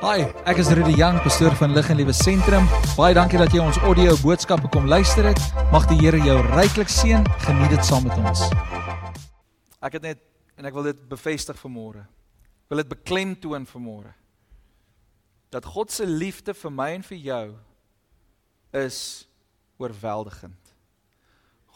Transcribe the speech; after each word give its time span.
Hi, 0.00 0.22
ek 0.48 0.56
is 0.62 0.70
Rudy 0.72 0.94
Jang, 0.96 1.18
pastoor 1.20 1.52
van 1.60 1.74
Lig 1.76 1.90
en 1.92 1.98
Liewe 1.98 2.14
Sentrum. 2.16 2.64
Baie 2.96 3.12
dankie 3.12 3.36
dat 3.36 3.52
jy 3.52 3.60
ons 3.60 3.76
audio 3.84 4.14
boodskappe 4.22 4.70
kom 4.72 4.86
luister 4.88 5.26
het. 5.28 5.40
Mag 5.74 5.84
die 5.90 5.98
Here 6.00 6.16
jou 6.24 6.38
ryklik 6.54 6.88
seën. 6.88 7.26
Geniet 7.44 7.74
dit 7.74 7.84
saam 7.84 8.06
met 8.08 8.16
ons. 8.16 8.46
Ek 9.84 9.98
het 9.98 10.06
net 10.06 10.22
en 10.56 10.70
ek 10.70 10.78
wil 10.78 10.88
dit 10.88 11.02
bevestig 11.10 11.60
vanmôre. 11.60 12.06
Ek 12.64 12.72
wil 12.72 12.80
dit 12.80 12.88
beklemtoon 12.94 13.68
vanmôre. 13.68 14.14
Dat 15.52 15.68
God 15.68 15.92
se 15.92 16.08
liefde 16.08 16.56
vir 16.56 16.72
my 16.72 16.88
en 16.96 17.04
vir 17.10 17.20
jou 17.26 17.44
is 18.80 19.02
oorweldigend. 19.76 20.72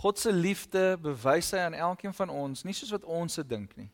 God 0.00 0.24
se 0.24 0.32
liefde 0.32 0.94
bewys 1.04 1.52
hy 1.52 1.60
aan 1.66 1.76
elkeen 1.76 2.16
van 2.16 2.32
ons, 2.32 2.64
nie 2.64 2.72
soos 2.72 2.96
wat 2.96 3.04
ons 3.04 3.36
se 3.36 3.44
dink 3.44 3.76
nie. 3.76 3.90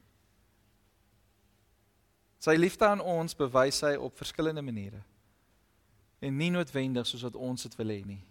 Sy 2.41 2.57
liefde 2.57 2.87
aan 2.89 3.03
ons 3.05 3.37
bewys 3.37 3.83
hy 3.85 3.95
op 4.01 4.17
verskillende 4.17 4.63
maniere. 4.65 5.03
En 6.25 6.37
nie 6.37 6.51
noodwendig 6.53 7.09
soos 7.09 7.27
wat 7.29 7.37
ons 7.37 7.67
dit 7.67 7.77
wil 7.77 7.93
hê 7.93 8.01
nie. 8.09 8.23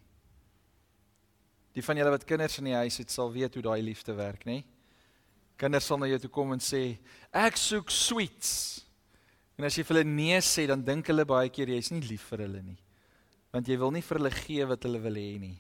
Die 1.78 1.86
van 1.86 2.00
julle 2.00 2.16
wat 2.16 2.26
kinders 2.28 2.58
in 2.58 2.72
die 2.72 2.78
huis 2.78 2.98
het, 3.02 3.14
sal 3.14 3.30
weet 3.32 3.54
hoe 3.56 3.64
daai 3.70 3.82
liefde 3.86 4.16
werk, 4.18 4.48
nê? 4.50 4.64
Kinders 5.60 5.86
sal 5.90 6.00
na 6.02 6.10
jou 6.10 6.18
toe 6.24 6.32
kom 6.34 6.54
en 6.54 6.60
sê, 6.60 6.98
"Ek 7.32 7.58
soek 7.58 7.92
sweets." 7.92 8.86
En 9.58 9.66
as 9.66 9.76
jy 9.76 9.84
vir 9.84 9.98
hulle 9.98 10.10
nee 10.10 10.38
sê, 10.40 10.68
dan 10.68 10.82
dink 10.82 11.08
hulle 11.08 11.26
baie 11.26 11.50
keer 11.50 11.68
jy's 11.68 11.92
nie 11.92 12.02
lief 12.02 12.30
vir 12.32 12.40
hulle 12.40 12.62
nie. 12.64 12.78
Want 13.52 13.68
jy 13.68 13.78
wil 13.78 13.92
nie 13.92 14.02
vir 14.02 14.18
hulle 14.18 14.32
gee 14.32 14.66
wat 14.66 14.84
hulle 14.84 15.00
wil 15.00 15.14
hê 15.14 15.40
nie. 15.40 15.60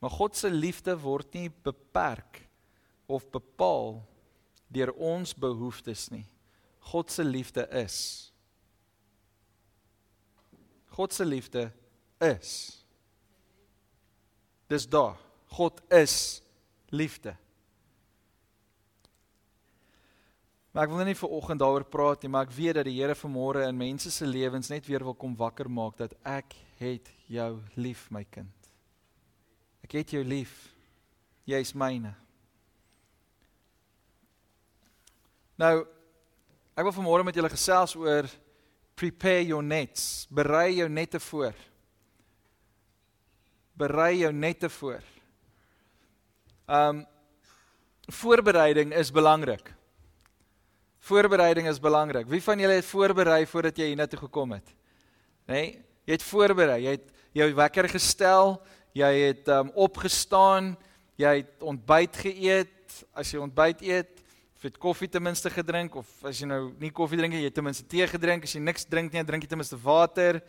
Maar 0.00 0.10
God 0.10 0.36
se 0.36 0.50
liefde 0.50 0.94
word 1.00 1.34
nie 1.34 1.48
beperk 1.48 2.48
of 3.08 3.24
bepaal 3.30 4.02
deur 4.70 4.92
ons 4.92 5.32
behoeftes 5.34 6.10
nie. 6.10 6.26
God 6.88 7.10
se 7.12 7.24
liefde 7.24 7.68
is. 7.84 7.96
God 10.96 11.12
se 11.12 11.24
liefde 11.24 11.72
is. 12.18 12.52
Dis 14.66 14.88
daar. 14.88 15.18
God 15.46 15.80
is 15.92 16.42
liefde. 16.88 17.36
Maar 20.72 20.86
ek 20.86 20.92
wil 20.94 21.08
nie 21.08 21.16
vir 21.18 21.34
oggend 21.34 21.60
daaroor 21.62 21.84
praat 21.90 22.22
nie, 22.22 22.30
maar 22.30 22.46
ek 22.46 22.54
weet 22.54 22.76
dat 22.78 22.86
die 22.86 22.98
Here 23.00 23.16
vanmôre 23.16 23.64
in 23.66 23.76
mense 23.76 24.12
se 24.14 24.26
lewens 24.28 24.68
net 24.70 24.86
weer 24.86 25.04
wil 25.04 25.16
kom 25.16 25.32
wakker 25.36 25.68
maak 25.72 25.96
dat 25.98 26.12
ek 26.22 26.54
het 26.78 27.08
jou 27.26 27.56
lief, 27.80 28.04
my 28.14 28.22
kind. 28.30 28.68
Ek 29.82 29.96
het 29.98 30.12
jou 30.14 30.22
lief. 30.24 30.52
Jy 31.48 31.62
is 31.64 31.72
myne. 31.72 32.12
Nou 35.58 35.86
Ek 36.78 36.86
wil 36.86 36.94
vanmôre 36.94 37.24
met 37.26 37.34
julle 37.34 37.50
gesels 37.50 37.96
oor 37.98 38.28
prepare 38.94 39.42
your 39.48 39.64
nets. 39.66 40.28
Berei 40.30 40.76
jou 40.76 40.86
nette 40.86 41.18
voor. 41.18 41.56
Berei 43.74 44.20
jou 44.20 44.30
nette 44.30 44.70
voor. 44.70 45.02
Um 46.70 47.00
voorbereiding 48.20 48.94
is 48.94 49.10
belangrik. 49.10 49.72
Voorbereiding 51.10 51.66
is 51.66 51.82
belangrik. 51.82 52.30
Wie 52.30 52.42
van 52.46 52.62
julle 52.62 52.78
het 52.78 52.86
voorberei 52.86 53.40
voordat 53.46 53.82
jy 53.82 53.90
hiernatoe 53.90 54.22
gekom 54.22 54.54
het? 54.54 54.70
Nê? 55.50 55.58
Nee? 55.58 55.74
Jy 56.06 56.14
het 56.14 56.28
voorberei. 56.30 56.78
Jy 56.84 56.94
het 56.94 57.10
jou 57.42 57.50
wekker 57.58 57.90
gestel. 57.90 58.54
Jy 58.94 59.10
het 59.24 59.50
um 59.50 59.74
opgestaan. 59.74 60.76
Jy 61.18 61.34
het 61.42 61.66
ontbyt 61.74 62.22
geëet. 62.22 63.02
As 63.18 63.34
jy 63.34 63.42
ontbyt 63.42 63.82
eet, 63.82 64.17
of 64.58 64.64
jy 64.66 64.72
het 64.72 64.78
koffie 64.82 65.06
ten 65.06 65.22
minste 65.22 65.50
gedrink 65.54 65.94
of 66.00 66.08
as 66.26 66.40
jy 66.42 66.46
nou 66.50 66.72
nie 66.82 66.90
koffie 66.90 67.14
drink 67.14 67.30
nie, 67.30 67.44
jy 67.44 67.50
het 67.52 67.54
ten 67.54 67.62
minste 67.62 67.84
tee 67.86 68.06
gedrink, 68.10 68.42
as 68.42 68.56
jy 68.56 68.62
niks 68.66 68.88
drink 68.90 69.12
nie, 69.14 69.22
drink 69.22 69.44
jy 69.46 69.50
ten 69.52 69.60
minste 69.60 69.78
water. 69.78 70.40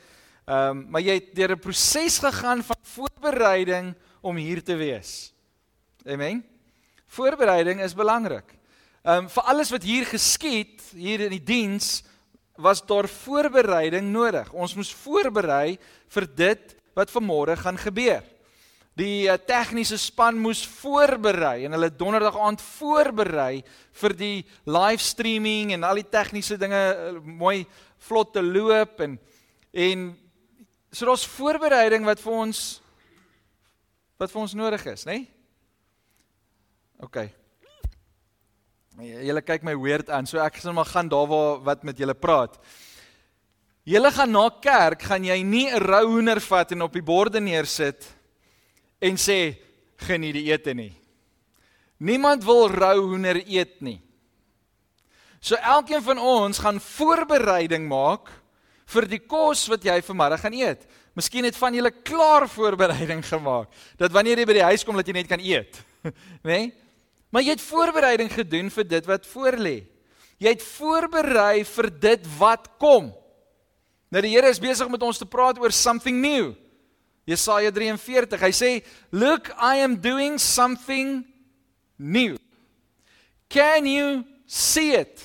Ehm 0.50 0.72
um, 0.72 0.80
maar 0.90 1.04
jy 1.06 1.20
het 1.20 1.28
deur 1.38 1.54
'n 1.54 1.62
proses 1.62 2.18
gegaan 2.18 2.64
van 2.66 2.80
voorbereiding 2.96 3.94
om 4.22 4.36
hier 4.36 4.64
te 4.64 4.74
wees. 4.74 5.32
Amen. 6.08 6.44
Voorbereiding 7.06 7.82
is 7.86 7.94
belangrik. 7.94 8.50
Ehm 9.06 9.26
um, 9.26 9.30
vir 9.30 9.44
alles 9.44 9.70
wat 9.70 9.84
hier 9.84 10.06
geskied 10.06 10.82
hier 10.96 11.20
in 11.20 11.30
die 11.38 11.44
diens 11.44 12.02
was 12.58 12.82
daar 12.82 13.08
voorbereiding 13.08 14.10
nodig. 14.10 14.50
Ons 14.54 14.74
moes 14.74 14.90
voorberei 14.90 15.78
vir 16.10 16.26
dit 16.36 16.76
wat 16.96 17.14
vanmôre 17.14 17.56
gaan 17.56 17.78
gebeur. 17.78 18.24
Die 19.00 19.30
uh, 19.30 19.38
tegniese 19.40 19.96
span 20.02 20.40
moes 20.42 20.66
voorberei 20.82 21.64
en 21.68 21.76
hulle 21.78 21.92
donderdag 21.96 22.36
aand 22.36 22.64
voorberei 22.64 23.62
vir 24.02 24.16
die 24.18 24.38
live 24.68 25.04
streaming 25.04 25.72
en 25.76 25.86
al 25.88 26.02
die 26.02 26.10
tegniese 26.10 26.58
dinge 26.60 26.80
uh, 26.80 27.14
mooi 27.24 27.64
vlot 28.10 28.34
te 28.36 28.44
loop 28.44 29.00
en 29.06 29.16
en 29.70 30.06
so 30.92 31.06
daar's 31.06 31.28
voorbereiding 31.38 32.08
wat 32.08 32.20
vir 32.24 32.36
ons 32.44 32.62
wat 34.20 34.34
vir 34.34 34.42
ons 34.42 34.56
nodig 34.58 34.84
is, 34.92 35.06
nê? 35.08 35.20
Nee? 35.22 35.28
OK. 37.00 37.22
Julle 39.00 39.44
kyk 39.48 39.64
my 39.64 39.78
weird 39.80 40.10
aan, 40.12 40.28
so 40.28 40.42
ek 40.44 40.58
gaan 40.60 40.76
maar 40.76 40.90
gaan 40.90 41.08
daar 41.08 41.30
waar 41.30 41.62
wat 41.70 41.86
met 41.88 42.02
julle 42.02 42.18
praat. 42.18 42.58
Julle 43.88 44.12
gaan 44.12 44.34
na 44.36 44.50
kerk, 44.60 45.06
gaan 45.08 45.24
jy 45.24 45.40
nie 45.44 45.70
'n 45.72 45.80
rou 45.80 46.06
hoender 46.18 46.42
vat 46.42 46.72
en 46.76 46.82
op 46.82 46.94
die 46.94 47.06
borde 47.06 47.40
neersit 47.40 48.04
nie 48.04 48.19
en 49.00 49.18
sê 49.20 49.56
geniet 50.08 50.38
die 50.38 50.50
ete 50.52 50.74
nie. 50.76 50.94
Niemand 52.00 52.46
wil 52.48 52.70
rou 52.72 53.10
hoender 53.12 53.42
eet 53.44 53.80
nie. 53.84 54.00
So 55.40 55.56
elkeen 55.56 56.04
van 56.04 56.20
ons 56.20 56.60
gaan 56.60 56.80
voorbereiding 56.84 57.88
maak 57.88 58.32
vir 58.90 59.08
die 59.08 59.22
kos 59.22 59.66
wat 59.72 59.86
jy 59.86 60.00
vanmiddag 60.04 60.44
gaan 60.44 60.56
eet. 60.56 60.84
Miskien 61.16 61.48
het 61.48 61.58
van 61.60 61.76
julle 61.76 61.92
klaar 61.92 62.48
voorbereiding 62.50 63.24
gemaak 63.28 63.72
dat 64.00 64.14
wanneer 64.16 64.40
jy 64.40 64.48
by 64.48 64.58
die 64.60 64.68
huis 64.72 64.86
kom 64.88 65.00
dat 65.00 65.08
jy 65.08 65.16
net 65.20 65.32
kan 65.32 65.44
eet. 65.44 65.80
Né? 66.48 66.48
Nee? 66.48 66.68
Maar 67.30 67.44
jy 67.46 67.54
het 67.54 67.62
voorbereiding 67.62 68.32
gedoen 68.34 68.72
vir 68.74 68.86
dit 68.90 69.06
wat 69.06 69.28
voorlê. 69.30 69.76
Jy 70.42 70.54
het 70.56 70.64
voorberei 70.64 71.66
vir 71.68 71.90
dit 72.02 72.24
wat 72.40 72.70
kom. 72.82 73.12
Nou 74.10 74.22
die 74.24 74.32
Here 74.34 74.50
is 74.50 74.62
besig 74.62 74.90
met 74.90 75.04
ons 75.06 75.20
te 75.22 75.28
praat 75.30 75.60
oor 75.62 75.76
something 75.76 76.18
new. 76.24 76.56
Jesaja 77.30 77.70
43. 77.72 78.42
Hy 78.42 78.52
sê, 78.52 78.84
"Look, 79.12 79.50
I 79.62 79.84
am 79.86 80.02
doing 80.02 80.40
something 80.40 81.26
new. 81.98 82.38
Can 83.50 83.86
you 83.86 84.26
see 84.48 84.94
it? 84.94 85.22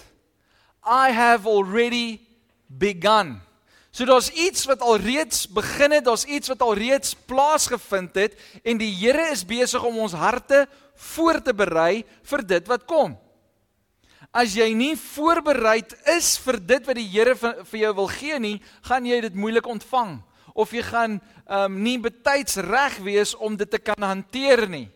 I 0.84 1.12
have 1.12 1.48
already 1.48 2.20
begun." 2.68 3.40
So 3.90 4.04
daar's 4.04 4.30
iets 4.30 4.64
wat 4.64 4.80
alreeds 4.80 5.48
begin 5.48 5.92
het, 5.92 6.04
daar's 6.04 6.24
iets 6.24 6.48
wat 6.48 6.60
alreeds 6.60 7.14
plaasgevind 7.14 8.14
het 8.14 8.34
en 8.64 8.76
die 8.76 8.90
Here 8.90 9.30
is 9.30 9.44
besig 9.46 9.82
om 9.82 9.98
ons 9.98 10.12
harte 10.12 10.68
voor 10.96 11.42
te 11.42 11.54
berei 11.54 12.04
vir 12.22 12.42
dit 12.42 12.66
wat 12.66 12.84
kom. 12.84 13.16
As 14.32 14.54
jy 14.54 14.74
nie 14.74 14.96
voorbereid 14.96 15.94
is 16.16 16.36
vir 16.38 16.58
dit 16.58 16.86
wat 16.86 16.96
die 16.96 17.06
Here 17.06 17.36
vir 17.36 17.78
jou 17.78 17.94
wil 17.94 18.08
gee 18.08 18.38
nie, 18.38 18.60
gaan 18.82 19.06
jy 19.06 19.20
dit 19.20 19.34
moeilik 19.34 19.66
ontvang 19.66 20.18
of 20.54 20.72
jy 20.72 20.82
gaan 20.86 21.18
um 21.50 21.80
nie 21.82 21.98
betyds 21.98 22.56
reg 22.62 22.96
wees 23.02 23.34
om 23.34 23.56
dit 23.58 23.70
te 23.70 23.78
kan 23.82 24.06
hanteer 24.06 24.68
nie. 24.70 24.86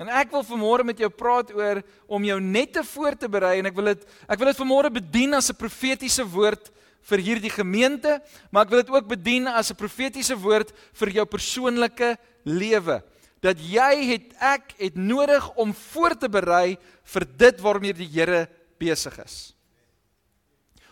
En 0.00 0.08
ek 0.08 0.32
wil 0.32 0.44
vanmôre 0.48 0.84
met 0.88 0.98
jou 0.98 1.10
praat 1.12 1.52
oor 1.52 1.82
om 2.08 2.24
jou 2.24 2.38
net 2.40 2.72
te 2.72 2.84
voor 2.92 3.16
te 3.20 3.28
berei 3.28 3.58
en 3.60 3.68
ek 3.68 3.76
wil 3.76 3.92
dit 3.92 4.06
ek 4.26 4.40
wil 4.40 4.50
dit 4.50 4.60
vanmôre 4.62 4.90
bedien 4.92 5.36
as 5.36 5.50
'n 5.50 5.60
profetiese 5.60 6.24
woord 6.24 6.70
vir 7.08 7.18
hierdie 7.18 7.52
gemeente, 7.52 8.20
maar 8.50 8.66
ek 8.66 8.70
wil 8.70 8.82
dit 8.82 8.92
ook 8.92 9.08
bedien 9.08 9.46
as 9.46 9.70
'n 9.70 9.76
profetiese 9.76 10.36
woord 10.36 10.72
vir 10.92 11.08
jou 11.08 11.24
persoonlike 11.24 12.18
lewe. 12.44 13.02
Dat 13.40 13.56
jy 13.56 13.92
het 14.12 14.34
ek 14.40 14.74
het 14.78 14.96
nodig 14.96 15.54
om 15.56 15.72
voor 15.72 16.16
te 16.16 16.28
berei 16.28 16.78
vir 17.04 17.24
dit 17.36 17.60
waarmee 17.60 17.92
die 17.92 18.08
Here 18.08 18.48
besig 18.78 19.18
is. 19.24 19.54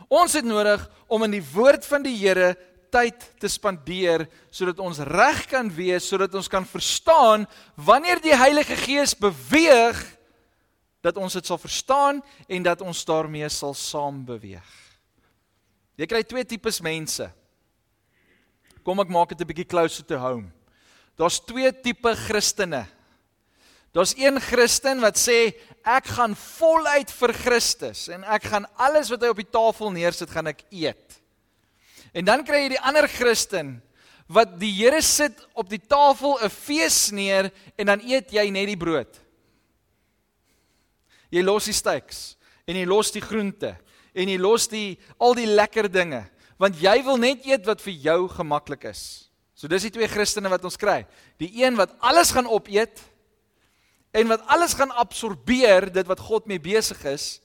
Ons 0.09 0.33
het 0.33 0.45
nodig 0.45 0.89
om 1.06 1.23
in 1.25 1.31
die 1.31 1.44
woord 1.53 1.85
van 1.87 2.03
die 2.03 2.17
Here 2.17 2.56
tyd 2.90 3.25
te 3.40 3.49
spandeer 3.50 4.26
sodat 4.50 4.79
ons 4.82 5.00
reg 5.05 5.44
kan 5.50 5.70
wees, 5.70 6.08
sodat 6.08 6.35
ons 6.35 6.49
kan 6.49 6.67
verstaan 6.67 7.46
wanneer 7.75 8.20
die 8.23 8.37
Heilige 8.37 8.76
Gees 8.76 9.14
beweeg 9.14 9.99
dat 11.05 11.17
ons 11.17 11.32
dit 11.38 11.46
sal 11.46 11.61
verstaan 11.61 12.23
en 12.49 12.62
dat 12.62 12.82
ons 12.82 13.05
daarmee 13.06 13.49
sal 13.52 13.75
saam 13.75 14.25
beweeg. 14.26 14.69
Jy 15.99 16.06
kry 16.06 16.23
twee 16.23 16.46
tipes 16.46 16.79
mense. 16.82 17.26
Kom 18.87 19.00
ek 19.02 19.11
maak 19.11 19.35
dit 19.35 19.40
'n 19.40 19.49
bietjie 19.49 19.69
closer 19.69 20.05
to 20.05 20.17
home. 20.17 20.50
Daar's 21.17 21.40
twee 21.40 21.73
tipe 21.73 22.14
Christene. 22.14 22.87
Daar's 23.93 24.14
een 24.17 24.40
Christen 24.40 25.00
wat 25.00 25.17
sê 25.19 25.55
ek 25.82 26.06
gaan 26.06 26.37
voluit 26.37 27.11
vir 27.11 27.32
Christus 27.32 28.08
en 28.08 28.25
ek 28.25 28.44
gaan 28.44 28.67
alles 28.76 29.08
wat 29.11 29.23
hy 29.23 29.29
op 29.32 29.40
die 29.40 29.50
tafel 29.50 29.90
neersit 29.90 30.31
gaan 30.31 30.46
ek 30.46 30.62
eet. 30.70 31.19
En 32.19 32.26
dan 32.26 32.43
kry 32.43 32.65
jy 32.65 32.73
die 32.75 32.82
ander 32.82 33.06
Christen 33.11 33.76
wat 34.29 34.56
die 34.61 34.73
Here 34.75 35.00
sit 35.05 35.38
op 35.56 35.70
die 35.70 35.81
tafel 35.81 36.37
'n 36.43 36.50
fees 36.50 37.11
neer 37.15 37.53
en 37.79 37.87
dan 37.87 38.00
eet 38.03 38.32
jy 38.32 38.50
net 38.50 38.67
die 38.67 38.76
brood. 38.76 39.20
Jy 41.31 41.43
los 41.43 41.65
die 41.65 41.76
steaks 41.76 42.37
en 42.67 42.76
jy 42.76 42.85
los 42.85 43.12
die 43.12 43.23
groente 43.23 43.76
en 44.15 44.29
jy 44.29 44.38
los 44.38 44.67
die 44.69 44.99
al 45.19 45.35
die 45.35 45.47
lekker 45.47 45.88
dinge 45.88 46.26
want 46.59 46.75
jy 46.75 47.03
wil 47.05 47.17
net 47.17 47.47
eet 47.47 47.65
wat 47.67 47.81
vir 47.81 47.94
jou 47.94 48.29
gemaklik 48.29 48.85
is. 48.85 49.31
So 49.55 49.69
dis 49.69 49.82
die 49.82 49.91
twee 49.94 50.09
Christene 50.09 50.50
wat 50.50 50.64
ons 50.64 50.76
kry. 50.76 51.06
Die 51.38 51.62
een 51.62 51.76
wat 51.76 51.94
alles 52.00 52.32
gaan 52.35 52.47
opeet 52.47 53.00
en 54.11 54.29
wat 54.29 54.43
alles 54.47 54.75
gaan 54.75 54.91
absorbeer 54.91 55.93
dit 55.93 56.06
wat 56.06 56.21
God 56.21 56.47
mee 56.47 56.59
besig 56.59 57.05
is 57.05 57.41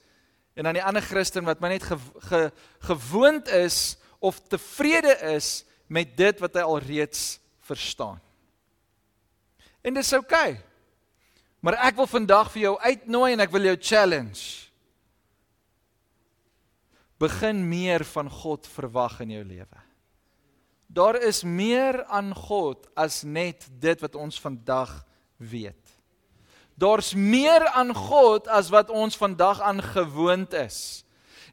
en 0.54 0.64
dan 0.64 0.74
die 0.74 0.82
ander 0.82 1.02
Christen 1.02 1.44
wat 1.44 1.60
maar 1.60 1.70
net 1.70 1.82
ge, 1.82 1.98
ge, 2.28 2.50
gewoond 2.80 3.48
is 3.48 3.96
of 4.24 4.40
tevrede 4.48 5.12
is 5.36 5.62
met 5.86 6.16
dit 6.16 6.40
wat 6.40 6.56
hy 6.56 6.64
alreeds 6.64 7.36
verstaan. 7.68 8.20
En 9.84 9.94
dis 9.94 10.12
oukei. 10.16 10.54
Okay. 10.56 10.62
Maar 11.64 11.78
ek 11.88 11.96
wil 11.96 12.08
vandag 12.08 12.50
vir 12.52 12.66
jou 12.66 12.74
uitnooi 12.76 13.30
en 13.32 13.40
ek 13.40 13.52
wil 13.54 13.70
jou 13.70 13.76
challenge. 13.80 14.42
Begin 17.20 17.62
meer 17.68 18.04
van 18.04 18.28
God 18.28 18.68
verwag 18.68 19.20
in 19.24 19.32
jou 19.32 19.44
lewe. 19.48 19.80
Daar 20.94 21.16
is 21.24 21.40
meer 21.40 22.02
aan 22.12 22.34
God 22.36 22.84
as 22.92 23.22
net 23.24 23.64
dit 23.80 24.02
wat 24.04 24.18
ons 24.20 24.36
vandag 24.40 24.92
weet. 25.40 25.80
Daar's 26.76 27.14
meer 27.14 27.64
aan 27.72 27.94
God 27.96 28.48
as 28.52 28.68
wat 28.68 28.90
ons 28.92 29.16
vandag 29.16 29.62
aan 29.64 29.80
gewoond 29.82 30.52
is. 30.58 31.03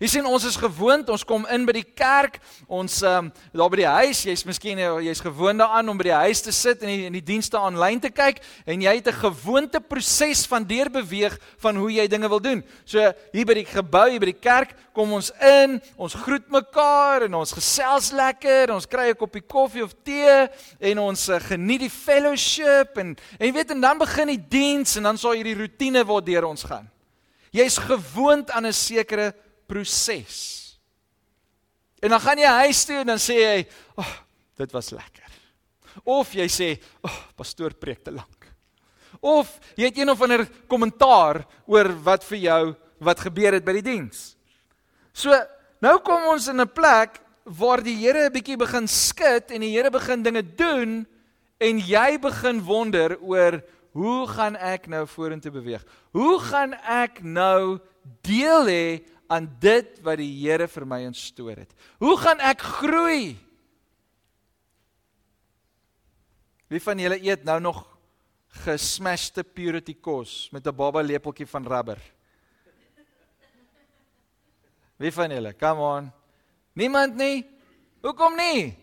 Jy 0.01 0.07
sien 0.09 0.25
ons 0.25 0.45
is 0.50 0.56
gewoond, 0.57 1.12
ons 1.13 1.24
kom 1.30 1.44
in 1.53 1.62
by 1.68 1.75
die 1.75 1.86
kerk, 1.86 2.39
ons 2.65 2.95
um, 3.06 3.27
daar 3.53 3.69
by 3.69 3.77
die 3.83 3.92
huis, 4.00 4.24
jy's 4.25 4.42
miskien 4.50 4.80
eh, 4.81 4.88
jy's 5.06 5.19
gewoond 5.21 5.62
daaraan 5.62 5.92
om 5.92 6.00
by 6.00 6.07
die 6.07 6.15
huis 6.24 6.39
te 6.42 6.53
sit 6.57 6.81
en 6.81 6.89
die, 6.89 7.03
en 7.06 7.13
die 7.13 7.21
dienste 7.27 7.59
aanlyn 7.59 8.01
te 8.01 8.09
kyk 8.09 8.39
en 8.65 8.81
jy 8.81 8.95
het 8.98 9.12
'n 9.12 9.19
gewoonte 9.19 9.77
proses 9.77 10.42
van 10.50 10.65
deurbeweeg 10.65 11.36
van 11.62 11.77
hoe 11.77 11.92
jy 11.94 12.07
dinge 12.09 12.30
wil 12.33 12.42
doen. 12.42 12.63
So 12.83 12.98
hier 13.31 13.45
by 13.45 13.53
die 13.59 13.65
gebou, 13.69 14.09
hier 14.09 14.19
by 14.19 14.31
die 14.31 14.42
kerk, 14.42 14.74
kom 14.92 15.13
ons 15.13 15.30
in, 15.38 15.77
ons 15.98 16.18
groet 16.18 16.50
mekaar 16.50 17.27
en 17.30 17.38
ons 17.38 17.53
gesels 17.53 18.09
lekker, 18.12 18.74
ons 18.74 18.89
kry 18.89 19.12
'n 19.13 19.21
koppie 19.21 19.45
koffie 19.45 19.83
of 19.83 19.94
tee 20.03 20.50
en 20.81 20.98
ons 20.98 21.30
uh, 21.30 21.38
geniet 21.38 21.86
die 21.86 21.94
fellowship 21.94 22.98
en 22.98 23.13
en 23.38 23.45
jy 23.45 23.53
weet 23.53 23.69
en 23.69 23.81
dan 23.81 24.01
begin 24.01 24.33
die 24.33 24.42
diens 24.50 24.98
en 24.98 25.03
dan 25.03 25.18
sal 25.18 25.38
hierdie 25.38 25.62
rotine 25.62 26.01
waardeur 26.03 26.50
ons 26.50 26.63
gaan. 26.63 26.89
Jy's 27.53 27.77
gewoond 27.77 28.50
aan 28.50 28.65
'n 28.65 28.74
sekere 28.74 29.36
proses. 29.71 30.38
En 32.03 32.12
dan 32.12 32.19
gaan 32.19 32.41
jy 32.41 32.51
huis 32.65 32.83
toe 32.85 33.00
en 33.00 33.13
dan 33.13 33.21
sê 33.21 33.38
jy, 33.39 33.57
"Ag, 33.95 34.06
oh, 34.06 34.13
dit 34.57 34.71
was 34.71 34.91
lekker." 34.91 35.29
Of 36.03 36.33
jy 36.33 36.47
sê, 36.47 36.69
"Ag, 37.03 37.12
oh, 37.12 37.23
pastoor 37.35 37.73
preek 37.73 38.03
te 38.03 38.12
lank." 38.12 38.51
Of 39.21 39.59
jy 39.75 39.85
het 39.85 39.97
een 39.97 40.09
of 40.09 40.21
ander 40.21 40.47
kommentaar 40.68 41.45
oor 41.65 41.89
wat 42.03 42.23
vir 42.23 42.38
jou 42.38 42.75
wat 43.00 43.19
gebeur 43.19 43.53
het 43.53 43.65
by 43.65 43.73
die 43.73 43.85
diens. 43.85 44.35
So, 45.13 45.33
nou 45.81 46.00
kom 46.00 46.24
ons 46.31 46.47
in 46.47 46.62
'n 46.62 46.74
plek 46.74 47.21
waar 47.45 47.81
die 47.83 47.95
Here 47.95 48.29
'n 48.29 48.33
bietjie 48.33 48.57
begin 48.57 48.88
skud 48.88 49.51
en 49.51 49.62
die 49.62 49.71
Here 49.75 49.89
begin 49.89 50.24
dinge 50.24 50.44
doen 50.56 51.06
en 51.59 51.79
jy 51.79 52.17
begin 52.17 52.62
wonder 52.62 53.17
oor 53.21 53.62
hoe 53.94 54.27
gaan 54.27 54.56
ek 54.56 54.88
nou 54.88 55.06
vorentoe 55.07 55.51
beweeg? 55.51 55.83
Hoe 56.12 56.39
gaan 56.39 56.74
ek 56.74 57.24
nou 57.24 57.79
deel 58.21 58.65
hê 58.65 59.03
aan 59.31 59.47
dit 59.63 60.01
wat 60.03 60.19
die 60.19 60.31
Here 60.41 60.67
vir 60.67 60.85
my 60.85 60.99
instoor 61.07 61.55
het. 61.63 61.71
Hoe 62.03 62.17
gaan 62.19 62.43
ek 62.43 62.65
groei? 62.81 63.37
Wie 66.71 66.81
van 66.83 66.99
julle 66.99 67.19
eet 67.19 67.43
nou 67.47 67.59
nog 67.63 67.85
gesmashte 68.65 69.43
purity 69.47 69.95
kos 69.95 70.49
met 70.51 70.67
'n 70.67 70.75
baba 70.75 71.01
lepeltjie 71.01 71.47
van 71.47 71.67
rubber? 71.67 71.99
Wie 74.97 75.11
van 75.11 75.31
julle? 75.31 75.53
Come 75.53 75.81
on. 75.81 76.11
Niemand 76.73 77.15
nie. 77.15 77.45
Hoekom 78.01 78.35
nie? 78.35 78.77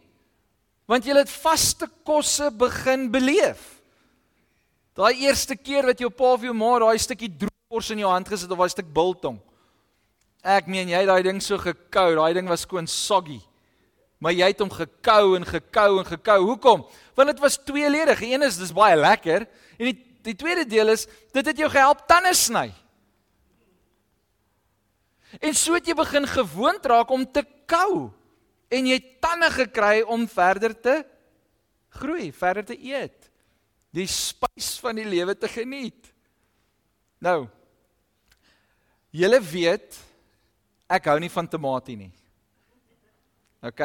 Want 0.86 1.04
jy 1.04 1.14
het 1.14 1.30
vaste 1.30 1.88
kosse 2.04 2.50
begin 2.50 3.10
beleef. 3.10 3.82
Daai 4.94 5.14
eerste 5.14 5.56
keer 5.56 5.86
wat 5.86 5.98
jou 5.98 6.10
pa 6.10 6.32
of 6.32 6.42
jou 6.42 6.54
ma 6.54 6.78
daai 6.78 6.98
stukkie 6.98 7.30
droogkos 7.30 7.90
in 7.90 7.98
jou 7.98 8.10
hand 8.10 8.28
gesit 8.28 8.50
of 8.50 8.58
daai 8.58 8.68
stuk 8.68 8.92
biltong. 8.92 9.38
Ek 10.42 10.66
meen 10.70 10.90
jy 10.90 11.02
het 11.02 11.10
daai 11.10 11.22
ding 11.26 11.40
so 11.42 11.58
gekou, 11.58 12.12
daai 12.14 12.34
ding 12.36 12.48
was 12.48 12.66
skoon 12.66 12.86
soggy. 12.86 13.40
Maar 14.18 14.34
jy 14.34 14.50
het 14.50 14.60
hom 14.62 14.70
gekou 14.70 15.36
en 15.38 15.46
gekou 15.46 15.98
en 16.00 16.06
gekou. 16.06 16.38
Hoekom? 16.42 16.84
Want 17.14 17.32
dit 17.32 17.42
was 17.42 17.58
tweeledig. 17.62 18.22
Een 18.26 18.42
is 18.46 18.58
dis 18.58 18.74
baie 18.74 18.96
lekker 18.98 19.46
en 19.78 19.90
die 19.90 19.96
die 20.28 20.36
tweede 20.36 20.66
deel 20.68 20.92
is 20.92 21.06
dit 21.32 21.46
het 21.46 21.56
jou 21.56 21.68
gehelp 21.72 22.02
tande 22.10 22.34
sny. 22.36 22.66
En 25.40 25.54
so 25.56 25.76
het 25.76 25.86
jy 25.88 25.94
begin 25.96 26.26
gewoond 26.28 26.84
raak 26.88 27.12
om 27.14 27.24
te 27.24 27.44
kou 27.68 28.08
en 28.72 28.88
jy 28.90 28.98
tande 29.22 29.48
gekry 29.54 30.02
om 30.04 30.26
verder 30.28 30.74
te 30.74 30.96
groei, 32.00 32.30
verder 32.32 32.66
te 32.68 32.76
eet. 32.76 33.30
Die 33.94 34.08
spys 34.10 34.74
van 34.82 34.98
die 35.00 35.06
lewe 35.08 35.36
te 35.38 35.48
geniet. 35.48 36.10
Nou. 37.24 37.46
Julle 39.14 39.40
weet 39.40 39.96
Ek 40.88 41.10
hou 41.10 41.18
nie 41.20 41.32
van 41.32 41.48
tamatie 41.48 41.96
nie. 41.96 42.12
OK? 43.62 43.82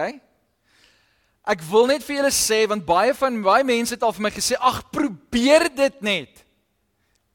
Ek 1.43 1.63
wil 1.67 1.89
net 1.91 2.05
vir 2.05 2.21
julle 2.21 2.31
sê 2.31 2.61
want 2.71 2.85
baie 2.87 3.11
van 3.17 3.41
baie 3.43 3.65
mense 3.67 3.95
het 3.97 4.03
al 4.05 4.13
vir 4.15 4.23
my 4.23 4.31
gesê, 4.31 4.55
"Ag, 4.59 4.89
probeer 4.91 5.67
dit 5.75 6.01
net." 6.01 6.45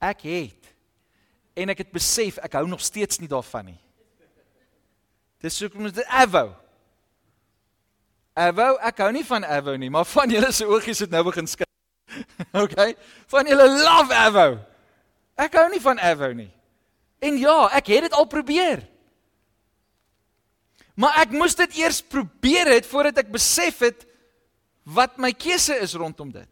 Ek 0.01 0.23
het 0.23 0.75
en 1.55 1.69
ek 1.69 1.79
het 1.79 1.93
besef 1.93 2.39
ek 2.39 2.53
hou 2.53 2.67
nog 2.67 2.81
steeds 2.81 3.19
nie 3.19 3.29
daarvan 3.29 3.65
nie. 3.67 3.81
Dis 5.43 5.57
so 5.59 5.69
kom 5.69 5.85
dit 5.85 6.05
Avo. 6.07 6.55
Avo, 8.35 8.79
ek 8.83 8.99
hou 8.99 9.13
nie 9.13 9.25
van 9.25 9.45
Avo 9.45 9.77
nie, 9.77 9.91
maar 9.91 10.05
van 10.05 10.31
julle 10.31 10.53
se 10.53 10.67
oogies 10.67 10.99
het 10.99 11.11
nou 11.11 11.25
begin 11.25 11.47
skyn. 11.47 11.67
OK? 12.63 12.77
Van 13.27 13.47
julle 13.47 13.67
love 13.85 14.15
Avo. 14.15 14.47
Ek 15.39 15.55
hou 15.55 15.69
nie 15.71 15.83
van 15.83 15.99
Avo 15.99 16.33
nie. 16.33 16.51
En 17.19 17.39
ja, 17.39 17.69
ek 17.75 17.87
het 17.87 18.07
dit 18.07 18.15
al 18.15 18.27
probeer. 18.31 18.87
Maar 20.99 21.23
ek 21.23 21.35
moes 21.37 21.55
dit 21.59 21.79
eers 21.79 22.01
probeer 22.03 22.73
het 22.75 22.87
voordat 22.87 23.23
ek 23.23 23.31
besef 23.31 23.85
het 23.87 24.07
wat 24.89 25.19
my 25.23 25.31
keuse 25.37 25.77
is 25.79 25.95
rondom 25.95 26.33
dit. 26.35 26.49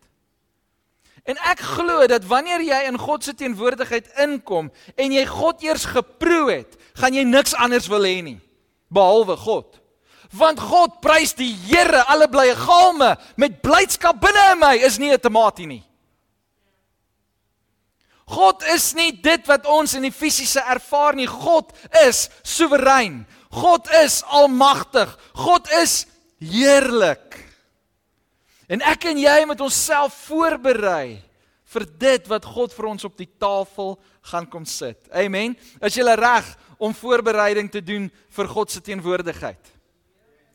En 1.27 1.39
ek 1.51 1.63
glo 1.75 2.05
dat 2.07 2.27
wanneer 2.31 2.63
jy 2.63 2.79
in 2.87 2.99
God 3.01 3.25
se 3.27 3.35
teenwoordigheid 3.35 4.13
inkom 4.23 4.69
en 4.95 5.15
jy 5.15 5.25
God 5.27 5.65
eers 5.67 5.89
geproe 5.91 6.53
het, 6.53 6.77
gaan 6.95 7.17
jy 7.17 7.25
niks 7.27 7.57
anders 7.59 7.91
wil 7.91 8.07
hê 8.07 8.21
nie 8.23 8.39
behalwe 8.95 9.35
God. 9.41 9.81
Want 10.37 10.63
God 10.63 11.01
prys 11.03 11.35
die 11.35 11.51
Here 11.67 12.05
alle 12.07 12.29
blye 12.31 12.55
galme 12.59 13.17
met 13.41 13.59
blydskap 13.65 14.21
binne 14.23 14.45
in 14.53 14.63
my 14.63 14.75
is 14.79 14.99
nie 15.03 15.11
'n 15.11 15.19
tamatie 15.19 15.67
nie. 15.67 15.83
God 18.27 18.63
is 18.75 18.95
nie 18.95 19.13
dit 19.13 19.47
wat 19.47 19.67
ons 19.67 19.95
in 19.95 20.03
die 20.03 20.15
fisiese 20.15 20.61
ervaar 20.61 21.15
nie. 21.15 21.29
God 21.31 21.71
is 22.07 22.29
soewerein. 22.43 23.27
God 23.51 23.89
is 24.03 24.23
almagtig. 24.27 25.11
God 25.35 25.71
is 25.83 26.05
heerlik. 26.43 27.39
En 28.67 28.83
ek 28.83 29.07
en 29.13 29.21
jy 29.21 29.37
moet 29.47 29.63
onsself 29.63 30.17
voorberei 30.27 31.21
vir 31.77 31.87
dit 31.99 32.29
wat 32.31 32.47
God 32.47 32.75
vir 32.75 32.89
ons 32.91 33.07
op 33.07 33.15
die 33.19 33.31
tafel 33.39 33.97
gaan 34.31 34.47
kom 34.51 34.67
sit. 34.67 34.99
Amen. 35.15 35.55
Is 35.83 35.99
jy 35.99 36.17
reg 36.19 36.49
om 36.83 36.95
voorbereiding 36.95 37.71
te 37.73 37.83
doen 37.85 38.09
vir 38.11 38.51
God 38.51 38.71
se 38.71 38.83
teenwoordigheid? 38.85 39.73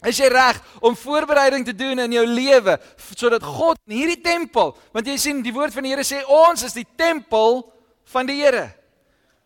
Is 0.07 0.17
jy 0.17 0.31
reg 0.33 0.57
om 0.81 0.95
voorbereiding 0.97 1.65
te 1.65 1.75
doen 1.77 2.01
in 2.01 2.15
jou 2.15 2.23
lewe 2.25 2.77
sodat 3.13 3.43
God 3.45 3.77
in 3.85 3.99
hierdie 3.99 4.21
tempel, 4.23 4.73
want 4.95 5.07
jy 5.07 5.17
sien 5.21 5.43
die 5.45 5.53
woord 5.53 5.75
van 5.75 5.85
die 5.85 5.93
Here 5.93 6.05
sê 6.07 6.23
ons 6.25 6.65
is 6.65 6.73
die 6.73 6.87
tempel 6.97 7.61
van 8.09 8.29
die 8.29 8.39
Here. 8.39 8.71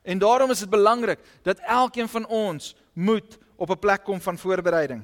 En 0.06 0.22
daarom 0.22 0.54
is 0.54 0.62
dit 0.64 0.72
belangrik 0.72 1.20
dat 1.44 1.60
elkeen 1.60 2.08
van 2.08 2.28
ons 2.30 2.72
moet 2.96 3.38
op 3.56 3.70
'n 3.70 3.80
plek 3.80 4.04
kom 4.04 4.22
van 4.22 4.38
voorbereiding. 4.38 5.04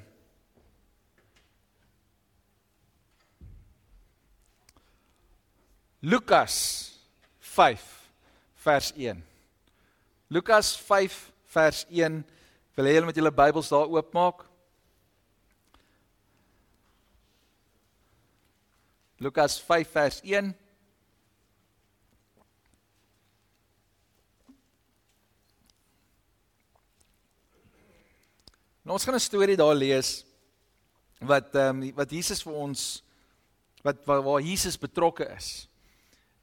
Lukas 5.99 6.87
5 7.39 8.11
vers 8.55 8.93
1. 8.93 9.25
Lukas 10.27 10.77
5 10.77 11.31
vers 11.45 11.85
1. 11.89 12.25
Wil 12.73 12.85
jy 12.85 13.03
met 13.05 13.15
julle 13.15 13.31
Bybels 13.31 13.69
daar 13.69 13.85
oopmaak? 13.85 14.45
Lukas 19.21 19.59
5 19.61 19.91
vers 19.91 20.21
1. 20.23 20.55
Nou 28.81 28.97
ons 28.97 29.05
gaan 29.05 29.15
'n 29.15 29.19
storie 29.19 29.57
daar 29.57 29.75
lees 29.75 30.25
wat 31.19 31.55
ehm 31.55 31.81
um, 31.81 31.95
wat 31.95 32.11
Jesus 32.11 32.43
vir 32.43 32.53
ons 32.53 33.03
wat 33.83 33.97
waar, 34.05 34.41
Jesus 34.41 34.77
betrokke 34.77 35.25
is. 35.37 35.67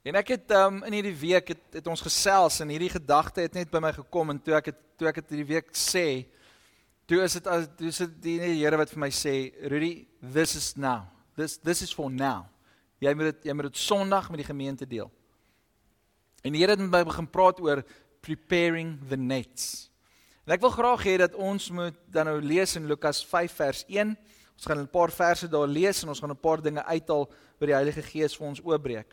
En 0.02 0.14
ek 0.14 0.28
het 0.28 0.50
ehm 0.50 0.74
um, 0.74 0.84
in 0.84 0.92
hierdie 0.92 1.18
week 1.18 1.48
het, 1.48 1.62
het 1.72 1.86
ons 1.86 2.00
gesels 2.00 2.60
en 2.60 2.68
hierdie 2.68 2.90
gedagte 2.90 3.40
het 3.40 3.54
net 3.54 3.70
by 3.70 3.80
my 3.80 3.92
gekom 3.92 4.30
en 4.30 4.42
toe 4.42 4.54
ek 4.54 4.66
het 4.66 4.78
toe 4.96 5.08
ek 5.08 5.14
dit 5.14 5.30
hierdie 5.30 5.54
week 5.54 5.74
sê 5.74 6.26
Toe 7.08 7.22
is 7.24 7.38
dit 7.38 7.46
as 7.48 7.64
toe 7.78 7.88
is 7.88 7.98
dit 8.02 8.16
die 8.20 8.36
Here 8.60 8.76
wat 8.76 8.90
vir 8.92 9.00
my 9.00 9.08
sê, 9.08 9.32
Rudy, 9.72 10.04
this 10.20 10.52
is 10.58 10.74
now. 10.76 11.06
This 11.38 11.56
this 11.56 11.80
is 11.80 11.92
for 11.94 12.12
now. 12.12 12.44
Jy 13.00 13.14
moet 13.16 13.30
dit 13.30 13.48
jy 13.48 13.54
moet 13.56 13.70
dit 13.70 13.80
Sondag 13.80 14.28
met 14.28 14.42
die 14.42 14.48
gemeente 14.48 14.84
deel. 14.84 15.08
En 16.44 16.52
die 16.52 16.60
Here 16.60 16.76
het 16.76 16.82
met 16.82 16.92
my 16.92 17.00
begin 17.08 17.30
praat 17.32 17.62
oor 17.64 17.80
preparing 18.20 18.98
the 19.08 19.16
nets. 19.16 19.87
En 20.48 20.54
ek 20.54 20.62
wil 20.64 20.70
graag 20.72 21.02
hê 21.04 21.14
dat 21.20 21.34
ons 21.36 21.66
moet 21.76 21.96
dan 22.08 22.24
nou 22.24 22.38
lees 22.40 22.70
in 22.78 22.86
Lukas 22.88 23.18
5 23.28 23.52
vers 23.52 23.82
1. 23.84 24.14
Ons 24.56 24.64
gaan 24.64 24.78
'n 24.80 24.88
paar 24.88 25.10
verse 25.12 25.48
daar 25.48 25.68
lees 25.68 26.02
en 26.02 26.08
ons 26.08 26.20
gaan 26.20 26.30
'n 26.30 26.40
paar 26.40 26.62
dinge 26.62 26.84
uithaal 26.84 27.28
wat 27.58 27.68
die 27.68 27.76
Heilige 27.76 28.02
Gees 28.02 28.36
vir 28.36 28.46
ons 28.46 28.60
oopbreek. 28.64 29.12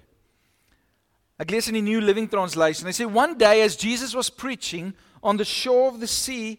Ek 1.38 1.50
lees 1.50 1.68
in 1.68 1.74
die 1.74 1.82
New 1.82 2.00
Living 2.00 2.30
Translation. 2.30 2.88
Hy 2.88 2.94
sê 2.94 3.06
one 3.06 3.36
day 3.36 3.66
as 3.66 3.76
Jesus 3.76 4.14
was 4.14 4.30
preaching 4.30 4.96
on 5.22 5.36
the 5.36 5.44
shore 5.44 5.92
of 5.92 6.00
the 6.00 6.08
sea 6.08 6.58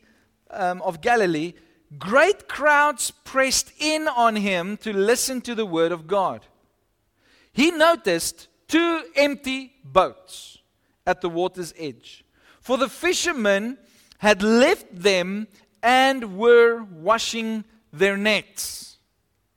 um, 0.51 0.83
of 0.83 1.01
Galilee, 1.01 1.55
great 1.99 2.47
crowds 2.47 3.11
pressed 3.25 3.73
in 3.79 4.07
on 4.09 4.37
him 4.37 4.77
to 4.77 4.93
listen 4.93 5.41
to 5.41 5.55
the 5.55 5.65
word 5.65 5.91
of 5.91 6.07
God. 6.07 6.47
He 7.51 7.71
noticed 7.71 8.49
two 8.69 9.05
empty 9.15 9.73
boats 9.83 10.59
at 11.07 11.23
the 11.23 11.31
water's 11.31 11.73
edge. 11.79 12.27
For 12.61 12.77
the 12.77 12.91
fishermen 12.91 13.79
had 14.19 14.43
left 14.43 14.87
them 14.93 15.47
and 15.83 16.37
were 16.37 16.83
washing 17.03 17.65
their 17.93 18.17
nets. 18.17 18.99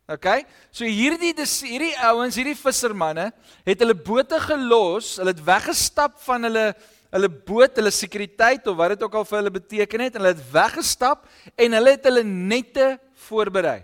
Okay? 0.09 0.45
So 0.71 0.85
hierdie 0.85 1.33
hierdie 1.37 1.93
ouens, 2.01 2.37
hierdie 2.37 2.57
vissermanne, 2.57 3.29
het 3.67 3.83
hulle 3.83 3.93
bote 3.93 4.39
gelos, 4.41 5.17
hulle 5.21 5.35
het 5.35 5.43
weggestap 5.45 6.17
van 6.25 6.49
hulle 6.49 6.71
hulle 7.09 7.29
boot, 7.29 7.73
hulle 7.79 7.89
sekuriteit 7.93 8.67
of 8.69 8.75
wat 8.77 8.93
dit 8.93 9.03
ook 9.05 9.15
al 9.17 9.25
vir 9.25 9.39
hulle 9.39 9.53
beteken 9.53 10.03
het, 10.05 10.17
hulle 10.19 10.33
het 10.35 10.43
weggestap 10.53 11.23
en 11.57 11.73
hulle 11.73 11.95
het 11.95 12.05
hulle 12.05 12.21
nette 12.25 12.91
voorberei. 13.25 13.79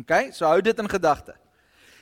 Okay? 0.00 0.30
So 0.32 0.48
hou 0.48 0.62
dit 0.64 0.78
in 0.80 0.88
gedagte. 0.88 1.36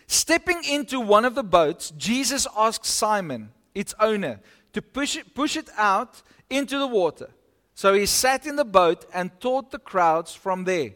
Stepping 0.06 0.62
into 0.70 1.00
one 1.00 1.26
of 1.26 1.34
the 1.34 1.42
boats, 1.42 1.92
Jesus 1.98 2.46
asked 2.54 2.86
Simon, 2.86 3.50
its 3.74 3.94
owner, 3.98 4.38
to 4.72 4.82
push 4.82 5.16
it, 5.16 5.34
push 5.34 5.56
it 5.56 5.70
out 5.76 6.22
into 6.48 6.78
the 6.78 6.86
water. 6.86 7.30
So 7.76 7.92
he 7.92 8.06
sat 8.06 8.46
in 8.46 8.56
the 8.56 8.64
boat 8.64 9.04
and 9.12 9.38
taught 9.38 9.70
the 9.70 9.78
crowds 9.78 10.34
from 10.34 10.64
there. 10.64 10.92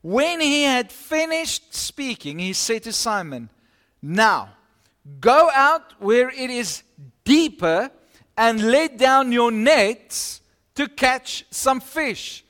When 0.00 0.40
he 0.40 0.62
had 0.62 0.90
finished 0.90 1.74
speaking, 1.74 2.38
he 2.38 2.54
said 2.54 2.84
to 2.84 2.92
Simon, 2.92 3.50
Now 4.00 4.54
go 5.20 5.50
out 5.52 5.92
where 6.00 6.30
it 6.30 6.48
is 6.48 6.82
deeper 7.22 7.90
and 8.34 8.70
let 8.70 8.96
down 8.96 9.30
your 9.30 9.50
nets 9.50 10.40
to 10.74 10.88
catch 10.88 11.44
some 11.50 11.80
fish. 11.80 12.46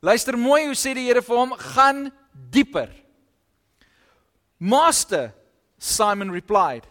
Luister 0.00 0.36
mooi 0.36 0.66
hoe 0.66 0.74
sê 0.78 0.94
die 0.94 1.08
Here 1.10 1.20
vir 1.20 1.36
hom, 1.36 1.56
gaan 1.58 2.12
dieper. 2.50 2.90
Master, 4.60 5.34
Simon 5.78 6.30
replied, 6.30 6.86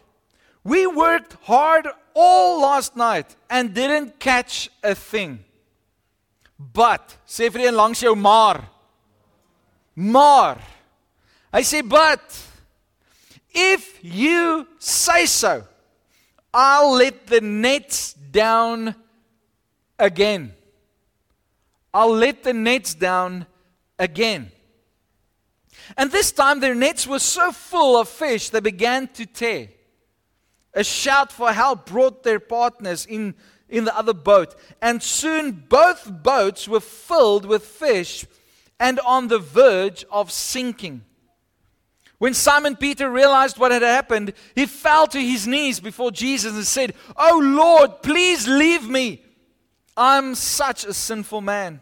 We 0.66 0.86
worked 0.86 1.38
hard 1.44 1.88
all 2.14 2.60
last 2.60 2.98
night 2.98 3.38
and 3.50 3.74
didn't 3.74 4.20
catch 4.20 4.70
a 4.84 4.96
thing. 4.96 5.46
But 6.74 7.18
sê 7.26 7.50
vir 7.50 7.68
een 7.68 7.76
langs 7.76 8.04
jou 8.04 8.14
maar. 8.16 8.62
Maar 9.96 10.62
hy 11.52 11.62
sê 11.68 11.82
but 11.84 12.24
if 13.52 14.00
you 14.02 14.68
say 14.80 15.26
so 15.26 15.64
I'll 16.54 16.94
let 16.94 17.28
the 17.28 17.42
nets 17.42 18.14
down 18.14 18.96
again. 19.98 20.54
I'll 21.94 22.16
let 22.16 22.44
the 22.44 22.54
nets 22.54 22.94
down 22.94 23.46
again. 23.98 24.52
And 25.98 26.12
this 26.12 26.32
time 26.32 26.60
their 26.60 26.76
nets 26.76 27.08
were 27.08 27.20
so 27.20 27.52
full 27.52 28.00
of 28.00 28.10
fish 28.10 28.50
they 28.50 28.60
began 28.60 29.08
to 29.10 29.26
tear. 29.26 29.70
A 30.74 30.84
shout 30.84 31.32
for 31.32 31.52
help 31.52 31.86
brought 31.86 32.24
their 32.24 32.40
partners 32.40 33.06
in, 33.06 33.36
in 33.72 33.86
the 33.86 33.98
other 33.98 34.14
boat, 34.14 34.56
and 34.82 35.02
soon 35.02 35.52
both 35.52 36.12
boats 36.22 36.68
were 36.68 36.82
filled 36.82 37.46
with 37.46 37.66
fish 37.66 38.26
and 38.80 39.00
on 39.00 39.30
the 39.30 39.40
verge 39.40 40.06
of 40.12 40.32
sinking. 40.32 41.04
When 42.18 42.36
Simon 42.36 42.76
Peter 42.76 43.10
realized 43.10 43.58
what 43.58 43.72
had 43.72 43.82
happened, 43.82 44.34
he 44.54 44.68
fell 44.68 45.08
to 45.08 45.20
his 45.20 45.48
knees 45.48 45.80
before 45.80 46.12
Jesus 46.12 46.54
and 46.54 46.66
said, 46.66 46.94
Oh 47.18 47.40
Lord, 47.44 48.04
please 48.04 48.48
leave 48.48 48.88
me. 48.88 49.24
I'm 49.98 50.36
such 50.36 50.86
a 50.86 50.94
sinful 50.94 51.42
man. 51.42 51.82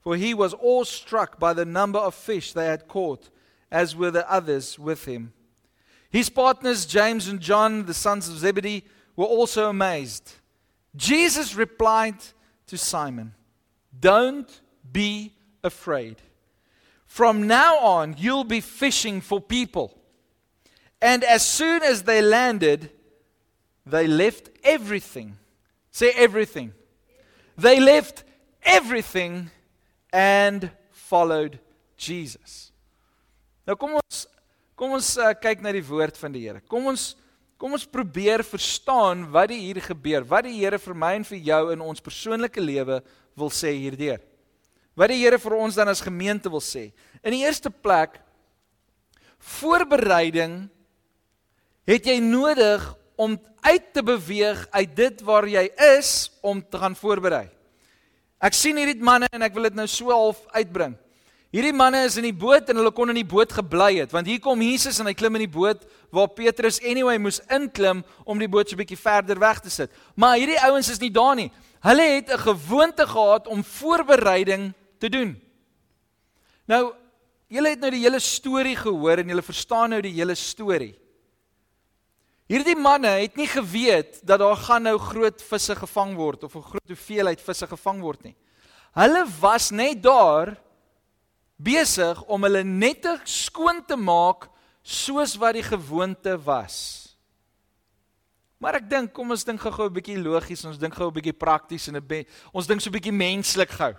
For 0.00 0.16
he 0.16 0.34
was 0.34 0.54
awestruck 0.54 1.38
by 1.38 1.54
the 1.54 1.64
number 1.64 1.98
of 1.98 2.14
fish 2.14 2.52
they 2.52 2.66
had 2.66 2.88
caught, 2.88 3.30
as 3.70 3.96
were 3.96 4.10
the 4.10 4.30
others 4.30 4.78
with 4.78 5.06
him. 5.06 5.32
His 6.10 6.28
partners, 6.28 6.84
James 6.84 7.26
and 7.26 7.40
John, 7.40 7.86
the 7.86 7.94
sons 7.94 8.28
of 8.28 8.36
Zebedee, 8.36 8.84
were 9.16 9.24
also 9.24 9.70
amazed. 9.70 10.34
Jesus 10.96 11.54
replied 11.54 12.16
to 12.66 12.78
Simon, 12.78 13.34
Don't 13.98 14.48
be 14.90 15.32
afraid. 15.62 16.16
From 17.06 17.46
now 17.46 17.78
on, 17.78 18.16
you'll 18.18 18.44
be 18.44 18.60
fishing 18.60 19.20
for 19.20 19.40
people. 19.40 19.96
And 21.00 21.22
as 21.22 21.46
soon 21.46 21.82
as 21.82 22.02
they 22.02 22.22
landed, 22.22 22.90
they 23.86 24.06
left 24.06 24.50
everything. 24.62 25.36
Say 25.90 26.10
everything. 26.16 26.72
They 27.56 27.78
left 27.78 28.24
everything 28.62 29.50
and 30.12 30.70
followed 30.90 31.58
Jesus. 31.96 32.72
Nou 33.66 33.76
kom 33.80 33.94
ons 33.96 34.24
kom 34.76 34.96
ons 34.96 35.14
uh, 35.16 35.30
kyk 35.38 35.62
na 35.64 35.72
die 35.72 35.84
woord 35.86 36.18
van 36.20 36.34
die 36.34 36.42
Here. 36.44 36.60
Kom 36.68 36.88
ons 36.90 37.14
kom 37.58 37.76
ons 37.76 37.86
probeer 37.86 38.42
verstaan 38.46 39.26
wat 39.32 39.52
hier 39.54 39.80
gebeur. 39.82 40.26
Wat 40.26 40.46
die 40.48 40.58
Here 40.58 40.78
vir 40.78 40.96
my 40.98 41.14
en 41.18 41.26
vir 41.28 41.38
jou 41.38 41.62
in 41.74 41.82
ons 41.84 42.02
persoonlike 42.02 42.60
lewe 42.60 43.00
wil 43.38 43.50
sê 43.50 43.72
hierdeur. 43.76 44.20
Wat 44.94 45.10
die 45.10 45.20
Here 45.22 45.38
vir 45.42 45.56
ons 45.58 45.78
dan 45.78 45.90
as 45.90 46.02
gemeente 46.04 46.50
wil 46.50 46.62
sê. 46.62 46.90
In 47.22 47.34
die 47.34 47.44
eerste 47.46 47.70
plek 47.70 48.20
voorbereiding 49.44 50.64
het 51.84 52.06
jy 52.08 52.18
nodig 52.22 52.84
om 53.20 53.36
uit 53.64 53.92
te 53.94 54.02
beweeg 54.02 54.64
uit 54.72 54.94
dit 54.96 55.20
waar 55.24 55.46
jy 55.48 55.68
is 55.98 56.30
om 56.42 56.62
te 56.62 56.80
gaan 56.80 56.96
voorberei. 56.98 57.46
Ek 58.44 58.56
sien 58.56 58.76
hierdie 58.76 59.00
manne 59.00 59.28
en 59.32 59.44
ek 59.46 59.54
wil 59.56 59.68
dit 59.68 59.78
nou 59.78 59.86
so 59.88 60.12
half 60.12 60.42
uitbring. 60.56 60.96
Hierdie 61.54 61.76
manne 61.76 62.00
is 62.02 62.16
in 62.18 62.24
die 62.26 62.34
boot 62.34 62.66
en 62.66 62.80
hulle 62.80 62.90
kon 62.90 63.12
in 63.12 63.20
die 63.20 63.28
boot 63.30 63.52
gebly 63.54 64.00
het 64.00 64.10
want 64.10 64.26
hier 64.26 64.40
kom 64.42 64.62
Jesus 64.64 64.96
en 64.98 65.06
hy 65.06 65.12
klim 65.14 65.36
in 65.38 65.44
die 65.44 65.54
boot 65.54 65.84
waar 66.14 66.32
Petrus 66.34 66.80
anyway 66.82 67.14
moes 67.22 67.38
inklim 67.46 68.00
om 68.26 68.42
die 68.42 68.50
boot 68.50 68.66
so 68.66 68.74
'n 68.74 68.82
bietjie 68.82 68.98
verder 68.98 69.38
weg 69.38 69.60
te 69.62 69.70
sit. 69.70 69.90
Maar 70.16 70.34
hierdie 70.34 70.58
ouens 70.66 70.90
is 70.90 70.98
nie 70.98 71.12
daar 71.14 71.36
nie. 71.36 71.52
Hulle 71.80 72.02
het 72.02 72.32
'n 72.32 72.42
gewoonte 72.42 73.06
gehad 73.06 73.46
om 73.46 73.62
voorbereiding 73.62 74.74
te 74.98 75.08
doen. 75.08 75.40
Nou, 76.66 76.92
julle 77.46 77.68
het 77.68 77.80
nou 77.80 77.90
die 77.90 78.02
hele 78.02 78.18
storie 78.18 78.76
gehoor 78.76 79.18
en 79.18 79.28
julle 79.28 79.42
verstaan 79.42 79.90
nou 79.90 80.00
die 80.00 80.14
hele 80.18 80.34
storie. 80.34 80.98
Hierdie 82.48 82.76
manne 82.76 83.08
het 83.22 83.36
nie 83.36 83.46
geweet 83.46 84.26
dat 84.26 84.40
daar 84.40 84.56
gaan 84.56 84.82
nou 84.82 84.98
groot 84.98 85.42
visse 85.42 85.74
gevang 85.76 86.16
word 86.16 86.42
of 86.44 86.56
'n 86.56 86.62
groot 86.62 86.88
hoeveelheid 86.88 87.40
visse 87.40 87.66
gevang 87.66 88.00
word 88.00 88.24
nie. 88.24 88.34
Hulle 88.94 89.24
was 89.40 89.70
net 89.70 90.02
daar 90.02 90.63
besig 91.56 92.22
om 92.26 92.42
hulle 92.42 92.64
nette 92.64 93.20
skoon 93.24 93.82
te 93.86 93.96
maak 93.96 94.48
soos 94.82 95.36
wat 95.40 95.54
die 95.54 95.64
gewoonte 95.64 96.36
was. 96.44 96.76
Maar 98.58 98.78
ek 98.80 98.88
dink 98.88 99.12
kom 99.12 99.32
ons 99.34 99.44
dink 99.44 99.60
gou-gou 99.60 99.88
'n 99.88 99.94
bietjie 99.94 100.18
logies, 100.18 100.64
ons 100.64 100.78
dink 100.78 100.94
gou 100.94 101.08
'n 101.08 101.14
bietjie 101.14 101.36
prakties 101.36 101.88
en 101.88 101.96
'n 101.96 102.26
ons 102.52 102.66
dink 102.66 102.80
so 102.80 102.88
'n 102.88 102.96
bietjie 102.96 103.12
menslik 103.12 103.70
gou. 103.70 103.94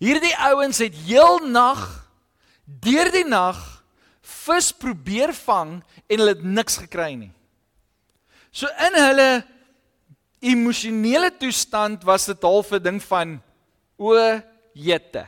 Hierdie 0.00 0.36
ouens 0.36 0.78
het 0.78 0.94
heel 0.94 1.40
nag 1.46 2.08
deur 2.64 3.10
die 3.12 3.24
nag 3.24 3.84
vis 4.22 4.72
probeer 4.72 5.32
vang 5.32 5.82
en 6.08 6.18
hulle 6.18 6.34
het 6.34 6.44
niks 6.44 6.78
gekry 6.78 7.14
nie. 7.14 7.32
So 8.50 8.66
in 8.66 8.94
hulle 8.94 9.44
emosionele 10.40 11.30
toestand 11.30 12.04
was 12.04 12.26
dit 12.26 12.42
half 12.42 12.72
'n 12.72 12.82
ding 12.82 13.02
van 13.02 13.42
o 13.98 14.40
jette. 14.72 15.26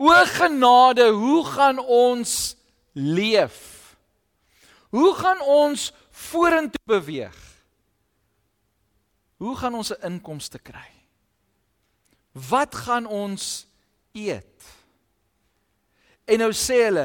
O 0.00 0.08
genade, 0.24 1.10
hoe 1.12 1.44
gaan 1.44 1.78
ons 1.78 2.56
leef? 2.92 3.96
Hoe 4.88 5.14
gaan 5.14 5.40
ons 5.40 5.92
vorentoe 6.10 6.84
beweeg? 6.88 7.36
Hoe 9.36 9.56
gaan 9.56 9.74
ons 9.74 9.92
'n 9.92 10.02
inkomste 10.02 10.58
kry? 10.58 10.88
Wat 12.32 12.74
gaan 12.74 13.06
ons 13.06 13.66
eet? 14.12 14.62
En 16.24 16.38
nou 16.38 16.52
sê 16.52 16.88
hulle 16.88 17.04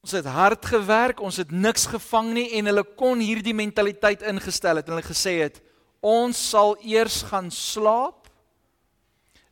ons 0.00 0.12
het 0.12 0.24
hard 0.24 0.66
gewerk, 0.66 1.20
ons 1.20 1.36
het 1.36 1.50
niks 1.50 1.86
gevang 1.86 2.32
nie 2.32 2.50
en 2.52 2.66
hulle 2.66 2.84
kon 2.96 3.18
hierdie 3.18 3.54
mentaliteit 3.54 4.22
ingestel 4.22 4.76
het. 4.76 4.88
Hulle 4.88 5.02
gesê 5.02 5.42
het 5.42 5.60
ons 6.00 6.48
sal 6.50 6.76
eers 6.80 7.22
gaan 7.22 7.50
slaap 7.50 8.20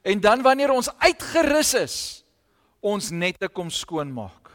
En 0.08 0.20
dan 0.20 0.42
wanneer 0.42 0.70
ons 0.70 0.88
uitgerus 0.98 1.74
is, 1.74 2.24
ons 2.92 3.10
nette 3.10 3.48
kom 3.52 3.70
skoonmaak. 3.70 4.50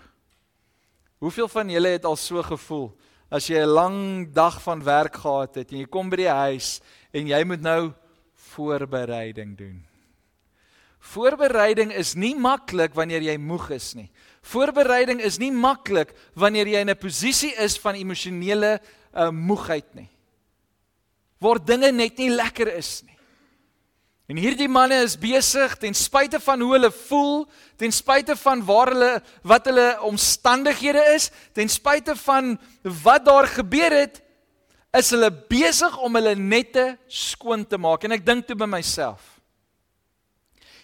Hoeveel 1.23 1.47
van 1.47 1.69
julle 1.71 1.95
het 1.95 2.05
al 2.05 2.17
so 2.19 2.43
gevoel 2.43 2.91
as 3.31 3.47
jy 3.47 3.61
'n 3.61 3.73
lang 3.79 3.99
dag 4.33 4.61
van 4.61 4.83
werk 4.83 5.15
gehad 5.15 5.55
het 5.55 5.71
en 5.71 5.79
jy 5.79 5.87
kom 5.87 6.09
by 6.09 6.17
die 6.17 6.29
huis 6.29 6.81
en 7.13 7.27
jy 7.27 7.43
moet 7.43 7.61
nou 7.61 7.93
voorbereiding 8.35 9.57
doen? 9.57 9.85
Voorbereiding 11.03 11.91
is 11.91 12.15
nie 12.15 12.35
maklik 12.35 12.93
wanneer 12.95 13.21
jy 13.21 13.37
moeg 13.37 13.69
is 13.75 13.93
nie. 13.95 14.09
Voorbereiding 14.41 15.19
is 15.21 15.37
nie 15.39 15.51
maklik 15.51 16.13
wanneer 16.33 16.67
jy 16.67 16.79
in 16.79 16.89
'n 16.89 16.97
posisie 16.97 17.53
is 17.59 17.77
van 17.77 17.95
emosionele 17.95 18.79
uh, 19.13 19.29
moegheid 19.29 19.95
nie. 19.95 20.09
Waar 21.39 21.59
dinge 21.59 21.91
net 21.91 22.17
nie 22.17 22.29
lekker 22.29 22.67
is 22.77 23.03
nie. 23.03 23.12
En 24.31 24.39
hierdie 24.39 24.69
manne 24.71 25.01
is 25.03 25.17
besig 25.19 25.73
ten 25.81 25.95
spyte 25.97 26.39
van 26.39 26.61
hoe 26.63 26.71
hulle 26.77 26.91
voel, 26.95 27.43
ten 27.75 27.91
spyte 27.91 28.37
van 28.39 28.61
waar 28.63 28.93
hulle 28.93 29.11
wat 29.43 29.67
hulle 29.67 29.87
omstandighede 30.07 31.03
is, 31.11 31.27
ten 31.51 31.67
spyte 31.67 32.15
van 32.23 32.55
wat 33.03 33.25
daar 33.27 33.49
gebeur 33.51 33.91
het, 33.91 34.21
is 34.95 35.09
hulle 35.11 35.31
besig 35.49 35.97
om 36.05 36.15
hulle 36.15 36.35
nette 36.39 36.93
skoon 37.11 37.65
te 37.67 37.79
maak. 37.81 38.05
En 38.05 38.15
ek 38.15 38.23
dink 38.25 38.47
toe 38.47 38.55
by 38.55 38.69
myself. 38.69 39.33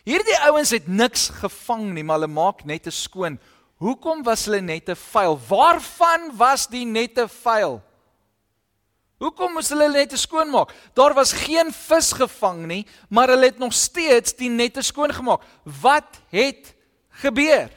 Hierdie 0.07 0.37
ouens 0.49 0.73
het 0.73 0.87
niks 0.89 1.29
gevang 1.39 1.91
nie, 1.93 2.03
maar 2.03 2.19
hulle 2.19 2.31
maak 2.33 2.65
nette 2.67 2.91
skoon. 2.91 3.37
Hoekom 3.79 4.23
was 4.27 4.47
hulle 4.49 4.59
nette 4.65 4.97
vuil? 4.99 5.37
Waarvan 5.47 6.31
was 6.35 6.65
die 6.67 6.83
nette 6.87 7.29
vuil? 7.39 7.79
Hoekom 9.19 9.57
moes 9.57 9.69
hulle 9.73 9.89
nette 9.91 10.17
skoonmaak? 10.17 10.71
Daar 10.95 11.13
was 11.13 11.33
geen 11.35 11.73
vis 11.75 12.13
gevang 12.15 12.63
nie, 12.69 12.83
maar 13.11 13.27
hulle 13.33 13.49
het 13.51 13.59
nog 13.59 13.73
steeds 13.75 14.35
die 14.39 14.49
nette 14.49 14.81
skoon 14.81 15.11
gemaak. 15.13 15.43
Wat 15.63 16.21
het 16.31 16.71
gebeur? 17.21 17.67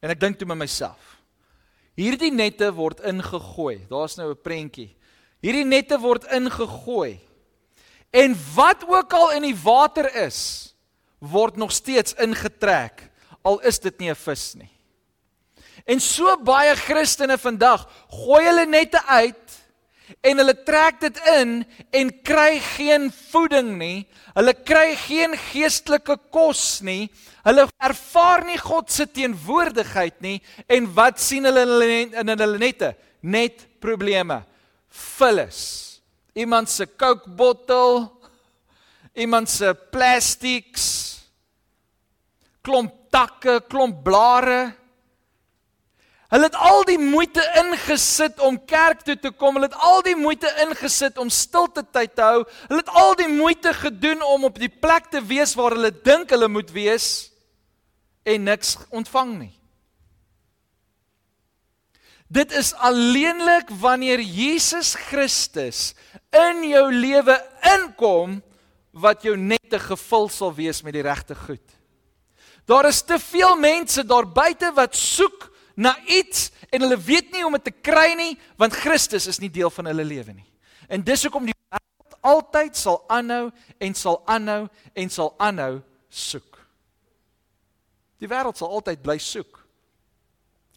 En 0.00 0.12
ek 0.12 0.20
dink 0.20 0.36
toe 0.40 0.48
met 0.48 0.60
myself. 0.60 1.16
Hierdie 1.96 2.32
nette 2.32 2.70
word 2.72 3.00
ingegooi. 3.04 3.86
Daar's 3.88 4.16
nou 4.16 4.30
'n 4.32 4.40
prentjie. 4.42 4.96
Hierdie 5.40 5.64
nette 5.64 5.98
word 5.98 6.24
ingegooi. 6.24 7.20
En 8.10 8.36
wat 8.54 8.84
ook 8.88 9.12
al 9.12 9.32
in 9.32 9.42
die 9.42 9.56
water 9.56 10.08
is, 10.14 10.74
word 11.18 11.56
nog 11.56 11.72
steeds 11.72 12.14
ingetrek 12.14 13.10
al 13.42 13.60
is 13.60 13.78
dit 13.78 13.98
nie 13.98 14.10
'n 14.10 14.16
vis 14.16 14.54
nie. 14.54 14.70
En 15.90 15.98
so 15.98 16.36
baie 16.46 16.76
Christene 16.78 17.38
vandag 17.40 17.86
gooi 18.12 18.44
hulle 18.46 18.66
nette 18.70 19.00
uit 19.10 19.56
en 20.26 20.40
hulle 20.42 20.54
trek 20.66 21.00
dit 21.02 21.18
in 21.32 21.56
en 21.96 22.12
kry 22.26 22.60
geen 22.76 23.08
voeding 23.30 23.72
nie. 23.78 24.04
Hulle 24.36 24.54
kry 24.54 24.94
geen 25.06 25.34
geestelike 25.50 26.16
kos 26.34 26.80
nie. 26.86 27.08
Hulle 27.46 27.66
ervaar 27.82 28.44
nie 28.46 28.58
God 28.60 28.90
se 28.92 29.08
teenwoordigheid 29.10 30.20
nie 30.22 30.38
en 30.70 30.88
wat 30.94 31.22
sien 31.22 31.48
hulle 31.48 31.66
in 32.04 32.34
hulle 32.34 32.60
nette? 32.60 32.94
Net 33.22 33.66
probleme. 33.82 34.42
Vullis. 34.90 35.62
Iemand 36.38 36.70
se 36.70 36.86
Coke 36.86 37.30
bottel, 37.36 38.04
iemand 39.18 39.50
se 39.50 39.72
plastieks, 39.74 40.84
klomp 42.62 43.10
takke, 43.10 43.58
klomp 43.66 44.04
blare. 44.06 44.79
Hulle 46.30 46.46
het 46.46 46.56
al 46.62 46.84
die 46.86 46.98
moeite 46.98 47.42
ingesit 47.58 48.38
om 48.46 48.54
kerk 48.70 49.02
toe 49.02 49.16
te 49.18 49.32
kom. 49.34 49.56
Hulle 49.58 49.66
het 49.66 49.80
al 49.82 50.04
die 50.06 50.14
moeite 50.14 50.50
ingesit 50.62 51.18
om 51.18 51.30
stilte 51.30 51.82
tyd 51.82 52.14
te 52.14 52.22
hou. 52.22 52.44
Hulle 52.68 52.84
het 52.84 52.92
al 53.02 53.16
die 53.18 53.30
moeite 53.32 53.72
gedoen 53.74 54.22
om 54.22 54.46
op 54.46 54.60
die 54.62 54.70
plek 54.70 55.10
te 55.10 55.22
wees 55.26 55.56
waar 55.58 55.74
hulle 55.74 55.90
dink 55.90 56.30
hulle 56.30 56.48
moet 56.48 56.70
wees 56.70 57.08
en 58.22 58.46
niks 58.46 58.76
ontvang 58.94 59.34
nie. 59.40 59.54
Dit 62.30 62.54
is 62.54 62.70
alleenlik 62.78 63.72
wanneer 63.82 64.22
Jesus 64.22 64.94
Christus 64.94 65.96
in 66.30 66.62
jou 66.68 66.86
lewe 66.94 67.34
inkom 67.74 68.38
wat 68.94 69.26
jou 69.26 69.34
nette 69.34 69.82
gevul 69.82 70.30
sal 70.30 70.54
wees 70.54 70.84
met 70.86 70.94
die 70.94 71.02
regte 71.02 71.34
goed. 71.34 71.64
Daar 72.70 72.86
is 72.86 73.02
te 73.02 73.18
veel 73.18 73.58
mense 73.58 74.06
daar 74.06 74.30
buite 74.30 74.70
wat 74.78 74.94
soek 74.94 75.49
na 75.80 75.94
iets 76.04 76.50
en 76.68 76.84
hulle 76.84 76.98
weet 77.00 77.30
nie 77.32 77.40
hoe 77.40 77.48
om 77.48 77.56
dit 77.56 77.70
te 77.70 77.76
kry 77.88 78.12
nie 78.18 78.34
want 78.60 78.76
Christus 78.76 79.28
is 79.30 79.40
nie 79.40 79.52
deel 79.52 79.72
van 79.72 79.88
hulle 79.88 80.04
lewe 80.04 80.34
nie. 80.36 80.48
En 80.90 81.04
dis 81.06 81.24
hoekom 81.24 81.48
die 81.48 81.56
wêreld 81.56 82.18
altyd 82.20 82.76
sal 82.76 83.00
aanhou 83.08 83.48
en 83.80 83.96
sal 83.96 84.20
aanhou 84.28 84.66
en 84.92 85.12
sal 85.12 85.32
aanhou 85.40 85.80
soek. 86.10 86.60
Die 88.20 88.28
wêreld 88.28 88.60
sal 88.60 88.74
altyd 88.76 89.00
bly 89.02 89.16
soek. 89.22 89.62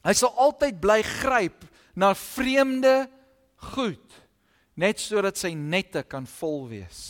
Hy 0.04 0.14
sal 0.16 0.32
altyd 0.40 0.80
bly 0.84 1.02
gryp 1.20 1.66
na 2.00 2.14
vreemde 2.18 3.04
goed 3.74 4.20
net 4.80 5.02
sodat 5.02 5.38
sy 5.38 5.54
nette 5.58 6.06
kan 6.10 6.26
vol 6.40 6.66
wees. 6.72 7.02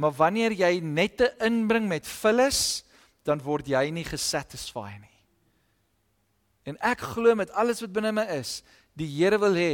Maar 0.00 0.14
wanneer 0.16 0.54
jy 0.56 0.78
nette 0.80 1.28
inbring 1.44 1.88
met 1.90 2.06
vullis, 2.08 2.82
dan 3.26 3.42
word 3.44 3.68
jy 3.68 3.82
nie 3.92 4.06
gesatisfy 4.06 4.94
nie. 4.96 5.09
En 6.70 6.78
ek 6.86 7.02
glo 7.16 7.34
met 7.38 7.50
alles 7.58 7.82
wat 7.82 7.92
binne 7.94 8.12
my 8.14 8.26
is, 8.38 8.60
die 8.94 9.08
Here 9.10 9.38
wil 9.42 9.56
hê 9.58 9.72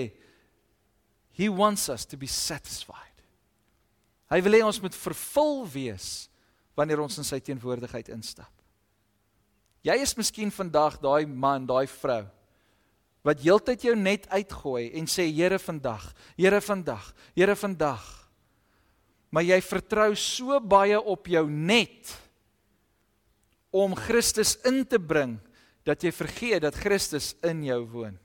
he 1.37 1.51
wants 1.53 1.91
us 1.93 2.07
to 2.09 2.17
be 2.17 2.29
satisfied. 2.31 3.03
Hy 4.33 4.41
wil 4.43 4.57
hê 4.57 4.63
ons 4.65 4.81
moet 4.81 4.97
vervul 4.97 5.67
wees 5.69 6.31
wanneer 6.77 7.03
ons 7.05 7.19
in 7.21 7.27
sy 7.27 7.39
teenwoordigheid 7.45 8.09
instap. 8.15 8.53
Jy 9.87 9.99
is 10.03 10.17
miskien 10.19 10.51
vandag 10.51 10.97
daai 11.03 11.29
man, 11.29 11.69
daai 11.69 11.87
vrou 11.91 12.25
wat 13.27 13.41
heeltyd 13.43 13.83
jou 13.83 13.97
net 13.99 14.29
uitgooi 14.31 14.93
en 15.01 15.09
sê 15.11 15.25
Here 15.35 15.59
vandag, 15.59 16.05
Here 16.39 16.61
vandag, 16.63 17.09
Here 17.35 17.57
vandag. 17.59 18.05
Maar 19.35 19.43
jy 19.49 19.59
vertrou 19.67 20.13
so 20.15 20.61
baie 20.63 21.01
op 21.01 21.27
jou 21.27 21.43
net 21.51 22.13
om 23.75 23.97
Christus 23.99 24.55
in 24.65 24.85
te 24.87 25.01
bring 25.03 25.35
dat 25.87 26.03
jy 26.03 26.11
vergeet 26.15 26.65
dat 26.67 26.79
Christus 26.79 27.35
in 27.47 27.63
jou 27.65 27.81
woon. 27.93 28.17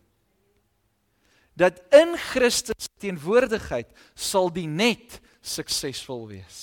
Dat 1.54 1.78
in 1.94 2.16
Christus 2.32 2.90
teenwoordigheid 3.02 3.92
sal 4.18 4.50
die 4.54 4.68
net 4.68 5.20
suksesvol 5.46 6.26
wees. 6.32 6.62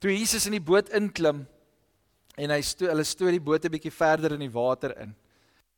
Toe 0.00 0.14
Jesus 0.14 0.46
in 0.48 0.56
die 0.56 0.64
boot 0.64 0.88
inklim 0.96 1.44
en 2.40 2.54
hy 2.54 2.60
sto 2.64 2.88
hulle 2.88 3.04
stoot 3.06 3.34
die 3.34 3.44
boot 3.44 3.64
'n 3.64 3.74
bietjie 3.76 3.92
verder 3.92 4.32
in 4.32 4.40
die 4.46 4.52
water 4.52 4.96
in. 4.98 5.14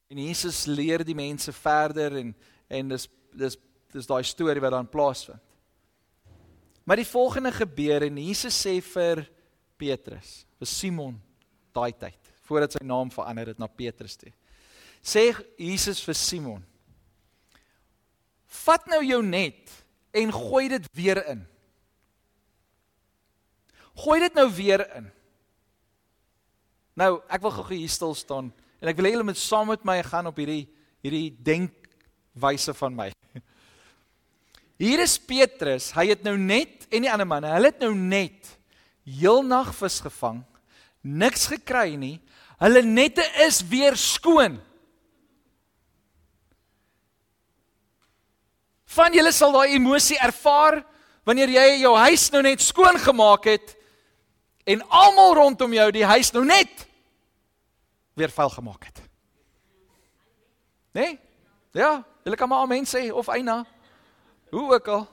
En 0.09 0.19
Jesus 0.19 0.67
leer 0.67 1.05
die 1.05 1.19
mense 1.19 1.53
verder 1.53 2.17
en 2.17 2.35
en 2.71 2.89
dis 2.89 3.09
dis 3.33 3.59
dis 3.93 4.07
daai 4.07 4.23
storie 4.23 4.61
wat 4.61 4.73
dan 4.73 4.89
plaasvind. 4.89 5.43
Maar 6.85 6.97
die 6.97 7.07
volgende 7.07 7.53
gebeur 7.53 8.03
en 8.03 8.17
Jesus 8.19 8.55
sê 8.55 8.81
vir 8.83 9.31
Petrus, 9.77 10.47
vir 10.59 10.67
Simon 10.67 11.21
daai 11.73 11.93
tyd 11.93 12.24
voordat 12.49 12.77
sy 12.77 12.85
naam 12.85 13.11
verander 13.13 13.53
het 13.53 13.61
na 13.61 13.69
Petrus 13.69 14.17
toe. 14.21 14.33
Sê 15.05 15.31
Jesus 15.61 16.03
vir 16.05 16.17
Simon: 16.17 16.63
Vat 18.65 18.87
nou 18.89 19.03
jou 19.05 19.21
net 19.25 19.73
en 20.15 20.33
gooi 20.33 20.69
dit 20.73 20.87
weer 20.97 21.21
in. 21.33 21.43
Gooi 24.05 24.21
dit 24.25 24.35
nou 24.35 24.47
weer 24.55 24.85
in. 24.97 25.11
Nou, 26.95 27.19
ek 27.29 27.43
wil 27.43 27.53
gou 27.59 27.67
hier 27.73 27.91
stil 27.91 28.15
staan 28.19 28.53
en 28.81 28.91
ek 28.91 28.99
wil 28.99 29.09
hê 29.09 29.15
julle 29.15 29.27
moet 29.27 29.41
saam 29.41 29.71
met 29.73 29.85
my 29.87 29.99
gaan 30.07 30.29
op 30.31 30.39
hierdie 30.39 30.67
hierdie 31.05 31.35
denkwyse 31.45 32.73
van 32.79 32.95
my. 32.97 33.11
Hier 34.81 35.03
is 35.05 35.19
Petrus, 35.21 35.93
hy 35.95 36.09
het 36.11 36.25
nou 36.27 36.35
net 36.41 36.89
en 36.91 37.05
die 37.05 37.11
ander 37.13 37.29
manne, 37.29 37.53
hulle 37.53 37.71
het 37.71 37.83
nou 37.83 37.93
net 37.95 38.55
heel 39.05 39.45
nag 39.47 39.71
vis 39.77 40.01
gevang, 40.03 40.41
niks 41.05 41.45
gekry 41.53 41.93
nie. 42.01 42.17
Hulle 42.63 42.83
nette 42.83 43.25
is 43.47 43.61
weer 43.69 43.97
skoon. 43.99 44.61
Van 48.95 49.15
julle 49.15 49.33
sal 49.35 49.55
daai 49.57 49.75
emosie 49.75 50.19
ervaar 50.23 50.83
wanneer 51.27 51.51
jy 51.51 51.67
jou 51.83 51.95
huis 52.05 52.29
nou 52.31 52.43
net 52.45 52.63
skoon 52.63 52.99
gemaak 53.01 53.49
het 53.49 53.75
en 54.71 54.85
almal 54.89 55.35
rondom 55.35 55.73
jou 55.75 55.89
die 55.93 56.05
huis 56.07 56.31
nou 56.37 56.45
net 56.47 56.87
weer 58.15 58.31
vuil 58.31 58.53
gemaak 58.55 58.85
het. 58.87 59.01
Né? 60.95 61.01
Nee? 61.01 61.19
Ja, 61.75 62.05
julle 62.23 62.37
kan 62.39 62.49
maar 62.49 62.63
amen 62.63 62.87
sê 62.87 63.09
of 63.11 63.29
eina. 63.29 63.65
Hoe 64.55 64.75
ook 64.77 64.89
al. 64.89 65.09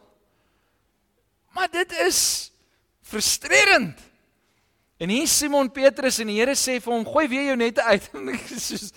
Maar 1.57 1.71
dit 1.71 1.91
is 2.05 2.51
frustrerend. 3.01 4.10
En 5.01 5.09
hier 5.09 5.25
Simon 5.27 5.71
Petrus 5.73 6.19
en 6.21 6.29
die 6.29 6.37
Here 6.37 6.53
sê 6.53 6.77
vir 6.77 6.93
hom: 6.93 7.05
"Gooi 7.05 7.25
weer 7.27 7.47
jou 7.49 7.57
nette 7.57 7.81
uit." 7.81 8.09
Soos 8.67 8.91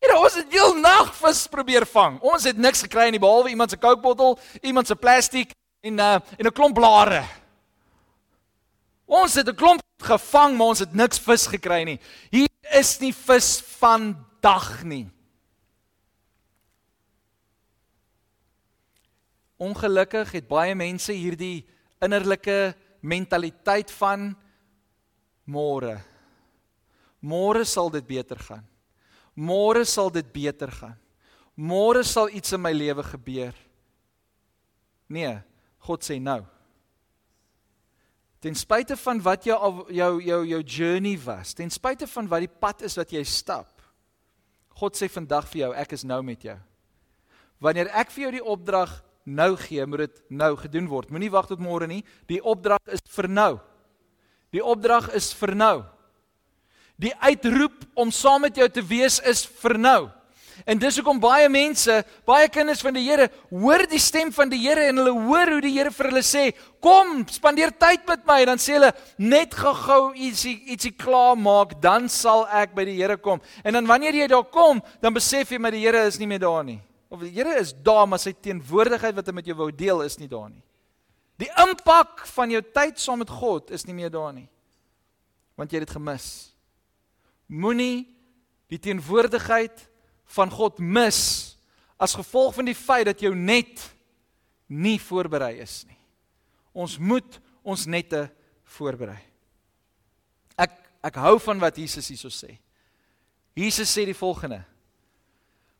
Here, 0.00 0.16
ons 0.16 0.36
het 0.36 0.52
heel 0.52 0.74
nag 0.80 1.12
vis 1.16 1.42
probeer 1.52 1.84
vang. 1.84 2.14
Ons 2.24 2.46
het 2.48 2.56
niks 2.56 2.80
gekry 2.86 3.10
nie 3.12 3.20
behalwe 3.20 3.52
iemand 3.52 3.72
se 3.72 3.76
kookbottel, 3.76 4.38
iemand 4.64 4.88
se 4.88 4.96
plastiek 4.96 5.52
en 5.84 6.00
uh, 6.00 6.14
en 6.38 6.46
'n 6.48 6.52
klomp 6.56 6.74
blare. 6.74 7.24
Ons 9.04 9.34
het 9.34 9.48
'n 9.48 9.54
klomp 9.54 9.80
gevang, 10.00 10.56
maar 10.56 10.72
ons 10.72 10.78
het 10.78 10.92
niks 10.92 11.18
vis 11.18 11.46
gekry 11.46 11.82
nie. 11.84 12.00
Hier 12.30 12.48
is 12.72 12.98
nie 13.00 13.12
vis 13.12 13.60
vandag 13.80 14.84
nie. 14.84 15.08
Ongelukkig 19.56 20.32
het 20.32 20.48
baie 20.48 20.74
mense 20.74 21.12
hierdie 21.12 21.66
innerlike 22.00 22.74
mentaliteit 23.00 23.90
van 23.90 24.36
môre. 25.50 25.98
Môre 27.20 27.66
sal 27.68 27.90
dit 27.92 28.06
beter 28.06 28.38
gaan. 28.40 28.64
Môre 29.36 29.84
sal 29.84 30.12
dit 30.14 30.26
beter 30.32 30.70
gaan. 30.72 30.96
Môre 31.58 32.04
sal 32.06 32.30
iets 32.32 32.54
in 32.56 32.62
my 32.62 32.72
lewe 32.72 33.04
gebeur. 33.04 33.56
Nee, 35.10 35.34
God 35.84 36.06
sê 36.06 36.16
nou. 36.22 36.40
Ten 38.40 38.56
spyte 38.56 38.96
van 38.96 39.20
wat 39.20 39.44
jou 39.44 39.58
jou 39.92 40.12
jou 40.24 40.40
jou 40.48 40.60
journey 40.64 41.18
was, 41.20 41.52
ten 41.52 41.68
spyte 41.68 42.08
van 42.08 42.28
wat 42.30 42.46
die 42.46 42.48
pad 42.62 42.86
is 42.88 42.96
wat 42.96 43.12
jy 43.12 43.20
stap. 43.28 43.68
God 44.80 44.96
sê 44.96 45.10
vandag 45.12 45.50
vir 45.50 45.66
jou, 45.66 45.72
ek 45.76 45.92
is 45.92 46.06
nou 46.08 46.22
met 46.24 46.40
jou. 46.46 46.56
Wanneer 47.60 47.90
ek 48.00 48.14
vir 48.14 48.24
jou 48.24 48.32
die 48.38 48.46
opdrag 48.54 48.94
nou 49.28 49.52
gee, 49.60 49.84
moet 49.84 50.06
dit 50.06 50.22
nou 50.32 50.54
gedoen 50.56 50.88
word. 50.88 51.10
Moenie 51.12 51.28
wag 51.32 51.50
tot 51.50 51.60
môre 51.60 51.84
nie. 51.90 52.00
Die 52.30 52.40
opdrag 52.40 52.80
is 52.88 53.04
vir 53.12 53.28
nou. 53.28 53.58
Die 54.50 54.62
opdrag 54.64 55.12
is 55.14 55.30
vir 55.38 55.54
nou. 55.54 55.76
Die 57.00 57.12
uitroep 57.22 57.86
om 57.94 58.10
saam 58.12 58.44
met 58.44 58.56
jou 58.58 58.68
te 58.68 58.82
wees 58.84 59.20
is 59.24 59.44
vir 59.62 59.78
nou. 59.78 60.00
En 60.68 60.76
dis 60.76 60.96
hoekom 60.98 61.20
baie 61.22 61.48
mense, 61.48 61.94
baie 62.28 62.48
kinders 62.52 62.82
van 62.84 62.92
die 62.96 63.04
Here, 63.06 63.30
hoor 63.48 63.86
die 63.88 64.00
stem 64.02 64.28
van 64.34 64.50
die 64.52 64.60
Here 64.60 64.90
en 64.90 65.00
hulle 65.00 65.14
hoor 65.28 65.54
hoe 65.54 65.62
die 65.64 65.72
Here 65.72 65.92
vir 65.94 66.10
hulle 66.10 66.22
sê, 66.26 66.52
"Kom, 66.80 67.26
spandeer 67.28 67.70
tyd 67.70 68.06
met 68.06 68.26
my." 68.26 68.44
Dan 68.44 68.58
sê 68.58 68.74
hulle, 68.74 68.92
"Net 69.18 69.54
gou-gou 69.54 70.12
ietsie 70.14 70.60
ietsie 70.68 70.92
klaar 70.92 71.36
maak, 71.36 71.80
dan 71.80 72.08
sal 72.08 72.46
ek 72.46 72.74
by 72.74 72.84
die 72.84 72.96
Here 72.96 73.16
kom." 73.16 73.40
En 73.64 73.72
dan 73.72 73.86
wanneer 73.86 74.12
jy 74.12 74.26
daar 74.26 74.44
kom, 74.44 74.82
dan 75.00 75.14
besef 75.14 75.50
jy 75.50 75.58
maar 75.58 75.70
die 75.70 75.86
Here 75.86 76.06
is 76.06 76.18
nie 76.18 76.26
meer 76.26 76.40
daar 76.40 76.64
nie. 76.64 76.80
Of 77.10 77.20
die 77.20 77.30
Here 77.30 77.58
is 77.58 77.72
daar, 77.72 78.06
maar 78.06 78.18
sy 78.18 78.32
teenwoordigheid 78.32 79.14
wat 79.14 79.26
hy 79.26 79.32
met 79.32 79.46
jou 79.46 79.56
wou 79.56 79.70
deel 79.70 80.02
is 80.02 80.18
nie 80.18 80.28
daar 80.28 80.50
nie. 80.50 80.62
Die 81.40 81.48
impak 81.62 82.26
van 82.34 82.52
jou 82.52 82.60
tyd 82.74 83.00
saam 83.00 83.22
met 83.22 83.32
God 83.32 83.70
is 83.72 83.86
nie 83.88 83.96
meer 83.96 84.12
daar 84.12 84.32
nie. 84.36 84.48
Want 85.56 85.72
jy 85.72 85.80
het 85.80 85.88
dit 85.88 85.96
gemis 85.96 86.50
moenie 87.50 88.06
die 88.70 88.78
teenwoordigheid 88.78 89.80
van 90.36 90.52
God 90.54 90.78
mis 90.78 91.20
as 91.98 92.14
gevolg 92.14 92.54
van 92.54 92.68
die 92.68 92.78
feit 92.78 93.08
dat 93.08 93.22
jou 93.24 93.32
net 93.34 93.82
nie 94.70 95.00
voorberei 95.02 95.56
is 95.58 95.82
nie. 95.88 95.98
Ons 96.70 96.94
moet 97.02 97.40
ons 97.66 97.86
nette 97.90 98.28
voorberei. 98.76 99.18
Ek 100.54 100.76
ek 101.02 101.16
hou 101.24 101.38
van 101.42 101.58
wat 101.58 101.80
Jesus 101.80 102.12
hierso 102.12 102.30
sê. 102.30 102.54
Jesus 103.58 103.90
sê 103.90 104.04
die 104.06 104.16
volgende: 104.16 104.62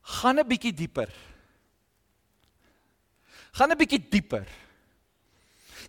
Gaan 0.03 0.41
'n 0.41 0.49
bietjie 0.49 0.73
dieper. 0.73 1.13
Gaan 3.53 3.71
'n 3.71 3.79
bietjie 3.79 4.03
dieper. 4.11 4.49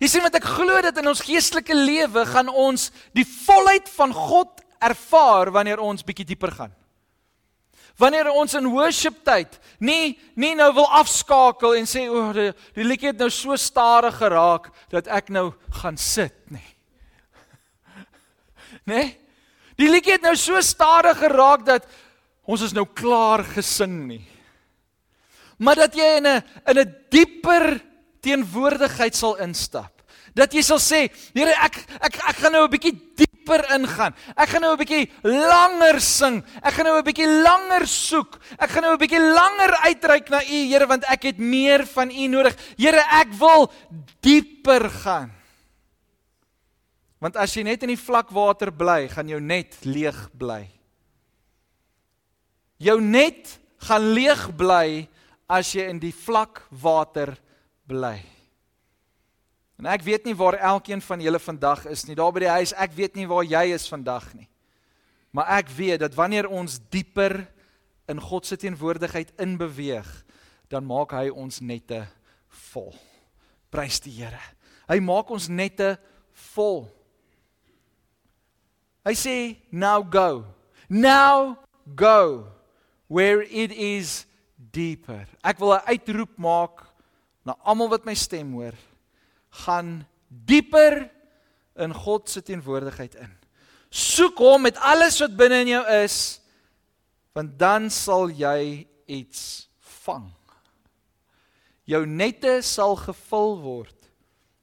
Jy 0.01 0.09
sien 0.09 0.23
wat 0.25 0.35
ek 0.39 0.47
glo 0.49 0.79
dat 0.81 0.97
in 0.97 1.11
ons 1.11 1.21
geestelike 1.21 1.75
lewe 1.77 2.23
gaan 2.25 2.49
ons 2.49 2.89
die 3.13 3.25
volheid 3.25 3.89
van 3.93 4.13
God 4.15 4.63
ervaar 4.81 5.51
wanneer 5.53 5.81
ons 5.83 6.01
bietjie 6.05 6.25
dieper 6.31 6.53
gaan. 6.57 6.71
Wanneer 8.01 8.31
ons 8.33 8.55
in 8.57 8.71
worship 8.73 9.19
tyd 9.27 9.59
nie 9.77 10.15
nie 10.39 10.55
nou 10.57 10.71
wil 10.73 10.87
afskakel 10.97 11.75
en 11.77 11.85
sê 11.89 12.07
o, 12.09 12.17
oh, 12.17 12.31
die, 12.33 12.47
die 12.73 12.87
liedjie 12.87 13.11
het 13.11 13.21
nou 13.21 13.29
so 13.29 13.53
stadig 13.61 14.17
geraak 14.17 14.71
dat 14.89 15.09
ek 15.11 15.29
nou 15.29 15.51
gaan 15.83 15.99
sit 16.01 16.37
nie. 16.49 16.65
Né? 16.65 16.67
Nee? 18.91 19.09
Die 19.77 19.89
liedjie 19.89 20.15
het 20.15 20.25
nou 20.25 20.33
so 20.39 20.57
stadig 20.65 21.19
geraak 21.21 21.61
dat 21.67 21.85
ons 22.49 22.63
is 22.65 22.73
nou 22.73 22.87
klaar 22.97 23.43
gesing 23.53 23.99
nie. 24.09 24.23
Maar 25.61 25.85
dat 25.85 25.95
jy 25.95 26.09
in 26.17 26.27
'n 26.27 26.43
in 26.73 26.77
'n 26.79 26.95
dieper 27.13 27.90
teenwoordigheid 28.21 29.15
sal 29.17 29.35
instap. 29.43 30.01
Dat 30.37 30.53
jy 30.55 30.63
sal 30.63 30.79
sê, 30.79 31.01
Here, 31.35 31.51
ek 31.65 31.81
ek 31.99 32.19
ek 32.31 32.37
gaan 32.39 32.53
nou 32.55 32.63
'n 32.63 32.71
bietjie 32.71 32.95
dieper 33.19 33.65
ingaan. 33.75 34.15
Ek 34.37 34.49
gaan 34.49 34.61
nou 34.61 34.73
'n 34.73 34.79
bietjie 34.79 35.11
langer 35.23 35.99
sing. 35.99 36.43
Ek 36.63 36.73
gaan 36.73 36.85
nou 36.85 36.97
'n 36.97 37.03
bietjie 37.03 37.27
langer 37.27 37.87
soek. 37.87 38.39
Ek 38.57 38.69
gaan 38.69 38.83
nou 38.83 38.93
'n 38.93 38.99
bietjie 38.99 39.19
langer 39.19 39.75
uitreik 39.83 40.29
na 40.29 40.39
U, 40.41 40.59
Here, 40.71 40.87
want 40.87 41.03
ek 41.03 41.23
het 41.23 41.37
meer 41.37 41.85
van 41.85 42.09
U 42.09 42.27
nodig. 42.27 42.55
Here, 42.77 43.03
ek 43.11 43.33
wil 43.33 43.71
dieper 44.21 44.89
gaan. 44.89 45.31
Want 47.19 47.35
as 47.35 47.53
jy 47.53 47.63
net 47.63 47.83
in 47.83 47.89
die 47.89 47.99
vlak 47.99 48.31
water 48.31 48.71
bly, 48.71 49.07
gaan 49.09 49.27
jou 49.27 49.39
net 49.39 49.75
leeg 49.83 50.29
bly. 50.33 50.67
Jou 52.79 52.99
net 53.01 53.59
gaan 53.77 54.13
leeg 54.13 54.55
bly 54.55 55.07
as 55.47 55.73
jy 55.73 55.89
in 55.89 55.99
die 55.99 56.13
vlak 56.13 56.63
water 56.71 57.35
bly. 57.35 57.50
En 59.81 59.89
ek 59.89 60.03
weet 60.05 60.27
nie 60.29 60.35
waar 60.37 60.59
elkeen 60.59 61.01
van 61.01 61.21
julle 61.21 61.39
vandag 61.41 61.85
is 61.89 62.05
nie. 62.05 62.15
Daar 62.15 62.31
by 62.31 62.43
die 62.43 62.53
huis, 62.53 62.73
ek 62.77 62.93
weet 62.93 63.15
nie 63.17 63.25
waar 63.25 63.47
jy 63.47 63.63
is 63.73 63.87
vandag 63.89 64.27
nie. 64.37 64.45
Maar 65.33 65.47
ek 65.57 65.71
weet 65.73 66.03
dat 66.03 66.13
wanneer 66.13 66.49
ons 66.51 66.77
dieper 66.93 67.39
in 68.11 68.21
God 68.21 68.45
se 68.45 68.57
teenwoordigheid 68.61 69.31
inbeweeg, 69.41 70.09
dan 70.69 70.85
maak 70.85 71.15
hy 71.15 71.31
ons 71.33 71.61
nette 71.65 72.03
vol. 72.69 72.93
Prys 73.71 73.99
die 74.03 74.13
Here. 74.13 74.41
Hy 74.91 74.99
maak 75.01 75.31
ons 75.31 75.47
nette 75.49 75.95
vol. 76.53 76.85
Hy 79.05 79.13
sê, 79.13 79.57
"Now 79.71 80.03
go. 80.03 80.45
Now 80.89 81.57
go 81.95 82.47
where 83.07 83.41
it 83.41 83.71
is 83.71 84.27
deeper." 84.55 85.27
Ek 85.43 85.57
wil 85.59 85.73
'n 85.73 85.87
uitroep 85.87 86.37
maak 86.37 86.90
na 87.47 87.55
almal 87.65 87.89
wat 87.91 88.05
my 88.05 88.15
stem 88.17 88.53
hoor 88.53 88.77
gaan 89.65 90.01
dieper 90.27 91.09
in 91.81 91.93
God 91.93 92.29
se 92.29 92.43
teenwoordigheid 92.43 93.15
in. 93.19 93.31
Soek 93.91 94.39
hom 94.39 94.67
met 94.67 94.77
alles 94.79 95.19
wat 95.23 95.35
binne 95.35 95.63
in 95.65 95.73
jou 95.73 95.81
is, 96.03 96.17
want 97.35 97.57
dan 97.59 97.89
sal 97.91 98.31
jy 98.31 98.85
iets 99.11 99.67
vang. 100.03 100.29
Jou 101.89 102.05
nette 102.07 102.61
sal 102.63 102.95
gevul 102.99 103.57
word. 103.63 103.97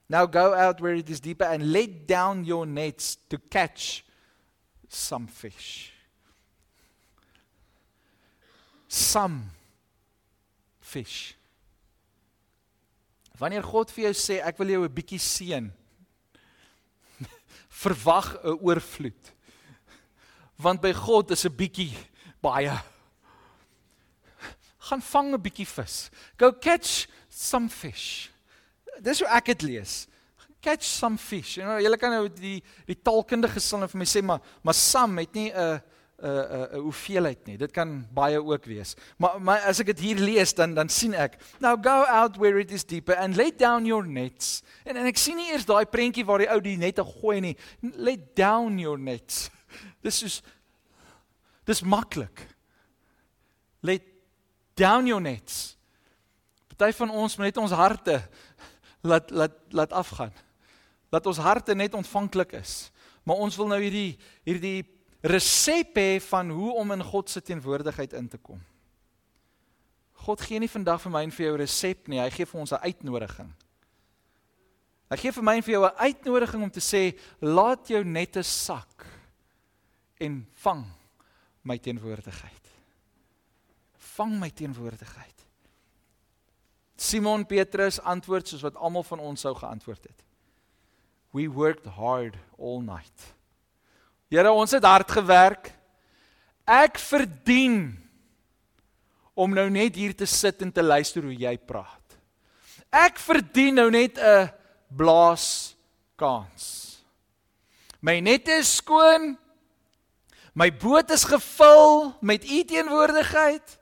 Now 0.09 0.25
go 0.25 0.55
out 0.55 0.81
where 0.81 0.95
it 0.95 1.11
is 1.11 1.21
deeper 1.21 1.45
and 1.45 1.73
let 1.73 2.07
down 2.09 2.45
your 2.45 2.65
nets 2.65 3.17
to 3.29 3.37
catch 3.51 4.05
some 4.89 5.27
fish. 5.27 5.93
Some 8.89 9.51
fish. 10.81 11.38
Wanneer 13.39 13.63
God 13.63 13.91
vir 13.95 14.09
jou 14.09 14.15
sê 14.19 14.41
ek 14.43 14.59
wil 14.59 14.73
jou 14.75 14.83
'n 14.85 14.95
bietjie 14.95 15.21
seën, 15.23 15.71
verwag 17.83 18.35
'n 18.43 18.59
oorvloed. 18.59 19.35
Want 20.59 20.83
by 20.83 20.93
God 20.93 21.31
is 21.31 21.47
'n 21.47 21.55
bietjie 21.55 21.95
baie. 22.43 22.75
Gaan 24.79 25.03
vang 25.03 25.35
'n 25.35 25.43
bietjie 25.43 25.67
vis. 25.67 26.11
Go 26.37 26.53
catch 26.53 27.07
some 27.31 27.69
fish. 27.69 28.31
Dis 29.01 29.21
hoe 29.21 29.29
ek 29.31 29.55
dit 29.55 29.63
lees. 29.63 30.09
Catch 30.61 30.83
some 30.83 31.19
fish. 31.19 31.57
You 31.57 31.67
know, 31.67 31.79
jy 31.79 31.97
kan 31.97 32.11
nou 32.11 32.29
die 32.29 32.59
die 32.87 32.99
taalkundige 32.99 33.61
sin 33.61 33.87
vir 33.87 33.99
my 33.99 34.05
sê 34.05 34.23
maar 34.23 34.43
maar 34.63 34.75
some 34.75 35.21
het 35.21 35.35
nie 35.35 35.53
'n 35.53 35.81
'n 36.19 36.27
'n 36.27 36.69
'n 36.75 36.81
hoeveelheid 36.81 37.47
nie. 37.47 37.57
Dit 37.57 37.71
kan 37.71 38.07
baie 38.13 38.43
ook 38.43 38.65
wees. 38.65 38.95
Maar 39.17 39.43
maar 39.43 39.61
as 39.61 39.79
ek 39.81 39.87
dit 39.87 39.99
hier 39.99 40.19
lees 40.19 40.55
dan 40.55 40.75
dan 40.75 40.89
sien 40.89 41.15
ek, 41.15 41.39
now 41.61 41.79
go 41.85 42.05
out 42.05 42.37
where 42.37 42.59
it 42.59 42.71
is 42.71 42.85
deeper 42.85 43.17
and 43.17 43.37
lay 43.37 43.51
down 43.57 43.87
your 43.87 44.07
nets. 44.07 44.63
En 44.85 44.97
en 44.97 45.07
ek 45.07 45.17
sien 45.17 45.37
nie 45.37 45.53
eers 45.53 45.67
daai 45.67 45.87
prentjie 45.87 46.25
waar 46.25 46.39
die 46.39 46.51
ou 46.51 46.61
die 46.61 46.77
nette 46.77 47.05
gooi 47.05 47.41
nie. 47.41 47.57
Lay 47.81 48.19
down 48.35 48.79
your 48.79 48.99
nets. 48.99 49.51
Dis 50.03 50.23
is 50.23 50.43
dis 51.65 51.83
maklik. 51.83 52.47
Lay 53.81 54.01
down 54.75 55.07
your 55.07 55.21
nets. 55.21 55.77
Party 56.79 56.95
van 56.95 57.11
ons 57.11 57.37
moet 57.37 57.51
net 57.51 57.57
ons 57.57 57.75
harte 57.75 58.21
laat 59.03 59.31
laat 59.31 59.57
laat 59.71 59.93
afgaan. 59.93 60.33
Laat 61.11 61.27
ons 61.27 61.39
harte 61.43 61.75
net 61.75 61.95
ontvanklik 61.95 62.53
is. 62.53 62.91
Maar 63.23 63.37
ons 63.37 63.57
wil 63.57 63.67
nou 63.67 63.81
hierdie 63.83 64.19
hierdie 64.47 64.98
resep 65.23 65.97
hê 65.99 66.19
van 66.31 66.51
hoe 66.51 66.75
om 66.79 66.93
in 66.93 67.03
God 67.03 67.31
se 67.31 67.43
teenwoordigheid 67.43 68.13
in 68.13 68.29
te 68.29 68.39
kom. 68.39 68.61
God 70.13 70.41
gee 70.41 70.59
nie 70.59 70.71
vandag 70.71 71.01
vir 71.03 71.13
my 71.15 71.23
en 71.25 71.31
vir 71.31 71.47
jou 71.47 71.55
'n 71.55 71.61
resep 71.61 72.09
nie, 72.09 72.21
hy 72.21 72.31
gee 72.31 72.47
vir 72.47 72.61
ons 72.61 72.73
'n 72.73 72.83
uitnodiging. 72.83 73.53
Hy 75.11 75.17
gee 75.17 75.33
vir 75.33 75.43
my 75.43 75.57
en 75.57 75.63
vir 75.63 75.73
jou 75.73 75.85
'n 75.87 75.97
uitnodiging 75.97 76.63
om 76.63 76.71
te 76.71 76.81
sê, 76.81 77.19
laat 77.41 77.89
jou 77.89 78.05
nette 78.05 78.43
sak 78.43 79.07
en 80.21 80.47
vang 80.55 80.85
my 81.63 81.79
teenwoordigheid. 81.79 82.69
Vang 83.97 84.39
my 84.39 84.51
teenwoordigheid. 84.51 85.47
Simon 86.97 87.47
Petrus 87.47 88.01
antwoord 88.01 88.49
soos 88.49 88.63
wat 88.63 88.77
almal 88.77 89.03
van 89.03 89.19
ons 89.19 89.41
sou 89.41 89.55
geantwoord 89.55 90.03
het. 90.03 90.25
We 91.31 91.49
worked 91.49 91.87
hard 91.87 92.37
all 92.59 92.81
night. 92.81 93.38
Here, 94.29 94.53
ons 94.53 94.75
het 94.77 94.85
hard 94.85 95.11
gewerk. 95.11 95.71
Ek 96.69 96.99
verdien 97.01 97.97
om 99.39 99.55
nou 99.57 99.69
net 99.73 99.97
hier 99.97 100.13
te 100.17 100.27
sit 100.29 100.61
en 100.65 100.73
te 100.75 100.85
luister 100.85 101.25
hoe 101.25 101.33
jy 101.33 101.55
praat. 101.57 102.19
Ek 102.93 103.21
verdien 103.21 103.75
nou 103.81 103.91
net 103.91 104.19
'n 104.19 104.51
blaas 104.97 105.77
kans. 106.17 107.01
My 108.01 108.21
net 108.21 108.49
is 108.49 108.77
skoon. 108.77 109.39
My 110.55 110.71
boot 110.71 111.11
is 111.11 111.25
gevul 111.25 112.15
met 112.21 112.45
u 112.45 112.65
teenwoordigheid. 112.65 113.79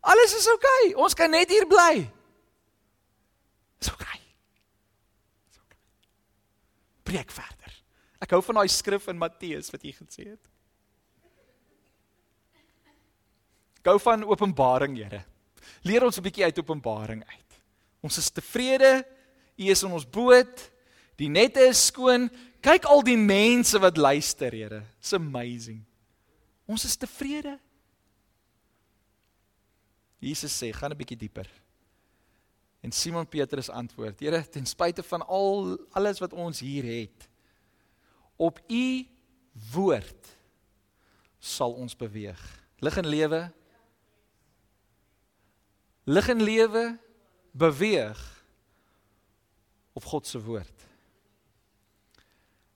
Alles 0.00 0.34
is 0.36 0.46
oukei. 0.48 0.92
Okay. 0.92 1.02
Ons 1.02 1.14
kan 1.14 1.30
net 1.30 1.50
hier 1.50 1.66
bly. 1.66 2.10
Dis 3.78 3.90
oukei. 3.90 4.06
Okay. 4.06 4.22
Dis 5.48 5.58
oukei. 5.58 5.80
Okay. 5.80 7.02
Preek 7.02 7.30
verder. 7.30 7.53
Ek 8.24 8.32
hou 8.32 8.40
van 8.46 8.62
daai 8.62 8.72
skrif 8.72 9.10
in 9.12 9.20
Matteus 9.20 9.68
wat 9.72 9.82
jy 9.84 9.92
gesê 9.92 10.30
het. 10.32 10.50
Gou 13.84 13.98
van 14.00 14.24
Openbaring, 14.24 14.96
Here. 14.96 15.20
Leer 15.84 16.04
ons 16.06 16.16
'n 16.16 16.24
bietjie 16.24 16.44
uit 16.44 16.58
Openbaring 16.58 17.20
uit. 17.20 17.50
Ons 18.00 18.18
is 18.18 18.30
tevrede. 18.30 19.04
U 19.58 19.64
is 19.68 19.82
in 19.82 19.92
ons 19.92 20.08
boot. 20.08 20.70
Die 21.16 21.28
nette 21.28 21.60
is 21.60 21.86
skoon. 21.86 22.30
Kyk 22.62 22.84
al 22.84 23.02
die 23.02 23.16
mense 23.16 23.78
wat 23.78 23.96
luister, 23.96 24.50
Here. 24.50 24.84
It's 24.98 25.12
amazing. 25.12 25.84
Ons 26.66 26.84
is 26.84 26.96
tevrede. 26.96 27.58
Jesus 30.18 30.62
sê, 30.62 30.72
gaan 30.72 30.92
'n 30.92 30.96
bietjie 30.96 31.18
dieper. 31.18 31.48
En 32.80 32.92
Simon 32.92 33.26
Petrus 33.26 33.68
antwoord: 33.68 34.20
Here, 34.20 34.48
ten 34.48 34.66
spyte 34.66 35.02
van 35.02 35.26
al 35.26 35.78
alles 35.92 36.18
wat 36.18 36.32
ons 36.32 36.60
hier 36.60 36.84
het, 36.84 37.28
op 38.36 38.60
u 38.68 39.06
woord 39.72 40.30
sal 41.38 41.74
ons 41.76 41.96
beweeg. 41.96 42.40
Lig 42.80 42.96
en 42.96 43.06
lewe. 43.06 43.40
Lig 46.04 46.28
en 46.28 46.42
lewe 46.42 46.84
beweeg 47.52 48.20
op 49.94 50.04
God 50.04 50.26
se 50.26 50.40
woord. 50.42 50.86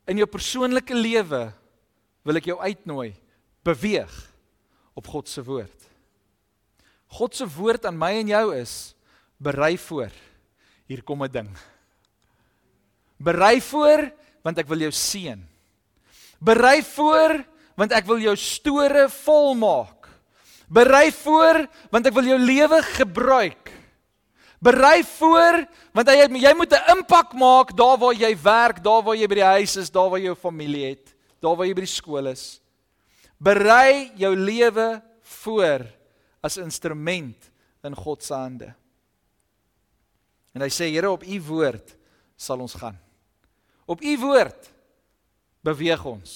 In 0.08 0.20
jou 0.20 0.28
persoonlike 0.30 0.94
lewe 0.94 1.48
wil 2.24 2.40
ek 2.40 2.48
jou 2.48 2.58
uitnooi 2.60 3.12
beweeg 3.66 4.14
op 4.96 5.08
God 5.10 5.28
se 5.28 5.42
woord. 5.44 5.88
God 7.18 7.34
se 7.36 7.46
woord 7.48 7.88
aan 7.88 7.98
my 7.98 8.14
en 8.20 8.30
jou 8.30 8.46
is 8.56 8.94
berei 9.40 9.76
voor. 9.80 10.12
Hier 10.88 11.02
kom 11.02 11.22
'n 11.24 11.32
ding. 11.32 11.50
Berei 13.18 13.60
voor 13.60 14.12
want 14.44 14.58
ek 14.58 14.68
wil 14.70 14.86
jou 14.86 14.92
seën. 14.94 15.40
Berei 16.38 16.82
voor 16.82 17.40
want 17.78 17.94
ek 17.94 18.06
wil 18.08 18.20
jou 18.22 18.34
store 18.38 19.06
volmaak. 19.22 20.08
Berei 20.68 21.10
voor 21.14 21.64
want 21.92 22.06
ek 22.06 22.16
wil 22.16 22.32
jou 22.32 22.38
lewe 22.38 22.80
gebruik. 22.94 23.72
Berei 24.58 25.02
voor 25.06 25.62
want 25.94 26.10
jy 26.10 26.26
jy 26.42 26.54
moet 26.54 26.72
'n 26.72 26.98
impak 26.98 27.34
maak 27.34 27.76
daar 27.76 27.98
waar 27.98 28.14
jy 28.14 28.34
werk, 28.36 28.82
daar 28.82 29.02
waar 29.02 29.16
jy 29.16 29.26
by 29.26 29.34
die 29.34 29.52
huis 29.58 29.76
is, 29.76 29.90
daar 29.90 30.10
waar 30.10 30.18
jy 30.18 30.26
jou 30.26 30.36
familie 30.36 30.86
het, 30.90 31.14
daar 31.40 31.56
waar 31.56 31.66
jy 31.66 31.74
by 31.74 31.86
die 31.86 31.96
skool 32.00 32.26
is. 32.26 32.60
Berei 33.38 34.10
jou 34.16 34.34
lewe 34.36 35.02
voor 35.22 35.86
as 36.42 36.56
instrument 36.56 37.50
in 37.84 37.94
God 37.94 38.22
se 38.22 38.34
hande. 38.34 38.74
En 40.54 40.62
hy 40.62 40.68
sê 40.68 40.90
Here 40.90 41.10
op 41.10 41.22
u 41.22 41.40
woord 41.40 41.96
sal 42.36 42.60
ons 42.60 42.74
gaan. 42.74 42.98
Op 43.88 44.02
u 44.04 44.18
woord 44.20 44.68
beweeg 45.64 46.04
ons. 46.04 46.32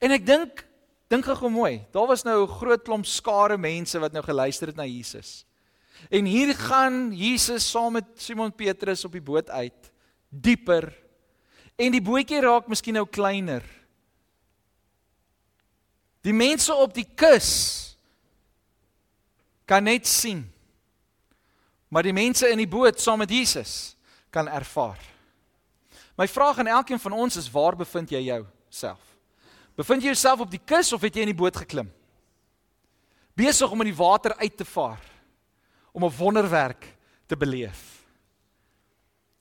En 0.00 0.14
ek 0.16 0.24
dink 0.26 0.64
dink 1.06 1.28
gou 1.28 1.50
mooi, 1.52 1.84
daar 1.94 2.08
was 2.08 2.24
nou 2.26 2.42
'n 2.42 2.56
groot 2.58 2.82
klomp 2.82 3.06
skare 3.06 3.56
mense 3.56 3.98
wat 3.98 4.12
nou 4.12 4.24
geluister 4.24 4.66
het 4.66 4.76
na 4.76 4.84
Jesus. 4.84 5.44
En 6.10 6.24
hier 6.24 6.54
gaan 6.54 7.12
Jesus 7.12 7.70
saam 7.70 7.92
met 7.92 8.04
Simon 8.14 8.52
Petrus 8.52 9.04
op 9.04 9.12
die 9.12 9.22
boot 9.22 9.50
uit, 9.50 9.92
dieper. 10.28 10.92
En 11.76 11.92
die 11.92 12.02
bootjie 12.02 12.40
raak 12.40 12.68
miskien 12.68 12.94
nou 12.94 13.06
kleiner. 13.06 13.62
Die 16.20 16.32
mense 16.32 16.74
op 16.74 16.94
die 16.94 17.06
kus 17.14 17.96
kan 19.64 19.84
net 19.84 20.06
sien. 20.06 20.52
Maar 21.88 22.02
die 22.02 22.12
mense 22.12 22.48
in 22.48 22.58
die 22.58 22.68
boot 22.68 23.00
saam 23.00 23.18
met 23.18 23.30
Jesus 23.30 23.96
kan 24.30 24.48
ervaar. 24.48 25.15
My 26.16 26.28
vraag 26.28 26.58
aan 26.58 26.72
elkeen 26.72 27.00
van 27.00 27.12
ons 27.12 27.36
is 27.36 27.50
waar 27.52 27.76
bevind 27.76 28.10
jy 28.10 28.22
jouself? 28.30 29.02
Bevind 29.76 30.02
jy 30.02 30.14
jouself 30.14 30.40
op 30.40 30.50
die 30.50 30.62
kus 30.64 30.92
of 30.96 31.04
het 31.04 31.14
jy 31.14 31.26
in 31.26 31.32
die 31.34 31.36
boot 31.36 31.56
geklim? 31.56 31.90
Besig 33.36 33.70
om 33.70 33.84
in 33.84 33.90
die 33.90 33.98
water 33.98 34.32
uit 34.40 34.56
te 34.56 34.64
vaar 34.64 35.02
om 35.92 36.04
'n 36.04 36.16
wonderwerk 36.16 36.96
te 37.26 37.36
beleef. 37.36 38.04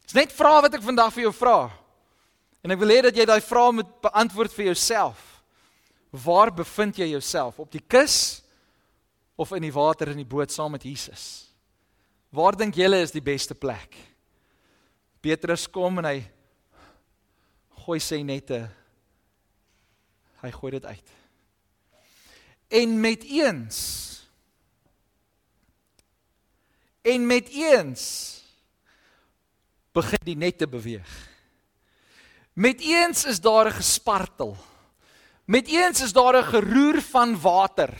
Dis 0.03 0.13
net 0.13 0.33
vrae 0.33 0.61
wat 0.61 0.73
ek 0.73 0.83
vandag 0.83 1.13
vir 1.13 1.23
jou 1.23 1.33
vra. 1.33 1.71
En 2.63 2.71
ek 2.71 2.79
wil 2.79 2.89
hê 2.89 3.01
dat 3.01 3.15
jy 3.15 3.25
daai 3.25 3.41
vrae 3.41 3.71
moet 3.71 4.01
beantwoord 4.01 4.53
vir 4.53 4.65
jouself. 4.65 5.41
Waar 6.11 6.51
bevind 6.53 6.97
jy 6.97 7.09
jouself? 7.09 7.59
Op 7.59 7.71
die 7.71 7.83
kus 7.88 8.41
of 9.35 9.51
in 9.51 9.61
die 9.61 9.73
water 9.73 10.07
in 10.07 10.17
die 10.17 10.25
boot 10.25 10.51
saam 10.51 10.71
met 10.71 10.83
Jesus? 10.83 11.45
Waar 12.31 12.55
dink 12.55 12.75
julle 12.75 13.01
is 13.01 13.11
die 13.11 13.21
beste 13.21 13.55
plek? 13.55 13.95
Petrus 15.21 15.67
kom 15.67 15.97
en 15.97 16.05
hy 16.05 16.23
gooi 17.86 18.00
sy 18.02 18.24
nette. 18.26 18.63
Hy 20.41 20.52
gooi 20.52 20.71
dit 20.71 20.86
uit. 20.86 21.13
En 22.82 23.00
met 23.00 23.24
eens 23.24 24.15
En 27.06 27.28
met 27.28 27.50
eens 27.50 28.04
begin 29.91 30.19
die 30.24 30.38
nette 30.38 30.67
beweeg. 30.67 31.30
Met 32.54 32.82
eens 32.82 33.26
is 33.26 33.39
daar 33.41 33.67
'n 33.67 33.78
gespartel. 33.78 34.58
Met 35.45 35.67
eens 35.67 36.02
is 36.02 36.13
daar 36.13 36.36
'n 36.38 36.43
geroer 36.43 37.02
van 37.02 37.39
water. 37.41 37.93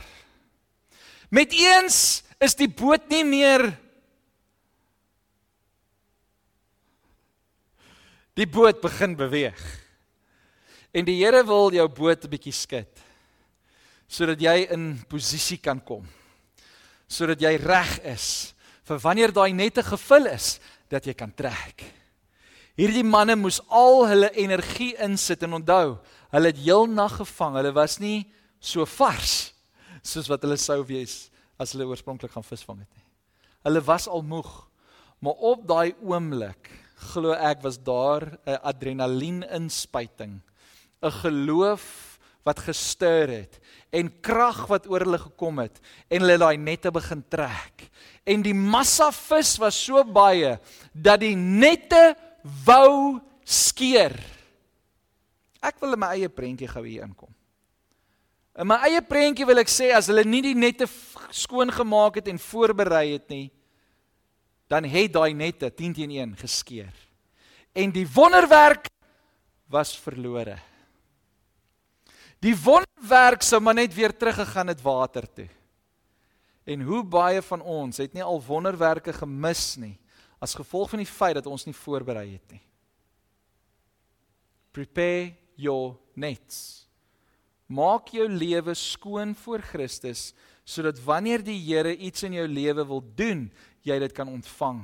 Met 1.30 1.52
eens 1.52 2.24
is 2.38 2.56
die 2.56 2.70
boot 2.70 3.08
nie 3.08 3.26
meer 3.26 3.80
Die 8.36 8.48
boot 8.48 8.82
begin 8.84 9.16
beweeg. 9.16 9.60
En 10.96 11.08
die 11.08 11.16
Here 11.22 11.44
wil 11.48 11.72
jou 11.72 11.88
boot 11.88 12.26
'n 12.26 12.30
bietjie 12.30 12.54
skud 12.54 13.04
sodat 14.08 14.40
jy 14.40 14.68
in 14.70 15.02
posisie 15.10 15.58
kan 15.58 15.80
kom. 15.82 16.06
Sodat 17.08 17.42
jy 17.42 17.56
reg 17.58 18.00
is 18.06 18.54
vir 18.84 19.00
wanneer 19.00 19.32
daai 19.32 19.52
nette 19.54 19.82
gevul 19.84 20.28
is 20.28 20.60
dat 20.90 21.06
jy 21.06 21.14
kan 21.14 21.34
trek. 21.34 21.84
Hierdie 22.78 23.04
manne 23.04 23.36
moes 23.36 23.62
al 23.68 24.06
hulle 24.06 24.30
energie 24.36 24.94
insit 25.02 25.42
en 25.44 25.54
onthou, 25.54 25.98
hulle 26.32 26.48
het 26.48 26.58
heel 26.58 26.86
nag 26.86 27.18
gevang. 27.18 27.56
Hulle 27.56 27.74
was 27.74 28.00
nie 28.00 28.32
so 28.60 28.86
vars 28.86 29.54
soos 30.04 30.30
wat 30.30 30.44
hulle 30.44 30.58
sou 30.58 30.84
wees 30.84 31.32
as 31.58 31.72
hulle 31.72 31.88
oorspronklik 31.88 32.32
gaan 32.32 32.44
visvang 32.44 32.80
het 32.80 32.92
nie. 32.94 33.06
Hulle 33.64 33.82
was 33.82 34.08
al 34.08 34.22
moeg. 34.22 34.68
Maar 35.20 35.34
op 35.34 35.68
daai 35.68 35.96
oomblik 36.04 36.70
glo 36.96 37.34
ek 37.34 37.62
was 37.64 37.78
daar 37.78 38.38
'n 38.46 38.60
adrenalien 38.64 39.44
inspuiting, 39.44 40.42
'n 41.02 41.12
geloof 41.12 42.16
wat 42.46 42.60
gestuur 42.60 43.28
het 43.28 43.60
en 43.90 44.22
krag 44.22 44.68
wat 44.68 44.88
oor 44.88 45.02
hulle 45.02 45.18
gekom 45.18 45.60
het 45.60 45.80
en 46.10 46.22
hulle 46.22 46.38
daai 46.38 46.58
nette 46.58 46.92
begin 46.92 47.24
trek. 47.30 47.90
En 48.26 48.42
die 48.42 48.54
massa 48.54 49.12
vis 49.12 49.58
was 49.58 49.78
so 49.86 50.04
baie 50.04 50.60
dat 50.94 51.20
die 51.20 51.36
nette 51.36 52.16
wou 52.66 53.20
skeer. 53.44 54.14
Ek 55.62 55.80
wil 55.82 55.94
in 55.94 56.00
my 56.00 56.12
eie 56.14 56.30
prentjie 56.30 56.70
gou 56.70 56.86
hier 56.86 57.04
inkom. 57.08 57.34
In 58.56 58.70
my 58.70 58.78
eie 58.88 59.02
prentjie 59.02 59.46
wil 59.46 59.60
ek 59.60 59.72
sê 59.72 59.90
as 59.96 60.08
hulle 60.12 60.24
nie 60.24 60.44
die 60.46 60.56
nette 60.56 60.88
skoon 61.34 61.74
gemaak 61.74 62.22
het 62.22 62.30
en 62.32 62.40
voorberei 62.40 63.18
het 63.18 63.26
nie, 63.34 63.50
dan 64.68 64.84
het 64.84 65.14
daai 65.14 65.34
nette 65.34 65.70
10 65.74 65.94
teen 65.94 66.12
1 66.12 66.38
geskeur. 66.38 66.94
En 67.74 67.92
die 67.92 68.08
wonderwerk 68.08 68.88
was 69.70 69.98
verlore. 70.00 70.58
Die 72.40 72.56
wonderwerk 72.56 73.44
sou 73.44 73.62
maar 73.62 73.78
net 73.78 73.94
weer 73.94 74.14
teruggegaan 74.18 74.68
het 74.68 74.82
water 74.82 75.28
toe. 75.34 75.48
En 76.66 76.82
hoe 76.82 77.04
baie 77.04 77.42
van 77.46 77.62
ons 77.62 77.98
het 78.02 78.14
nie 78.14 78.24
al 78.24 78.42
wonderwerke 78.42 79.14
gemis 79.14 79.76
nie 79.78 79.98
as 80.42 80.58
gevolg 80.58 80.92
van 80.92 81.02
die 81.02 81.10
feit 81.10 81.38
dat 81.38 81.48
ons 81.50 81.66
nie 81.66 81.76
voorberei 81.78 82.26
het 82.36 82.56
nie. 82.58 82.62
Prepare 84.76 85.32
your 85.56 85.96
nets. 86.14 86.86
Maak 87.72 88.12
jou 88.14 88.28
lewe 88.30 88.76
skoon 88.78 89.34
voor 89.46 89.64
Christus 89.66 90.34
sodat 90.66 91.00
wanneer 91.06 91.44
die 91.46 91.60
Here 91.62 91.94
iets 91.94 92.26
in 92.26 92.34
jou 92.34 92.46
lewe 92.50 92.86
wil 92.90 93.04
doen, 93.16 93.48
jy 93.86 94.00
dit 94.02 94.14
kan 94.16 94.30
ontvang 94.30 94.84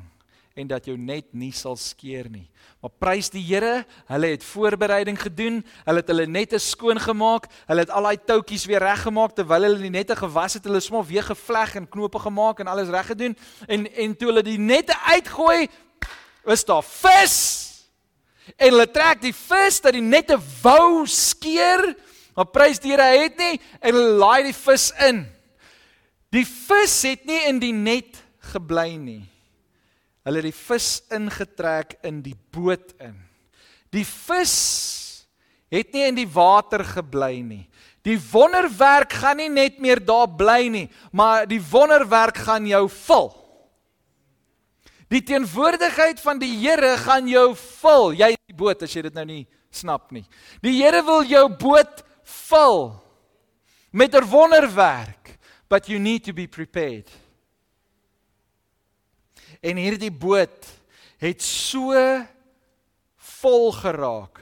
en 0.59 0.67
dat 0.67 0.85
jou 0.85 0.97
net 0.99 1.29
nie 1.31 1.51
sal 1.55 1.77
skeer 1.79 2.27
nie. 2.29 2.43
Maar 2.83 2.91
prys 2.99 3.29
die 3.31 3.43
Here, 3.45 3.85
hulle 4.09 4.31
het 4.33 4.43
voorbereiding 4.43 5.15
gedoen, 5.19 5.61
hulle 5.85 6.01
het 6.01 6.11
hulle 6.11 6.25
nette 6.27 6.59
skoon 6.59 6.99
gemaak, 6.99 7.47
hulle 7.69 7.85
het 7.85 7.93
al 7.95 8.09
daai 8.09 8.25
toutjies 8.27 8.65
weer 8.67 8.83
reggemaak 8.83 9.35
terwyl 9.37 9.69
hulle 9.69 9.79
die 9.79 9.93
nette 9.93 10.17
gewas 10.19 10.57
het, 10.57 10.67
hulle 10.67 10.81
smof 10.83 11.07
weer 11.07 11.23
gevleg 11.23 11.77
en 11.79 11.87
knope 11.89 12.19
gemaak 12.19 12.59
en 12.59 12.71
alles 12.71 12.91
reg 12.91 13.13
gedoen 13.13 13.37
en 13.67 13.87
en 13.87 14.15
toe 14.17 14.31
hulle 14.31 14.43
die 14.45 14.59
nette 14.59 14.97
uitgooi, 15.13 15.69
is 16.51 16.65
daar 16.67 16.83
vis. 16.83 17.37
En 18.57 18.73
hulle 18.73 18.89
trek 18.91 19.21
die 19.23 19.35
vis 19.35 19.79
dat 19.85 19.95
die 19.95 20.03
nette 20.03 20.35
wou 20.63 21.05
skeer, 21.07 21.93
maar 22.35 22.49
prys 22.51 22.81
die 22.83 22.91
Here 22.91 23.07
het 23.23 23.39
nie 23.39 23.55
en 23.79 23.93
hulle 23.93 24.17
laai 24.19 24.49
die 24.49 24.57
vis 24.57 24.89
in. 25.07 25.23
Die 26.31 26.45
vis 26.47 26.97
het 27.07 27.23
nie 27.27 27.39
in 27.47 27.63
die 27.63 27.75
net 27.75 28.19
gebly 28.51 28.95
nie. 28.97 29.23
Hulle 30.25 30.41
het 30.41 30.49
die 30.51 30.55
vis 30.55 30.89
ingetrek 31.13 31.97
in 32.05 32.21
die 32.21 32.37
boot 32.53 32.93
in. 33.01 33.15
Die 33.91 34.05
vis 34.05 34.55
het 35.71 35.93
nie 35.95 36.05
in 36.09 36.17
die 36.19 36.29
water 36.29 36.83
gebly 36.85 37.41
nie. 37.41 37.65
Die 38.05 38.17
wonderwerk 38.31 39.13
gaan 39.21 39.37
nie 39.37 39.49
net 39.49 39.77
meer 39.81 40.01
daar 40.01 40.29
bly 40.29 40.65
nie, 40.73 40.87
maar 41.13 41.45
die 41.49 41.61
wonderwerk 41.61 42.41
gaan 42.47 42.65
jou 42.69 42.87
vul. 42.89 43.29
Die 45.11 45.21
teenwoordigheid 45.27 46.21
van 46.23 46.39
die 46.39 46.53
Here 46.61 46.95
gaan 47.01 47.27
jou 47.27 47.51
vul. 47.59 48.13
Jy 48.15 48.31
die 48.47 48.55
boot 48.57 48.83
as 48.85 48.93
jy 48.95 49.03
dit 49.09 49.17
nou 49.17 49.25
nie 49.27 49.43
snap 49.71 50.11
nie. 50.15 50.23
Die 50.63 50.77
Here 50.79 51.03
wil 51.03 51.25
jou 51.27 51.45
boot 51.59 52.03
vul 52.47 52.93
met 53.91 54.15
'n 54.15 54.23
wonderwerk, 54.23 55.37
but 55.67 55.87
you 55.87 55.99
need 55.99 56.23
to 56.23 56.33
be 56.33 56.47
prepared. 56.47 57.09
En 59.61 59.77
hierdie 59.77 60.11
boot 60.11 60.67
het 61.21 61.41
so 61.45 61.93
vol 63.41 63.67
geraak 63.77 64.41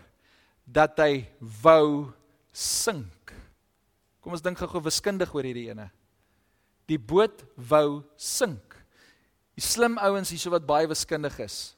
dat 0.64 1.00
hy 1.02 1.26
wou 1.64 2.12
sink. 2.56 3.34
Kom 4.24 4.36
ons 4.36 4.44
dink 4.44 4.60
gou-gou 4.60 4.82
wiskundig 4.86 5.34
oor 5.36 5.48
hierdie 5.48 5.70
ene. 5.72 5.90
Die 6.88 7.00
boot 7.00 7.44
wou 7.70 8.02
sink. 8.16 8.78
Die 9.60 9.66
slim 9.66 10.00
ouens 10.00 10.32
hierso 10.32 10.54
wat 10.54 10.68
baie 10.68 10.88
wiskundig 10.88 11.36
is. 11.44 11.76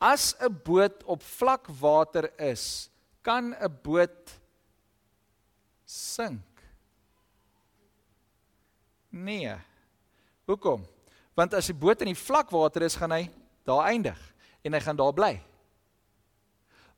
As 0.00 0.34
'n 0.40 0.52
boot 0.64 1.02
op 1.04 1.22
vlak 1.22 1.66
water 1.80 2.30
is, 2.38 2.88
kan 3.22 3.52
'n 3.52 3.78
boot 3.82 4.32
sink. 5.84 6.44
Nee. 9.10 9.56
Hoekom? 10.46 10.86
Want 11.38 11.54
as 11.54 11.68
die 11.70 11.76
boot 11.76 12.02
in 12.02 12.10
die 12.10 12.18
vlak 12.18 12.50
water 12.50 12.82
is, 12.82 12.96
gaan 12.98 13.14
hy 13.14 13.28
daar 13.68 13.86
eindig 13.92 14.18
en 14.66 14.74
hy 14.74 14.80
gaan 14.82 14.98
daar 14.98 15.14
bly. 15.14 15.36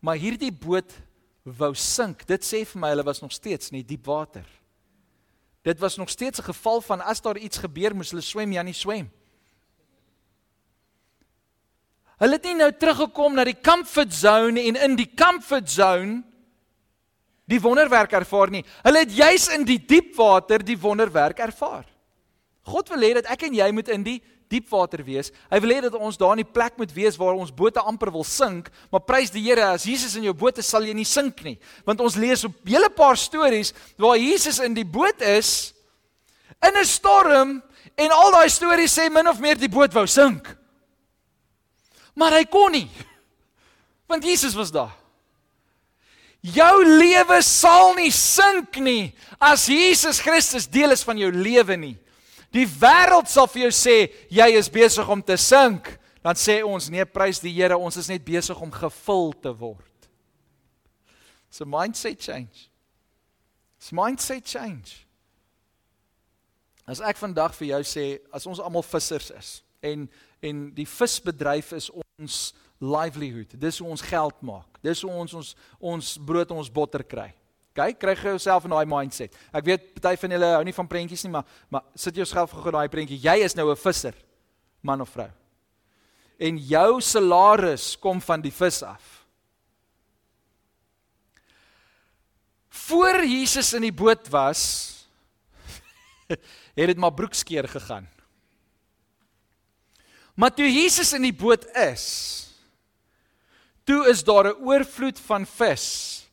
Maar 0.00 0.16
hierdie 0.16 0.52
boot 0.52 0.94
wou 1.44 1.74
sink. 1.76 2.24
Dit 2.28 2.46
sê 2.46 2.62
vir 2.64 2.80
my 2.80 2.92
hulle 2.94 3.04
was 3.04 3.20
nog 3.20 3.34
steeds 3.36 3.68
in 3.68 3.82
die 3.82 3.88
diep 3.92 4.08
water. 4.08 4.46
Dit 5.66 5.80
was 5.82 5.98
nog 6.00 6.08
steeds 6.08 6.40
'n 6.40 6.48
geval 6.52 6.80
van 6.80 7.00
as 7.00 7.20
daar 7.20 7.36
iets 7.36 7.58
gebeur, 7.58 7.94
moes 7.94 8.10
hulle 8.10 8.22
swem, 8.22 8.52
ja 8.52 8.62
nie 8.62 8.72
swem. 8.72 9.10
Hulle 12.16 12.32
het 12.32 12.44
nie 12.44 12.54
nou 12.54 12.72
teruggekom 12.72 13.34
na 13.34 13.44
die 13.44 13.60
comfort 13.60 14.12
zone 14.12 14.60
en 14.60 14.76
in 14.76 14.96
die 14.96 15.10
comfort 15.14 15.70
zone 15.70 16.22
die 17.44 17.60
wonderwerk 17.60 18.12
ervaar 18.12 18.50
nie. 18.50 18.64
Hulle 18.82 18.98
het 18.98 19.12
juis 19.12 19.48
in 19.48 19.64
die 19.64 19.80
diep 19.86 20.16
water 20.16 20.64
die 20.64 20.78
wonderwerk 20.78 21.38
ervaar. 21.38 21.89
God 22.70 22.92
wil 22.92 23.02
hê 23.04 23.14
dat 23.18 23.28
ek 23.32 23.48
en 23.48 23.56
jy 23.58 23.70
moet 23.74 23.90
in 23.92 24.04
die 24.06 24.20
diep 24.50 24.66
water 24.72 25.02
wees. 25.06 25.30
Hy 25.50 25.60
wil 25.62 25.72
hê 25.76 25.80
dat 25.84 25.94
ons 25.94 26.18
daar 26.18 26.34
in 26.34 26.42
die 26.42 26.52
plek 26.52 26.78
moet 26.80 26.90
wees 26.94 27.18
waar 27.18 27.38
ons 27.38 27.52
bote 27.54 27.82
amper 27.86 28.10
wil 28.14 28.26
sink, 28.26 28.70
maar 28.90 29.04
prys 29.06 29.30
die 29.30 29.42
Here, 29.44 29.68
as 29.76 29.86
Jesus 29.86 30.16
in 30.18 30.26
jou 30.26 30.34
boot 30.34 30.58
is, 30.58 30.70
sal 30.70 30.86
jy 30.86 30.94
nie 30.96 31.06
sink 31.06 31.42
nie. 31.46 31.56
Want 31.86 32.02
ons 32.02 32.18
lees 32.18 32.42
op 32.48 32.56
hele 32.66 32.90
paar 32.90 33.18
stories 33.18 33.72
waar 34.00 34.18
Jesus 34.18 34.58
in 34.64 34.74
die 34.74 34.86
boot 34.86 35.22
is 35.22 35.72
in 36.60 36.76
'n 36.76 36.84
storm 36.84 37.62
en 37.96 38.10
al 38.10 38.32
daai 38.32 38.48
stories 38.50 38.98
sê 38.98 39.10
min 39.10 39.28
of 39.28 39.40
meer 39.40 39.58
die 39.58 39.70
boot 39.70 39.94
wou 39.94 40.06
sink. 40.06 40.56
Maar 42.14 42.32
hy 42.32 42.44
kon 42.44 42.72
nie. 42.72 42.90
Want 44.08 44.24
Jesus 44.24 44.54
was 44.54 44.70
daar. 44.70 44.92
Jou 46.40 46.84
lewe 46.84 47.42
sal 47.42 47.94
nie 47.94 48.10
sink 48.10 48.76
nie 48.80 49.12
as 49.38 49.66
Jesus 49.66 50.20
Christus 50.20 50.66
deel 50.66 50.90
is 50.90 51.04
van 51.04 51.18
jou 51.18 51.30
lewe 51.30 51.76
nie. 51.76 51.98
Die 52.54 52.66
wêreld 52.66 53.30
sal 53.30 53.46
vir 53.50 53.68
jou 53.68 53.74
sê 53.74 53.96
jy 54.32 54.48
is 54.58 54.70
besig 54.72 55.08
om 55.08 55.22
te 55.22 55.36
sink. 55.38 55.92
Dan 56.20 56.36
sê 56.36 56.58
ons 56.66 56.90
nee, 56.92 57.04
prys 57.08 57.40
die 57.40 57.52
Here, 57.54 57.78
ons 57.78 57.96
is 57.96 58.10
net 58.10 58.24
besig 58.26 58.58
om 58.60 58.72
gevul 58.74 59.32
te 59.40 59.52
word. 59.56 59.86
So 61.50 61.64
mindset 61.64 62.20
change. 62.20 62.68
It's 63.78 63.92
mindset 63.96 64.44
change. 64.44 65.06
As 66.90 67.00
ek 67.00 67.18
vandag 67.20 67.54
vir 67.56 67.72
jou 67.72 67.80
sê 67.86 68.04
as 68.34 68.46
ons 68.50 68.60
almal 68.60 68.84
vissers 68.86 69.30
is 69.38 69.50
en 69.80 70.08
en 70.40 70.60
die 70.72 70.86
visbedryf 70.88 71.74
is 71.76 71.90
ons 71.92 72.36
livelihood. 72.80 73.52
Dis 73.60 73.78
hoe 73.78 73.90
ons 73.92 74.02
geld 74.04 74.38
maak. 74.40 74.78
Dis 74.84 75.02
hoe 75.04 75.12
ons 75.12 75.34
ons 75.36 75.50
ons 75.92 76.12
brood 76.24 76.50
en 76.50 76.62
ons 76.62 76.72
botter 76.72 77.04
kry. 77.04 77.28
OK, 77.80 77.98
kry 77.98 78.14
jy 78.14 78.34
jouself 78.34 78.64
in 78.64 78.74
daai 78.74 78.86
mindset. 78.88 79.34
Ek 79.52 79.64
weet 79.64 79.86
party 79.96 80.16
van 80.20 80.34
julle 80.36 80.50
hou 80.56 80.64
nie 80.64 80.76
van 80.76 80.88
prentjies 80.90 81.24
nie, 81.24 81.32
maar 81.32 81.46
maar 81.70 81.82
sit 81.94 82.16
jouself 82.16 82.52
gou 82.52 82.68
in 82.68 82.76
daai 82.78 82.92
prentjie. 82.92 83.18
Jy 83.18 83.44
is 83.44 83.56
nou 83.56 83.70
'n 83.70 83.76
visser, 83.76 84.14
man 84.82 85.00
of 85.00 85.10
vrou. 85.10 85.30
En 86.38 86.58
jou 86.58 87.00
salaris 87.00 87.96
kom 88.00 88.20
van 88.20 88.40
die 88.40 88.52
vis 88.52 88.82
af. 88.82 89.26
Voor 92.68 93.24
Jesus 93.24 93.74
in 93.74 93.82
die 93.82 93.92
boot 93.92 94.28
was, 94.28 95.04
het 96.76 96.86
dit 96.86 96.96
maar 96.96 97.12
broekskeer 97.12 97.68
gegaan. 97.68 98.08
Maar 100.34 100.54
toe 100.54 100.68
Jesus 100.72 101.12
in 101.12 101.22
die 101.22 101.34
boot 101.34 101.66
is, 101.76 102.48
toe 103.84 104.08
is 104.08 104.24
daar 104.24 104.48
'n 104.48 104.62
oorvloed 104.64 105.18
van 105.18 105.46
vis 105.46 106.29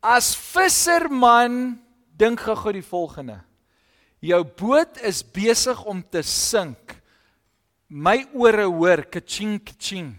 As 0.00 0.32
visserman 0.34 1.78
dink 2.16 2.40
gou 2.40 2.72
die 2.72 2.84
volgende. 2.84 3.40
Jou 4.20 4.42
boot 4.44 5.00
is 5.04 5.22
besig 5.24 5.80
om 5.88 6.02
te 6.02 6.22
sink. 6.24 6.96
My 7.88 8.24
ore 8.32 8.66
hoor 8.68 9.04
kaching 9.10 9.58
kaching. 9.64 10.14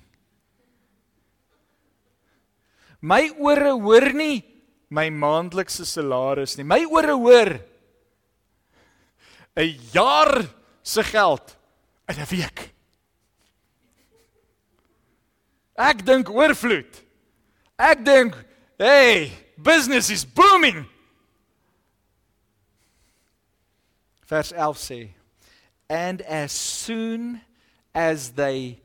My 3.01 3.29
ore 3.39 3.73
hoor 3.77 4.11
nie 4.13 4.43
my 4.91 5.07
maandelikse 5.09 5.85
salaris 5.87 6.57
nie. 6.57 6.67
My 6.67 6.83
ore 6.85 7.15
hoor 7.15 7.51
'n 9.55 9.79
jaar 9.93 10.45
se 10.83 11.03
geld 11.03 11.57
in 12.07 12.15
'n 12.19 12.27
week. 12.29 12.73
Ek 15.77 16.05
dink 16.05 16.29
oorvloed. 16.29 17.03
Ek 17.77 18.05
dink, 18.05 18.35
hey, 18.77 19.31
business 19.63 20.09
is 20.09 20.25
booming. 20.25 20.85
Vers 24.25 24.51
11 24.51 24.77
sê 24.77 25.01
and 25.91 26.21
as 26.21 26.53
soon 26.55 27.41
as 27.91 28.31
they 28.31 28.79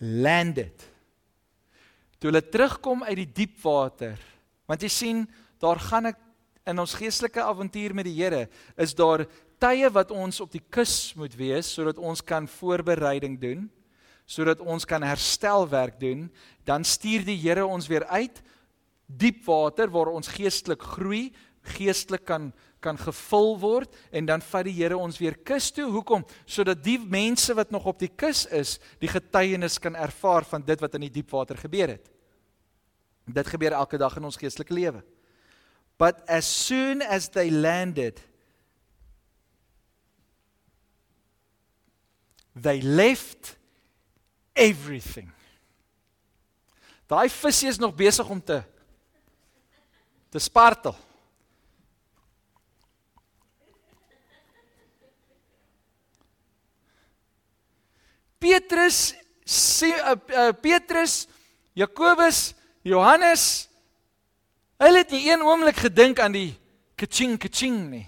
landed 0.00 0.72
toe 2.16 2.30
hulle 2.30 2.40
terugkom 2.40 3.04
uit 3.04 3.18
die 3.20 3.32
diep 3.42 3.58
water 3.60 4.16
want 4.64 4.80
jy 4.80 4.88
sien 4.92 5.18
daar 5.60 5.80
gaan 5.90 6.08
ek 6.14 6.22
in 6.66 6.80
ons 6.80 6.96
geestelike 6.96 7.44
avontuur 7.44 7.92
met 7.94 8.08
die 8.08 8.16
Here 8.16 8.46
is 8.80 8.96
daar 8.96 9.26
tye 9.60 9.90
wat 9.92 10.14
ons 10.16 10.40
op 10.40 10.52
die 10.52 10.64
kus 10.72 11.12
moet 11.20 11.36
wees 11.36 11.68
sodat 11.76 12.00
ons 12.00 12.24
kan 12.24 12.48
voorbereiding 12.48 13.36
doen 13.40 13.68
sodat 14.24 14.64
ons 14.64 14.88
kan 14.88 15.04
herstelwerk 15.04 16.00
doen 16.00 16.24
dan 16.64 16.88
stuur 16.88 17.28
die 17.28 17.36
Here 17.44 17.68
ons 17.68 17.88
weer 17.92 18.08
uit 18.16 18.40
diep 19.06 19.44
water 19.46 19.90
waar 19.90 20.12
ons 20.12 20.28
geestelik 20.28 20.82
groei, 20.82 21.30
geestelik 21.76 22.24
kan 22.26 22.52
kan 22.86 22.98
gevul 23.00 23.56
word 23.58 23.94
en 24.14 24.28
dan 24.28 24.42
vat 24.44 24.66
die 24.68 24.74
Here 24.76 24.98
ons 24.98 25.18
weer 25.18 25.36
kus 25.46 25.72
toe. 25.74 25.88
Hoekom? 25.90 26.24
Sodat 26.46 26.82
die 26.84 26.98
mense 27.00 27.54
wat 27.56 27.72
nog 27.74 27.88
op 27.90 27.98
die 27.98 28.12
kus 28.12 28.44
is, 28.54 28.76
die 29.02 29.10
getuienis 29.10 29.80
kan 29.82 29.96
ervaar 29.98 30.46
van 30.46 30.64
dit 30.66 30.82
wat 30.84 30.94
in 30.98 31.06
die 31.08 31.14
diep 31.18 31.32
water 31.34 31.58
gebeur 31.58 31.96
het. 31.96 32.10
Dit 33.26 33.50
gebeur 33.50 33.74
elke 33.74 33.98
dag 33.98 34.14
in 34.20 34.28
ons 34.28 34.38
geestelike 34.38 34.76
lewe. 34.76 35.02
But 35.98 36.22
as 36.28 36.46
soon 36.46 37.02
as 37.02 37.30
they 37.32 37.50
landed 37.50 38.20
they 42.56 42.80
left 42.80 43.56
everything. 44.54 45.32
Daai 47.10 47.28
visie 47.30 47.68
is 47.68 47.80
nog 47.80 47.94
besig 47.96 48.28
om 48.30 48.40
te 48.40 48.62
te 50.36 50.40
spartel. 50.40 50.92
Petrus 58.38 59.14
sê 59.48 59.88
uh, 59.94 59.96
eh, 59.96 60.12
uh, 60.12 60.42
eh, 60.48 60.52
Petrus, 60.60 61.24
Jakobus, 61.72 62.52
Johannes 62.84 63.46
hulle 64.76 65.00
het 65.00 65.14
nie 65.16 65.24
een 65.30 65.40
oomblik 65.40 65.80
gedink 65.86 66.20
aan 66.20 66.36
die 66.36 66.52
kaching 67.00 67.38
kaching 67.40 67.78
nie. 67.94 68.04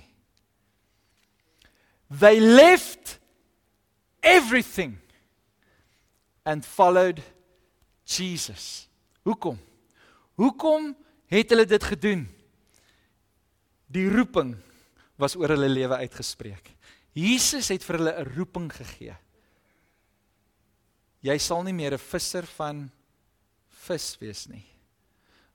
They 2.12 2.36
left 2.40 3.16
everything 4.20 4.98
and 6.44 6.66
followed 6.66 7.24
Jesus. 8.04 8.84
Hoekom? 9.24 9.56
Hoekom 10.36 10.92
het 11.28 11.50
hulle 11.50 11.66
dit 11.68 11.84
gedoen? 11.84 12.26
Die 13.88 14.08
roeping 14.08 14.56
was 15.16 15.36
oor 15.36 15.48
hulle 15.48 15.68
lewe 15.68 15.96
uitgespreek. 16.04 16.74
Jesus 17.16 17.68
het 17.72 17.84
vir 17.84 17.98
hulle 17.98 18.14
'n 18.20 18.34
roeping 18.36 18.72
gegee. 18.72 19.16
Jy 21.20 21.38
sal 21.38 21.62
nie 21.62 21.72
meer 21.72 21.94
'n 21.94 21.98
visser 21.98 22.46
van 22.46 22.90
vis 23.68 24.16
wees 24.20 24.46
nie, 24.46 24.66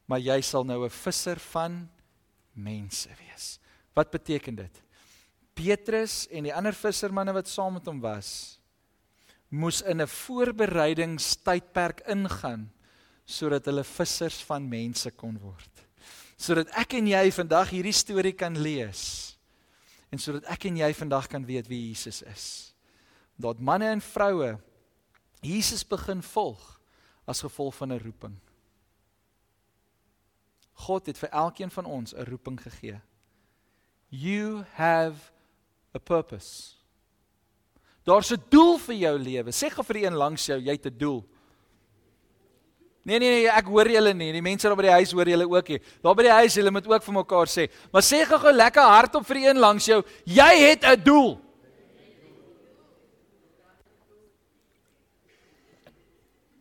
maar 0.08 0.20
jy 0.20 0.42
sal 0.42 0.64
nou 0.64 0.86
'n 0.86 0.90
visser 0.90 1.40
van 1.40 1.90
mense 2.54 3.10
wees. 3.10 3.60
Wat 3.96 4.12
beteken 4.12 4.56
dit? 4.56 4.82
Petrus 5.54 6.28
en 6.32 6.44
die 6.44 6.54
ander 6.54 6.74
vissermanne 6.74 7.34
wat 7.34 7.48
saam 7.48 7.74
met 7.74 7.86
hom 7.86 8.02
was, 8.02 8.60
moes 9.50 9.82
in 9.82 10.02
'n 10.02 10.08
voorbereidingstydperk 10.08 12.02
ingaan 12.08 12.73
sodat 13.26 13.66
hulle 13.66 13.84
vissers 13.84 14.42
van 14.44 14.66
mense 14.70 15.12
kon 15.12 15.38
word. 15.40 15.86
Sodat 16.38 16.72
ek 16.80 16.98
en 17.00 17.08
jy 17.08 17.32
vandag 17.32 17.72
hierdie 17.72 17.96
storie 17.96 18.36
kan 18.36 18.58
lees 18.60 19.34
en 20.14 20.22
sodat 20.22 20.46
ek 20.54 20.68
en 20.70 20.78
jy 20.78 20.92
vandag 20.94 21.28
kan 21.32 21.46
weet 21.46 21.68
wie 21.68 21.90
Jesus 21.90 22.22
is. 22.22 22.46
Dat 23.40 23.60
manne 23.60 23.90
en 23.90 24.02
vroue 24.02 24.58
Jesus 25.44 25.84
begin 25.84 26.22
volg 26.24 26.62
as 27.28 27.42
gevolg 27.44 27.76
van 27.76 27.92
'n 27.92 28.00
roeping. 28.00 28.36
God 30.74 31.06
het 31.06 31.18
vir 31.18 31.30
elkeen 31.30 31.72
van 31.72 31.86
ons 31.86 32.14
'n 32.14 32.24
roeping 32.24 32.62
gegee. 32.62 33.02
You 34.10 34.64
have 34.74 35.32
a 35.96 36.00
purpose. 36.00 36.76
Daar's 38.04 38.32
'n 38.32 38.44
doel 38.50 38.78
vir 38.78 38.96
jou 38.96 39.20
lewe. 39.20 39.52
Sê 39.52 39.70
gou 39.70 39.84
vir 39.84 39.94
die 39.94 40.06
een 40.06 40.16
langs 40.16 40.46
jou, 40.46 40.60
jy 40.60 40.72
het 40.72 40.86
'n 40.86 40.98
doel. 40.98 41.26
Nee 43.04 43.20
nee 43.20 43.32
nee, 43.36 43.48
ek 43.52 43.68
hoor 43.68 43.90
julle 43.92 44.14
nie. 44.16 44.32
Die 44.32 44.42
mense 44.44 44.70
daar 44.70 44.80
by 44.80 44.86
die 44.88 44.94
huis 44.96 45.12
hoor 45.12 45.28
julle 45.28 45.48
ook 45.52 45.72
nie. 45.74 45.80
Daar 46.04 46.16
by 46.16 46.24
die 46.24 46.36
huis, 46.40 46.56
julle 46.56 46.72
moet 46.72 46.86
ook 46.88 47.04
vir 47.04 47.16
mekaar 47.18 47.50
sê. 47.52 47.66
Maar 47.92 48.06
sê 48.08 48.22
gou-gou 48.30 48.54
lekker 48.56 48.92
hardop 48.96 49.26
vir 49.28 49.40
die 49.40 49.48
een 49.50 49.60
langs 49.60 49.88
jou, 49.90 50.04
jy 50.24 50.52
het 50.62 50.86
'n 50.88 51.04
doel. 51.04 51.34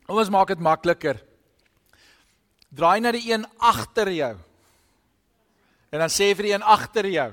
Kom 0.07 0.18
ons 0.18 0.30
maak 0.30 0.49
dit 0.49 0.59
makliker. 0.59 1.22
Draai 2.74 3.01
na 3.01 3.12
die 3.12 3.32
een 3.32 3.47
agter 3.59 4.11
jou. 4.11 4.36
En 5.93 5.99
dan 6.01 6.09
sê 6.09 6.34
vir 6.34 6.43
die 6.43 6.53
een 6.53 6.62
agter 6.62 7.07
jou. 7.07 7.32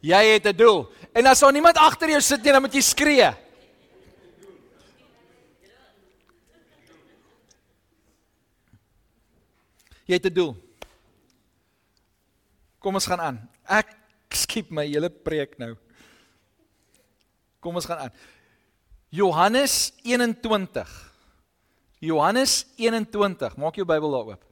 Jy 0.00 0.24
het 0.32 0.46
'n 0.46 0.56
doel. 0.56 0.88
En 1.12 1.26
as 1.26 1.40
daar 1.40 1.52
niemand 1.52 1.76
agter 1.76 2.08
jou 2.08 2.20
sit 2.20 2.42
nie, 2.42 2.52
dan 2.52 2.62
moet 2.62 2.74
jy 2.74 2.80
skree. 2.80 3.49
Jy 10.10 10.18
het 10.18 10.26
'n 10.26 10.34
doel. 10.34 10.56
Kom 12.82 12.94
ons 12.94 13.06
gaan 13.06 13.20
aan. 13.20 13.38
Ek 13.62 13.94
skiep 14.30 14.70
my 14.70 14.86
hele 14.86 15.08
preek 15.10 15.58
nou. 15.58 15.76
Kom 17.60 17.74
ons 17.74 17.86
gaan 17.86 17.98
aan. 17.98 18.12
Johannes 19.08 19.92
21. 20.02 21.14
Johannes 22.00 22.66
21. 22.76 23.56
Maak 23.56 23.76
jou 23.76 23.86
Bybel 23.86 24.10
daar 24.10 24.26
oop. 24.26 24.44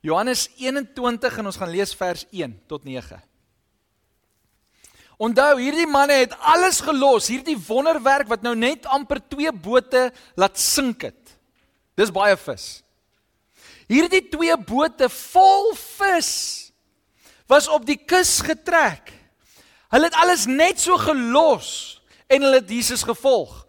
Johannes 0.00 0.48
21 0.56 1.38
en 1.38 1.46
ons 1.46 1.56
gaan 1.56 1.70
lees 1.70 1.94
vers 1.94 2.26
1 2.30 2.62
tot 2.66 2.84
9. 2.84 3.20
Onthou, 5.16 5.58
hierdie 5.60 5.86
manne 5.86 6.12
het 6.12 6.32
alles 6.38 6.80
gelos, 6.80 7.28
hierdie 7.28 7.58
wonderwerk 7.58 8.28
wat 8.28 8.42
nou 8.42 8.54
net 8.56 8.86
amper 8.86 9.20
twee 9.28 9.52
bote 9.52 10.12
laat 10.34 10.58
sink 10.58 11.02
het. 11.02 11.36
Dis 11.94 12.10
baie 12.10 12.36
vis. 12.36 12.82
Hierdie 13.90 14.22
twee 14.30 14.54
bote 14.62 15.08
vol 15.10 15.72
vis 15.74 16.32
was 17.50 17.66
op 17.66 17.82
die 17.86 17.98
kus 17.98 18.38
getrek. 18.46 19.10
Hulle 19.90 20.06
het 20.06 20.18
alles 20.22 20.46
net 20.46 20.78
so 20.78 20.94
gelos 21.00 21.98
en 22.30 22.46
hulle 22.46 22.60
het 22.62 22.70
Jesus 22.70 23.02
gevolg. 23.02 23.64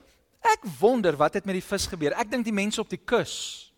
Ek 0.45 0.67
wonder 0.79 1.17
wat 1.17 1.39
het 1.39 1.47
met 1.49 1.57
die 1.57 1.65
vis 1.65 1.87
gebeur. 1.89 2.13
Ek 2.13 2.29
dink 2.29 2.45
die 2.45 2.53
mense 2.53 2.81
op 2.81 2.89
die 2.89 3.01
kus 3.01 3.71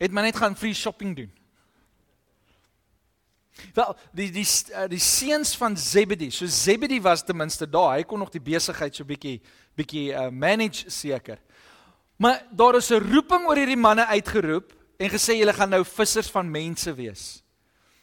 het 0.00 0.12
maar 0.16 0.24
net 0.24 0.36
gaan 0.36 0.56
free 0.56 0.74
shopping 0.74 1.16
doen. 1.16 1.32
Wel, 3.76 3.96
die 4.16 4.30
die 4.32 4.46
eh, 4.72 4.86
die 4.88 4.98
seuns 4.98 5.56
van 5.56 5.76
Zebedee, 5.76 6.30
so 6.30 6.46
Zebedee 6.46 7.02
was 7.02 7.24
ten 7.24 7.36
minste 7.36 7.68
daar. 7.68 7.98
Hy 7.98 8.06
kon 8.08 8.18
nog 8.18 8.32
die 8.32 8.40
besigheid 8.40 8.96
so 8.96 9.04
bietjie 9.04 9.42
bietjie 9.76 10.06
uh, 10.12 10.28
manage 10.32 10.88
seker. 10.90 11.38
Maar 12.20 12.42
daar 12.50 12.74
is 12.76 12.90
'n 12.90 13.00
roeping 13.12 13.46
oor 13.48 13.56
hierdie 13.56 13.80
manne 13.80 14.06
uitgeroep 14.06 14.74
en 14.96 15.10
gesê 15.10 15.40
julle 15.40 15.52
gaan 15.52 15.70
nou 15.70 15.84
vissers 15.84 16.30
van 16.30 16.50
mense 16.50 16.94
wees. 16.94 17.42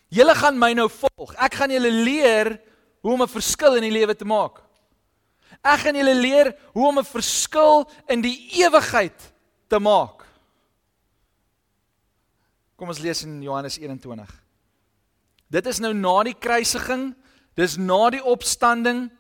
Julle 0.10 0.36
gaan 0.36 0.58
my 0.58 0.74
nou 0.74 0.90
volg. 0.90 1.34
Ek 1.36 1.54
gaan 1.54 1.70
julle 1.70 1.92
leer 1.92 2.62
hoe 3.02 3.14
om 3.14 3.22
'n 3.22 3.28
verskil 3.28 3.76
in 3.76 3.82
die 3.82 3.92
lewe 3.92 4.16
te 4.16 4.26
maak. 4.26 4.64
Ek 5.64 5.80
gaan 5.80 5.96
julle 5.96 6.16
leer 6.16 6.56
hoe 6.74 6.88
om 6.88 7.00
'n 7.00 7.06
verskil 7.06 7.90
in 8.08 8.22
die 8.22 8.50
ewigheid 8.64 9.34
te 9.68 9.80
maak. 9.80 10.26
Kom 12.76 12.88
ons 12.88 13.00
lees 13.00 13.24
in 13.24 13.42
Johannes 13.42 13.78
21. 13.78 14.44
Dit 15.50 15.66
is 15.66 15.80
nou 15.80 15.94
na 15.94 16.24
die 16.24 16.36
kruisiging, 16.40 17.16
dis 17.56 17.78
na 17.78 18.10
die 18.10 18.24
opstanding 18.24 19.12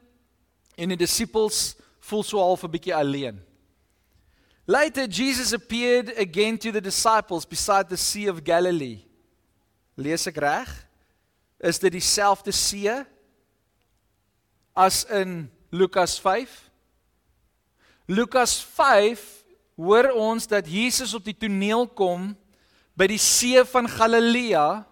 en 0.75 0.89
die 0.89 0.97
disippels 0.97 1.75
voel 1.99 2.23
so 2.23 2.39
half 2.39 2.63
'n 2.63 2.71
bietjie 2.71 2.95
alleen. 2.95 3.47
Later, 4.69 5.07
Jesus 5.07 5.53
appeared 5.53 6.11
again 6.17 6.57
to 6.57 6.73
the 6.73 6.81
disciples 6.81 7.45
beside 7.45 7.87
the 7.87 7.95
Sea 7.95 8.27
of 8.27 8.43
Galilee. 8.43 8.99
Lees 9.95 10.27
ek 10.27 10.41
reg? 10.43 10.67
Is 11.63 11.79
dit 11.79 11.95
dieselfde 11.95 12.51
see 12.51 12.91
as 14.75 15.05
in 15.07 15.47
Lukas 15.71 16.17
5? 16.19 16.51
Lukas 18.11 18.59
5 18.59 19.23
hoor 19.79 20.11
ons 20.19 20.43
dat 20.51 20.67
Jesus 20.67 21.15
op 21.15 21.23
die 21.23 21.37
toneel 21.47 21.87
kom 21.87 22.33
by 22.99 23.07
die 23.07 23.23
see 23.23 23.63
van 23.71 23.87
Galilea 23.87 24.83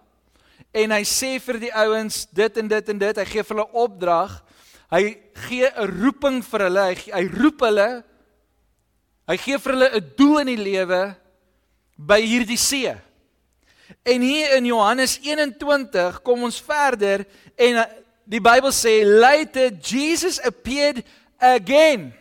en 0.72 0.96
hy 0.96 1.04
sê 1.04 1.36
vir 1.36 1.60
die 1.68 1.74
ouens 1.84 2.24
dit 2.32 2.60
en 2.64 2.72
dit 2.72 2.92
en 2.96 3.04
dit, 3.04 3.20
hy 3.20 3.28
gee 3.28 3.44
vir 3.44 3.58
hulle 3.60 3.84
opdrag. 3.84 4.40
Hy 4.88 5.04
gee 5.44 5.68
'n 5.68 5.96
roeping 6.00 6.40
vir 6.40 6.64
hulle. 6.64 6.84
Hy, 6.88 6.96
hy 7.12 7.24
roep 7.28 7.60
hulle 7.60 7.90
Hy 9.26 9.36
gee 9.42 9.58
vir 9.58 9.74
hulle 9.74 9.90
'n 9.98 10.12
doel 10.16 10.38
in 10.44 10.50
die 10.54 10.62
lewe 10.62 11.16
by 11.98 12.20
hierdie 12.22 12.60
see. 12.60 12.94
En 14.06 14.20
hier 14.22 14.56
in 14.56 14.66
Johannes 14.66 15.18
21 15.22 16.22
kom 16.22 16.42
ons 16.46 16.60
verder 16.60 17.24
en 17.56 17.80
uh, 17.82 17.84
die 18.26 18.42
Bybel 18.42 18.70
sê 18.74 19.02
later 19.02 19.70
Jesus 19.82 20.38
appeared 20.42 21.04
again 21.38 22.12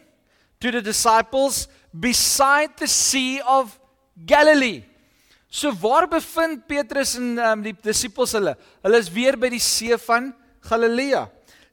to 0.60 0.72
the 0.72 0.82
disciples 0.82 1.68
beside 1.93 2.74
the 2.78 2.88
sea 2.88 3.41
of 3.45 3.80
Galilee. 4.26 4.84
So 5.49 5.72
waar 5.72 6.08
bevind 6.08 6.66
Petrus 6.68 7.16
en 7.16 7.38
um, 7.39 7.62
die 7.64 7.76
disippels 7.86 8.34
hulle? 8.36 8.56
Hulle 8.84 8.99
is 8.99 9.12
weer 9.14 9.38
by 9.39 9.49
die 9.53 9.62
see 9.62 9.95
van 10.08 10.34
Galilea. 10.66 11.28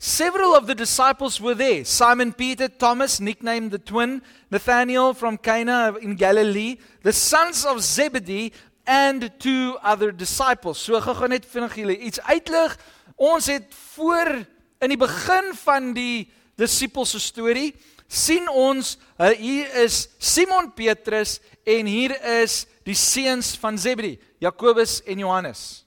Several 0.05 0.57
of 0.57 0.66
the 0.66 0.74
disciples 0.74 1.40
were 1.40 1.55
there. 1.55 1.84
Simon 1.84 2.32
Peter, 2.32 2.66
Thomas, 2.66 3.20
nicknamed 3.20 3.70
the 3.70 3.78
twin, 3.78 4.20
Nathanael 4.50 5.14
from 5.14 5.38
Cana 5.38 5.94
in 6.03 6.16
Galilee, 6.16 6.78
the 7.05 7.12
sons 7.12 7.64
of 7.64 7.80
Zebedee 7.80 8.50
and 8.84 9.30
two 9.38 9.78
other 9.80 10.11
disciples. 10.11 10.78
So 10.78 10.98
gou-gou 10.98 11.28
net 11.30 11.46
vinnig 11.46 11.76
julle 11.78 11.94
iets 11.94 12.18
uitlig. 12.26 12.74
Ons 13.14 13.46
het 13.46 13.68
voor 13.94 14.40
in 14.82 14.90
die 14.90 14.98
begin 14.98 15.53
van 15.61 15.92
die 15.94 16.26
disippels 16.59 17.14
se 17.14 17.20
storie 17.22 17.68
sien 18.11 18.50
ons 18.50 18.96
hier 19.38 19.70
is 19.84 20.09
Simon 20.18 20.72
Petrus 20.74 21.36
en 21.62 21.86
hier 21.86 22.16
is 22.42 22.64
die 22.82 22.98
seuns 22.98 23.53
van 23.55 23.78
Zebedee, 23.78 24.18
Jakobus 24.42 24.98
en 25.07 25.22
Johannes. 25.22 25.86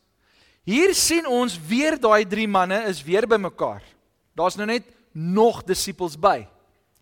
Hier 0.63 0.95
sien 0.95 1.28
ons 1.28 1.59
weer 1.68 1.99
daai 1.99 2.24
drie 2.24 2.47
manne 2.47 2.80
is 2.88 3.03
weer 3.03 3.28
bymekaar. 3.28 3.84
Daar's 4.36 4.58
nou 4.60 4.68
net 4.68 4.88
nog 5.16 5.64
disippels 5.64 6.18
by. 6.20 6.44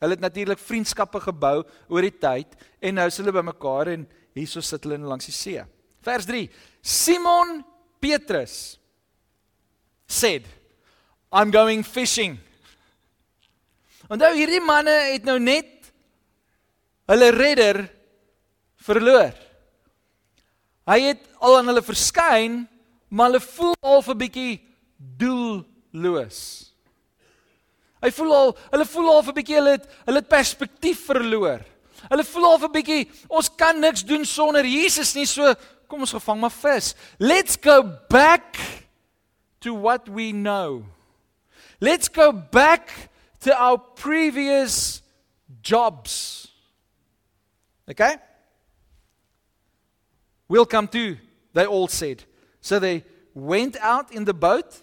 Hulle 0.03 0.17
het 0.17 0.23
natuurlik 0.23 0.59
vriendskappe 0.61 1.21
gebou 1.23 1.63
oor 1.89 2.05
die 2.05 2.13
tyd 2.13 2.57
en 2.83 2.99
nou 2.99 3.07
is 3.09 3.17
hulle 3.21 3.33
bymekaar 3.33 3.93
en 3.93 4.07
hierso 4.35 4.61
sit 4.61 4.83
hulle 4.85 4.99
langs 5.01 5.29
die 5.29 5.35
see. 5.35 5.63
Vers 6.03 6.27
3. 6.27 6.49
Simon 6.81 7.61
Petrus 8.03 8.77
said, 10.05 10.45
"I'm 11.31 11.51
going 11.51 11.83
fishing." 11.85 12.37
Onthou 14.11 14.33
hierdie 14.35 14.61
manne 14.61 14.93
het 15.13 15.23
nou 15.23 15.39
net 15.39 15.93
hulle 17.07 17.31
redder 17.31 17.85
verloor. 18.83 19.31
Hy 20.85 20.99
het 20.99 21.23
al 21.39 21.57
aan 21.57 21.71
hulle 21.71 21.81
verskyn, 21.85 22.67
maar 23.07 23.31
hulle 23.31 23.39
voel 23.39 23.75
al 23.81 24.03
'n 24.03 24.17
bietjie 24.17 24.59
doelloos. 24.97 26.72
Hy 28.03 28.11
voel 28.11 28.33
al, 28.35 28.57
hulle 28.73 28.85
voel 28.85 29.09
al 29.09 29.21
'n 29.23 29.35
bietjie 29.37 29.55
hulle 29.55 29.77
het 29.77 29.85
hulle 30.05 30.19
het 30.19 30.27
perspektief 30.27 31.05
verloor. 31.07 31.61
Hulle 32.09 32.23
voel 32.23 32.45
al 32.45 32.59
'n 32.59 32.71
bietjie 32.71 33.09
ons 33.29 33.49
kan 33.55 33.79
niks 33.79 34.03
doen 34.03 34.25
sonder 34.25 34.65
Jesus 34.65 35.13
nie, 35.15 35.25
so 35.25 35.53
kom 35.87 36.01
ons 36.01 36.11
gevang 36.11 36.39
maar 36.39 36.51
vis. 36.51 36.95
Let's 37.17 37.55
go 37.55 37.83
back 38.09 38.59
to 39.61 39.73
what 39.73 40.09
we 40.09 40.31
know. 40.31 40.83
Let's 41.79 42.09
go 42.09 42.31
back 42.31 43.09
to 43.39 43.53
our 43.55 43.77
previous 43.77 45.01
jobs. 45.61 46.47
Okay? 47.89 48.17
We'll 50.47 50.65
come 50.65 50.87
too, 50.87 51.17
they 51.53 51.65
all 51.65 51.87
said. 51.87 52.23
So 52.61 52.79
they 52.79 53.03
went 53.33 53.77
out 53.79 54.11
in 54.11 54.25
the 54.25 54.33
boat, 54.33 54.81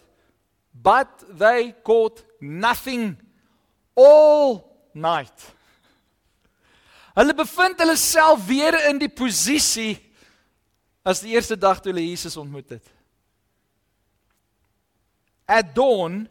but 0.75 1.09
they 1.39 1.75
caught 1.85 2.23
nothing 2.41 3.17
all 3.95 4.77
night. 4.95 5.53
Hulle 7.17 7.35
bevind 7.35 7.81
hulle 7.83 7.97
self 7.99 8.47
weer 8.49 8.77
in 8.89 9.01
die 9.01 9.11
posisie 9.11 9.99
as 11.05 11.23
die 11.25 11.35
eerste 11.35 11.59
dag 11.59 11.81
toe 11.81 11.93
hulle 11.93 12.07
Jesus 12.07 12.39
ontmoet 12.41 12.77
het. 12.77 12.93
At 15.51 15.75
dawn, 15.75 16.29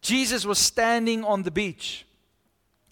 Jesus 0.00 0.44
was 0.44 0.58
standing 0.58 1.24
on 1.24 1.42
the 1.42 1.50
beach, 1.50 2.06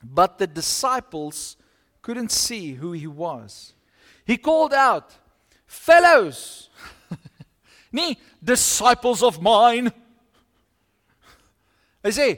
but 0.03 0.39
the 0.39 0.47
disciples 0.47 1.57
couldn't 2.03 2.31
see 2.33 2.75
who 2.75 2.93
he 2.93 3.07
was. 3.07 3.73
He 4.25 4.37
called 4.37 4.75
out, 4.75 5.15
Fellows, 5.67 6.69
nie 7.93 8.19
disciples 8.45 9.23
of 9.23 9.41
mine. 9.41 9.93
Hy 12.05 12.13
sê, 12.13 12.29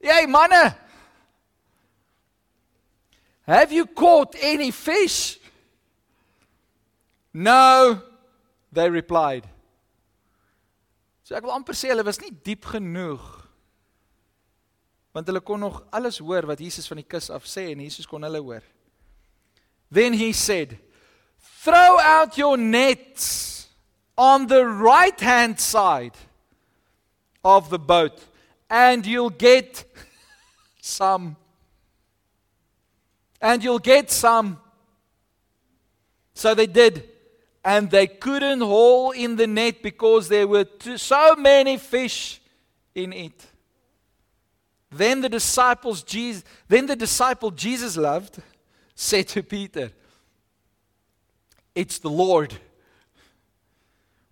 "Hey 0.00 0.26
manne, 0.26 0.74
have 3.46 3.72
you 3.72 3.86
caught 3.86 4.36
any 4.40 4.70
fish?" 4.70 5.38
No, 7.32 8.00
they 8.72 8.88
replied. 8.90 9.46
So 11.24 11.36
ek 11.36 11.44
wil 11.44 11.52
amper 11.52 11.76
sê 11.76 11.90
hulle 11.92 12.06
was 12.06 12.20
nie 12.20 12.32
diep 12.32 12.64
genoeg 12.64 13.38
want 15.18 15.26
hulle 15.26 15.40
kon 15.42 15.60
nog 15.60 15.80
alles 15.90 16.20
hoor 16.22 16.46
wat 16.46 16.60
Jesus 16.62 16.86
van 16.86 17.00
die 17.00 17.08
kus 17.08 17.26
af 17.34 17.46
sê 17.48 17.72
en 17.72 17.80
Jesus 17.82 18.06
kon 18.06 18.22
hulle 18.22 18.38
hoor. 18.38 18.62
Then 19.90 20.12
he 20.14 20.32
said, 20.32 20.78
"Throw 21.64 21.98
out 21.98 22.38
your 22.38 22.56
nets 22.56 23.68
on 24.16 24.46
the 24.46 24.64
right-hand 24.64 25.58
side 25.60 26.16
of 27.42 27.70
the 27.70 27.78
boat 27.78 28.20
and 28.68 29.06
you'll 29.06 29.30
get 29.30 29.84
some 30.80 31.36
and 33.40 33.62
you'll 33.62 33.78
get 33.78 34.10
some." 34.10 34.60
So 36.34 36.54
they 36.54 36.66
did 36.66 37.08
and 37.64 37.90
they 37.90 38.06
couldn't 38.06 38.60
haul 38.60 39.10
in 39.10 39.36
the 39.36 39.46
net 39.46 39.82
because 39.82 40.28
there 40.28 40.46
were 40.46 40.64
too, 40.64 40.96
so 40.96 41.36
many 41.36 41.76
fish 41.76 42.40
in 42.94 43.12
it. 43.12 43.46
Then 44.90 45.20
the 45.20 45.28
disciples 45.28 46.02
Jesus 46.02 46.44
then 46.66 46.86
the 46.86 46.96
disciple 46.96 47.50
Jesus 47.50 47.96
loved 47.96 48.40
said 48.94 49.28
to 49.28 49.42
Peter, 49.42 49.92
It's 51.74 51.98
the 51.98 52.10
Lord. 52.10 52.58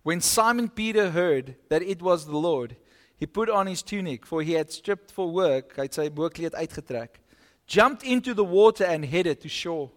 When 0.03 0.19
Simon 0.19 0.69
Peter 0.69 1.11
heard 1.11 1.55
that 1.69 1.81
it 1.81 2.01
was 2.01 2.25
the 2.25 2.37
Lord, 2.37 2.75
he 3.17 3.25
put 3.25 3.49
on 3.49 3.67
his 3.67 3.81
tunic, 3.81 4.25
for 4.25 4.41
he 4.41 4.53
had 4.53 4.71
stripped 4.71 5.11
for 5.11 5.29
work, 5.29 5.75
hy 5.75 5.87
het 5.87 5.97
sy 5.97 6.07
boekleed 6.09 6.53
uitgetrek, 6.53 7.19
jumped 7.65 8.03
into 8.03 8.33
the 8.33 8.45
water 8.45 8.85
and 8.85 9.05
headed 9.05 9.41
to 9.41 9.49
shore. 9.49 9.89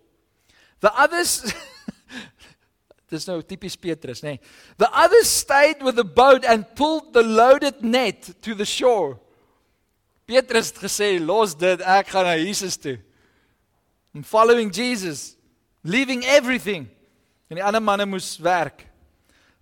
The 0.81 0.93
others 0.97 1.45
Dis 3.11 3.27
nou 3.27 3.41
tipies 3.43 3.75
Petrus, 3.75 4.23
nê. 4.23 4.37
Nee. 4.37 4.41
The 4.79 4.89
others 4.95 5.27
stayed 5.29 5.83
with 5.83 5.97
the 5.97 6.07
boat 6.07 6.45
and 6.47 6.63
pulled 6.79 7.13
the 7.13 7.25
loaded 7.27 7.83
net 7.83 8.31
to 8.43 8.55
the 8.55 8.65
shore. 8.65 9.19
Petrus 10.31 10.71
het 10.71 10.79
gesê, 10.79 11.19
"Los 11.19 11.57
dit, 11.59 11.81
ek 11.81 12.07
gaan 12.07 12.25
na 12.25 12.37
Jesus 12.39 12.77
toe." 12.77 13.01
I'm 14.15 14.23
following 14.23 14.71
Jesus, 14.71 15.37
leaving 15.83 16.25
everything. 16.25 16.89
En 17.51 17.57
die 17.57 17.65
ander 17.65 17.83
manne 17.83 18.07
moes 18.07 18.39
werk. 18.39 18.87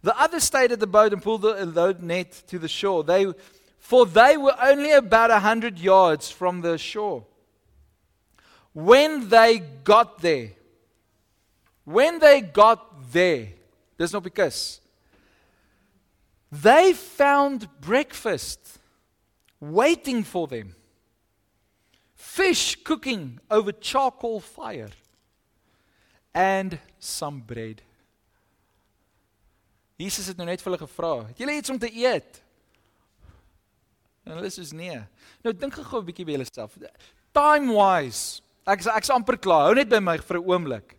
The 0.03 0.19
others 0.19 0.45
stayed 0.45 0.73
at 0.73 0.81
the 0.81 0.87
boat 0.87 1.13
and 1.13 1.23
pulled 1.23 1.43
the 1.43 1.63
uh, 1.63 1.65
load 1.65 2.03
net 2.03 2.43
to 2.49 2.59
the 2.59 2.69
shore. 2.69 3.03
They 3.03 3.33
for 3.79 4.07
they 4.07 4.37
were 4.37 4.55
only 4.61 4.93
about 4.93 5.31
a 5.31 5.35
100 5.35 5.79
yards 5.79 6.31
from 6.31 6.61
the 6.61 6.77
shore. 6.79 7.25
When 8.75 9.29
they 9.29 9.59
got 9.59 10.21
there, 10.21 10.51
when 11.85 12.19
they 12.19 12.43
got 12.43 13.13
there, 13.13 13.49
there's 13.97 14.13
no 14.13 14.21
because 14.21 14.81
they 16.53 16.93
found 16.93 17.69
breakfast 17.81 18.79
waiting 19.61 20.23
for 20.23 20.47
them. 20.47 20.75
Fish 22.15 22.77
cooking 22.85 23.41
over 23.51 23.73
charcoal 23.73 24.41
fire 24.41 24.91
and 26.35 26.79
some 26.99 27.41
bread. 27.41 27.83
Jesus 29.99 30.29
het 30.31 30.39
nou 30.39 30.47
net 30.47 30.63
vir 30.63 30.71
hulle 30.71 30.87
gevra, 30.87 31.27
"Het 31.27 31.39
julle 31.39 31.57
iets 31.59 31.71
om 31.71 31.79
te 31.79 31.91
eet?" 31.91 32.43
En 34.25 34.37
hulle 34.37 34.51
sê 34.51 34.63
nee. 34.73 35.01
Nou 35.43 35.55
dink 35.55 35.75
gou 35.75 36.01
'n 36.01 36.05
bietjie 36.05 36.25
by 36.25 36.33
jouself. 36.33 36.77
Time 37.33 37.73
wise. 37.73 38.41
Ek 38.65 38.85
ek's 38.85 39.11
amper 39.11 39.39
klaar. 39.39 39.65
Hou 39.67 39.75
net 39.75 39.89
by 39.89 39.99
my 39.99 40.19
vir 40.19 40.39
'n 40.39 40.45
oomblik. 40.45 40.97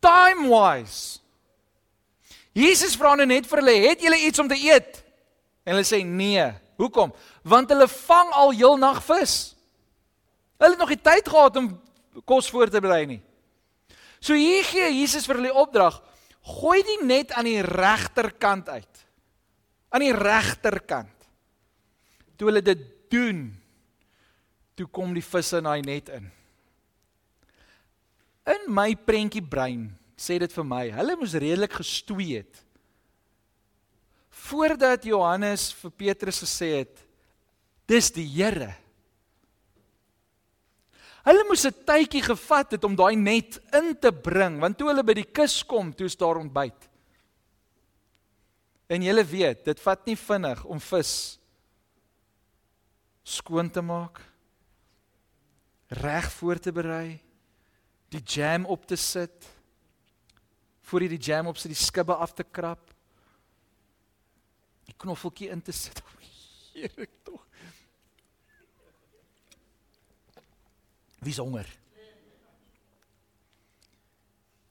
Time 0.00 0.48
wise. 0.48 1.20
Jesus 2.52 2.96
vra 2.96 3.14
nou 3.14 3.26
net 3.26 3.46
vir 3.46 3.58
hulle, 3.58 3.88
"Het 3.88 4.00
julle 4.00 4.26
iets 4.26 4.38
om 4.38 4.48
te 4.48 4.58
eet?" 4.58 5.04
En 5.64 5.74
hulle 5.74 5.84
sê 5.84 6.04
nee. 6.04 6.52
Hoekom? 6.76 7.14
Want 7.42 7.68
hulle 7.68 7.88
vang 7.88 8.30
al 8.32 8.50
heel 8.50 8.76
nag 8.76 9.02
vis. 9.04 9.54
Hulle 10.58 10.70
het 10.70 10.78
nog 10.78 10.88
nie 10.88 11.00
tyd 11.00 11.28
gehad 11.28 11.56
om 11.56 11.80
kos 12.24 12.50
voor 12.50 12.68
te 12.68 12.80
berei 12.80 13.06
nie. 13.06 13.22
So 14.20 14.34
hier 14.34 14.64
gee 14.64 15.00
Jesus 15.00 15.26
vir 15.26 15.36
hulle 15.36 15.54
opdrag: 15.54 16.02
gooi 16.46 16.80
die 16.86 17.00
net 17.06 17.34
aan 17.34 17.48
die 17.48 17.62
regterkant 17.64 18.68
uit. 18.70 19.02
Aan 19.90 20.04
die 20.04 20.14
regterkant. 20.14 21.28
Toe 22.36 22.50
hulle 22.50 22.62
dit 22.62 22.82
doen, 23.10 23.48
toe 24.76 24.86
kom 24.92 25.14
die 25.16 25.24
visse 25.24 25.58
in 25.58 25.68
daai 25.68 25.82
net 25.86 26.10
in. 26.14 26.28
In 28.56 28.68
my 28.70 28.92
prentjie 28.94 29.42
brein 29.42 29.88
sê 30.16 30.38
dit 30.40 30.52
vir 30.52 30.66
my, 30.66 30.84
hulle 30.94 31.16
moes 31.18 31.34
redelik 31.34 31.78
gestoei 31.80 32.36
het 32.38 32.62
voordat 34.46 35.04
Johannes 35.04 35.72
vir 35.74 35.92
Petrus 35.98 36.38
gesê 36.44 36.68
het 36.80 37.00
dis 37.90 38.10
die 38.14 38.26
Here. 38.26 38.74
Hulle 41.26 41.44
moes 41.48 41.66
'n 41.66 41.74
tydjie 41.84 42.22
gevat 42.22 42.76
het 42.76 42.84
om 42.84 42.94
daai 42.94 43.16
net 43.16 43.58
in 43.74 43.96
te 43.98 44.12
bring 44.12 44.60
want 44.60 44.78
toe 44.78 44.88
hulle 44.88 45.02
by 45.02 45.14
die 45.14 45.32
kus 45.38 45.62
kom, 45.66 45.92
toe 45.92 46.06
is 46.06 46.16
daar 46.16 46.38
ontbyt. 46.38 46.88
En 48.86 49.02
julle 49.02 49.24
weet, 49.24 49.64
dit 49.64 49.80
vat 49.80 50.06
nie 50.06 50.16
vinnig 50.16 50.64
om 50.64 50.80
vis 50.80 51.38
skoon 53.26 53.70
te 53.70 53.82
maak, 53.82 54.20
reg 55.88 56.32
voor 56.32 56.58
te 56.58 56.72
berei, 56.72 57.18
die 58.08 58.22
jam 58.22 58.66
op 58.66 58.86
te 58.86 58.96
sit, 58.96 59.48
voor 60.82 61.02
jy 61.02 61.08
die 61.08 61.32
jam 61.32 61.46
op 61.46 61.58
sit, 61.58 61.74
die 61.74 61.84
skibbe 61.84 62.14
af 62.14 62.32
te 62.34 62.44
krap 62.44 62.94
die 64.86 64.94
knoffeltjie 65.02 65.50
in 65.50 65.62
te 65.62 65.74
sit. 65.74 66.02
Heerlik 66.74 67.10
tog. 67.26 67.42
Wie's 71.26 71.42
honger? 71.42 71.66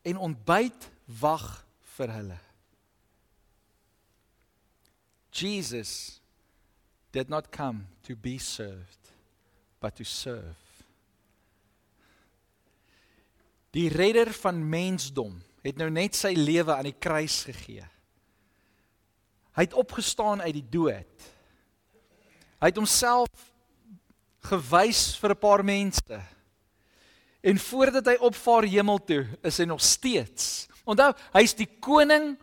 En 0.05 0.17
ontbyt 0.17 0.89
wag 1.19 1.47
vir 1.97 2.11
hulle. 2.15 2.37
Jesus 5.35 6.21
did 7.11 7.27
not 7.27 7.51
come 7.51 7.87
to 8.07 8.15
be 8.15 8.37
served 8.39 9.11
but 9.79 9.95
to 9.95 10.03
serve. 10.03 10.55
Die 13.75 13.89
redder 13.91 14.31
van 14.33 14.61
mensdom 14.69 15.41
het 15.65 15.75
nou 15.75 15.89
net 15.91 16.15
sy 16.15 16.31
lewe 16.37 16.71
aan 16.71 16.87
die 16.87 16.95
kruis 16.95 17.41
gegee. 17.49 17.83
Hy 19.55 19.65
het 19.67 19.75
opgestaan 19.75 20.43
uit 20.45 20.55
die 20.55 20.69
dood. 20.71 21.27
Hy 22.63 22.71
het 22.71 22.79
homself 22.79 23.51
gewys 24.47 25.17
vir 25.19 25.35
'n 25.35 25.41
paar 25.41 25.63
mense. 25.63 26.34
En 27.45 27.59
voordat 27.61 28.07
hy 28.09 28.15
opvaar 28.25 28.65
hemel 28.65 28.97
toe, 29.05 29.21
is 29.45 29.59
hy 29.61 29.67
nog 29.69 29.83
steeds. 29.85 30.65
Onthou, 30.85 31.11
hy's 31.35 31.53
die 31.57 31.69
koning 31.83 32.33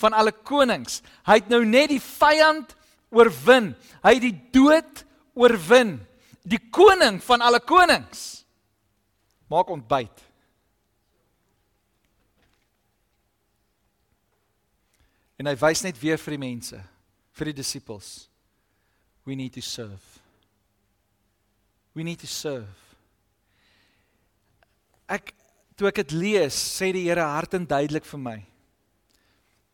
van 0.00 0.16
alle 0.16 0.32
konings. 0.32 1.02
Hy 1.28 1.40
het 1.42 1.50
nou 1.52 1.60
net 1.68 1.90
die 1.92 2.00
vyand 2.00 2.72
oorwin. 3.12 3.74
Hy 4.04 4.14
het 4.16 4.24
die 4.24 4.38
dood 4.54 5.02
oorwin. 5.36 5.98
Die 6.48 6.60
koning 6.72 7.20
van 7.24 7.44
alle 7.44 7.60
konings. 7.60 8.46
Maak 9.52 9.68
ontbyt. 9.72 10.24
En 15.36 15.50
hy 15.50 15.56
wys 15.60 15.84
net 15.84 16.00
weer 16.00 16.16
vir 16.16 16.32
die 16.38 16.40
mense, 16.46 16.80
vir 17.36 17.52
die 17.52 17.58
disippels. 17.58 18.30
We 19.28 19.36
need 19.36 19.52
to 19.58 19.60
serve. 19.60 20.00
We 21.92 22.04
need 22.08 22.24
to 22.24 22.30
serve. 22.30 22.85
Ek 25.06 25.32
toe 25.78 25.88
ek 25.90 26.00
dit 26.02 26.16
lees, 26.16 26.56
sê 26.56 26.90
die 26.94 27.04
Here 27.06 27.22
hart 27.22 27.54
en 27.54 27.66
duidelik 27.68 28.06
vir 28.08 28.22
my. 28.22 28.38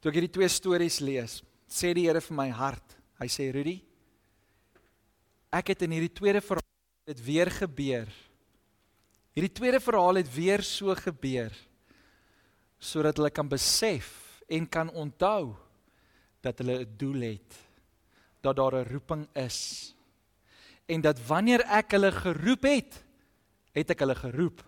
Toe 0.03 0.11
ek 0.11 0.19
hierdie 0.19 0.35
twee 0.35 0.51
stories 0.51 0.99
lees, 1.01 1.41
sê 1.71 1.93
die 1.97 2.09
Here 2.09 2.21
vir 2.21 2.37
my 2.37 2.49
hart. 2.53 2.97
Hy 3.23 3.29
sê 3.31 3.49
Rudy, 3.55 3.79
ek 5.55 5.73
het 5.73 5.85
in 5.87 5.95
hierdie 5.95 6.13
tweede 6.13 6.43
verhaal 6.43 7.13
dit 7.13 7.21
weer 7.23 7.51
gebeur. 7.55 8.09
Hierdie 9.33 9.55
tweede 9.55 9.81
verhaal 9.81 10.21
het 10.21 10.33
weer 10.33 10.65
so 10.67 10.95
gebeur 10.99 11.55
sodat 12.83 13.15
hulle 13.15 13.31
kan 13.31 13.47
besef 13.47 14.09
en 14.51 14.65
kan 14.67 14.89
onthou 14.99 15.53
dat 16.43 16.59
hulle 16.59 16.83
'n 16.83 16.97
doel 16.99 17.21
het, 17.31 17.55
dat 18.43 18.57
daar 18.57 18.75
'n 18.75 18.91
roeping 18.91 19.29
is. 19.39 19.95
En 20.89 21.01
dat 21.01 21.17
wanneer 21.27 21.63
ek 21.63 21.93
hulle 21.93 22.11
geroep 22.11 22.63
het, 22.63 23.05
het 23.73 23.91
ek 23.91 24.01
hulle 24.01 24.15
geroep 24.19 24.65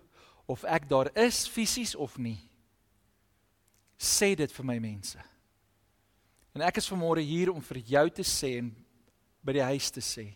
of 0.46 0.64
ek 0.64 0.88
daar 0.88 1.10
is 1.18 1.46
fisies 1.48 1.94
of 1.94 2.18
nie. 2.18 2.38
Sê 3.98 4.34
dit 4.36 4.52
vir 4.52 4.66
my 4.66 4.78
mense. 4.82 5.18
En 6.54 6.62
ek 6.62 6.78
is 6.78 6.88
vanmôre 6.90 7.22
hier 7.24 7.50
om 7.50 7.62
vir 7.62 7.80
jou 7.88 8.08
te 8.14 8.22
sê 8.26 8.58
en 8.60 8.70
by 9.44 9.56
die 9.56 9.68
huis 9.72 9.90
te 9.90 10.02
sê. 10.04 10.28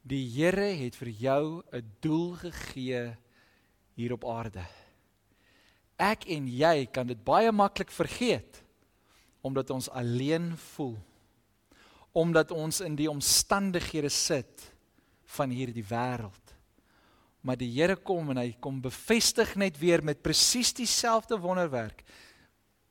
Die 0.00 0.24
Here 0.32 0.70
het 0.80 0.96
vir 0.96 1.08
jou 1.08 1.62
'n 1.72 1.84
doel 2.00 2.36
gegee 2.36 3.16
hier 3.94 4.12
op 4.12 4.24
aarde. 4.24 4.64
Ek 5.98 6.24
en 6.32 6.48
jy 6.48 6.86
kan 6.86 7.06
dit 7.06 7.24
baie 7.24 7.52
maklik 7.52 7.90
vergeet 7.90 8.62
omdat 9.42 9.70
ons 9.70 9.90
alleen 9.90 10.56
voel. 10.56 10.96
Omdat 12.12 12.50
ons 12.50 12.80
in 12.80 12.96
die 12.96 13.10
omstandighede 13.10 14.08
sit 14.08 14.72
van 15.24 15.50
hierdie 15.50 15.84
wêreld. 15.84 16.49
Maar 17.40 17.56
die 17.56 17.70
Here 17.72 17.96
kom 17.96 18.30
en 18.30 18.40
hy 18.42 18.50
kom 18.60 18.80
bevestig 18.84 19.54
net 19.56 19.78
weer 19.80 20.04
met 20.04 20.22
presies 20.22 20.74
dieselfde 20.76 21.38
wonderwerk 21.40 22.04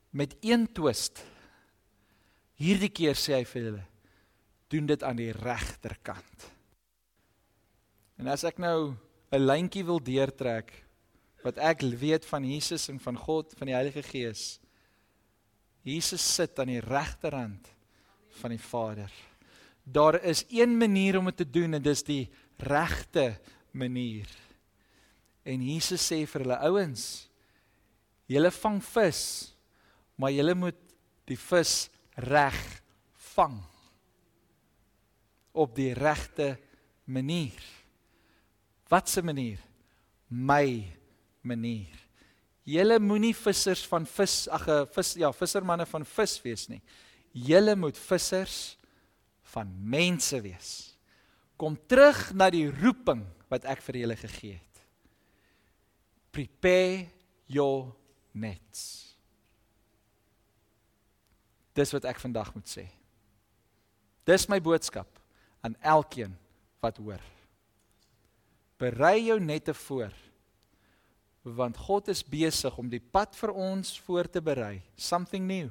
met 0.10 0.34
een 0.42 0.66
twist. 0.74 1.22
Hierdie 2.58 2.90
keer 2.90 3.14
sê 3.16 3.38
hy 3.38 3.46
vir 3.46 3.66
hulle: 3.68 3.86
"Doen 4.70 4.88
dit 4.90 5.04
aan 5.04 5.16
die 5.16 5.32
regterkant." 5.32 6.50
En 8.18 8.28
as 8.28 8.44
ek 8.44 8.58
nou 8.58 8.96
'n 9.32 9.46
lyntjie 9.46 9.86
wil 9.86 10.00
deurtrek 10.00 10.74
wat 11.44 11.58
ek 11.58 11.82
weet 11.82 12.26
van 12.26 12.44
Jesus 12.44 12.90
en 12.90 13.00
van 13.00 13.18
God, 13.18 13.54
van 13.58 13.68
die 13.68 13.76
Heilige 13.76 14.04
Gees. 14.04 14.60
Jesus 15.88 16.22
sit 16.36 16.60
aan 16.60 16.68
die 16.68 16.84
regterhand 16.84 17.70
van 18.42 18.50
die 18.50 18.62
Vader. 18.62 19.12
Daar 19.84 20.20
is 20.24 20.46
een 20.50 20.78
manier 20.78 21.18
om 21.18 21.26
dit 21.26 21.38
te 21.38 21.50
doen 21.50 21.74
en 21.74 21.82
dis 21.82 22.04
die 22.04 22.30
regte 22.58 23.40
manier. 23.72 24.28
En 25.46 25.62
Jesus 25.64 26.04
sê 26.12 26.24
vir 26.28 26.46
hulle 26.46 26.60
ouens, 26.70 27.04
julle 28.30 28.52
vang 28.52 28.80
vis, 28.84 29.22
maar 30.20 30.34
julle 30.36 30.56
moet 30.58 30.80
die 31.30 31.38
vis 31.40 31.90
reg 32.30 32.58
vang 33.34 33.58
op 35.54 35.74
die 35.78 35.94
regte 35.98 36.58
manier. 37.06 37.62
Wat 38.90 39.10
'n 39.18 39.26
manier? 39.26 39.60
My 40.30 40.86
manier. 41.42 41.98
Julle 42.64 43.00
moenie 43.00 43.34
vissers 43.34 43.88
van 43.88 44.06
vis, 44.06 44.48
ag 44.48 44.68
'n 44.68 44.72
eh, 44.72 44.86
vis 44.94 45.14
ja, 45.14 45.32
vissermanne 45.32 45.86
van 45.86 46.06
vis 46.06 46.42
wees 46.42 46.68
nie. 46.70 46.82
Julle 47.32 47.76
moet 47.76 47.98
vissers 47.98 48.78
van 49.54 49.68
mense 49.90 50.42
wees. 50.42 50.98
Kom 51.58 51.78
terug 51.88 52.34
na 52.34 52.50
die 52.50 52.70
roeping 52.70 53.26
wat 53.50 53.66
ek 53.70 53.82
vir 53.86 54.02
julle 54.04 54.18
gegee 54.20 54.58
het. 54.58 54.82
Prepare 56.32 57.08
your 57.50 57.90
nets. 58.38 58.84
Dis 61.74 61.94
wat 61.96 62.06
ek 62.10 62.22
vandag 62.22 62.54
moet 62.56 62.70
sê. 62.70 62.86
Dis 64.30 64.46
my 64.52 64.60
boodskap 64.62 65.10
aan 65.66 65.76
elkeen 65.82 66.36
wat 66.84 67.00
hoor. 67.02 67.22
Berei 68.80 69.18
jou 69.28 69.40
nette 69.42 69.74
voor 69.74 70.14
want 71.56 71.78
God 71.78 72.12
is 72.12 72.20
besig 72.22 72.76
om 72.78 72.90
die 72.92 73.02
pad 73.02 73.34
vir 73.40 73.54
ons 73.56 73.96
voor 74.06 74.28
te 74.30 74.42
berei. 74.44 74.82
Something 75.00 75.48
new. 75.48 75.70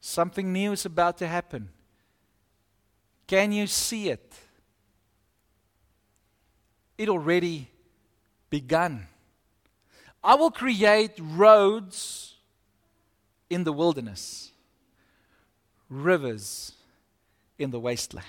Something 0.00 0.52
new 0.52 0.72
is 0.72 0.84
about 0.84 1.16
to 1.18 1.26
happen. 1.26 1.70
Can 3.26 3.52
you 3.52 3.66
see 3.66 4.10
it? 4.10 4.47
It 6.98 7.08
already 7.08 7.70
begun. 8.50 9.06
I 10.22 10.34
will 10.34 10.50
create 10.50 11.12
roads 11.18 12.34
in 13.48 13.64
the 13.64 13.72
wilderness, 13.72 14.50
rivers 15.88 16.72
in 17.58 17.70
the 17.70 17.78
wasteland. 17.78 18.26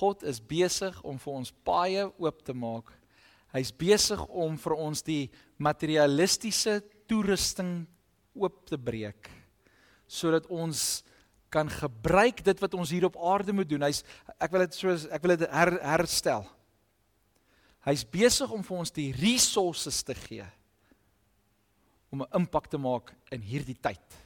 God 0.00 0.22
is 0.22 0.40
besig 0.40 0.94
om 1.04 1.18
vir 1.18 1.34
ons 1.34 1.52
paaie 1.66 2.06
oop 2.06 2.40
te 2.46 2.54
maak 2.56 2.94
Hy's 3.50 3.72
besig 3.74 4.20
om 4.30 4.54
vir 4.62 4.76
ons 4.78 5.02
die 5.02 5.24
materialistiese 5.58 6.78
toerusting 7.10 7.82
oop 8.38 8.62
te 8.70 8.78
breek 8.78 9.30
sodat 10.10 10.46
ons 10.50 11.02
kan 11.50 11.68
gebruik 11.70 12.42
dit 12.46 12.62
wat 12.62 12.72
ons 12.78 12.90
hier 12.90 13.04
op 13.06 13.18
aarde 13.18 13.54
moet 13.54 13.68
doen. 13.70 13.82
Hy's 13.86 14.02
ek 14.42 14.50
wil 14.54 14.64
dit 14.64 14.74
so 14.74 14.90
ek 14.90 15.22
wil 15.22 15.34
dit 15.34 15.44
her, 15.50 15.70
herstel. 15.82 16.46
Hy's 17.84 18.04
besig 18.04 18.50
om 18.50 18.62
vir 18.62 18.76
ons 18.78 18.90
die 18.90 19.12
resources 19.12 20.02
te 20.02 20.14
gee 20.14 20.46
om 22.10 22.22
'n 22.22 22.32
impak 22.34 22.66
te 22.68 22.78
maak 22.78 23.14
in 23.30 23.40
hierdie 23.40 23.78
tyd. 23.80 24.18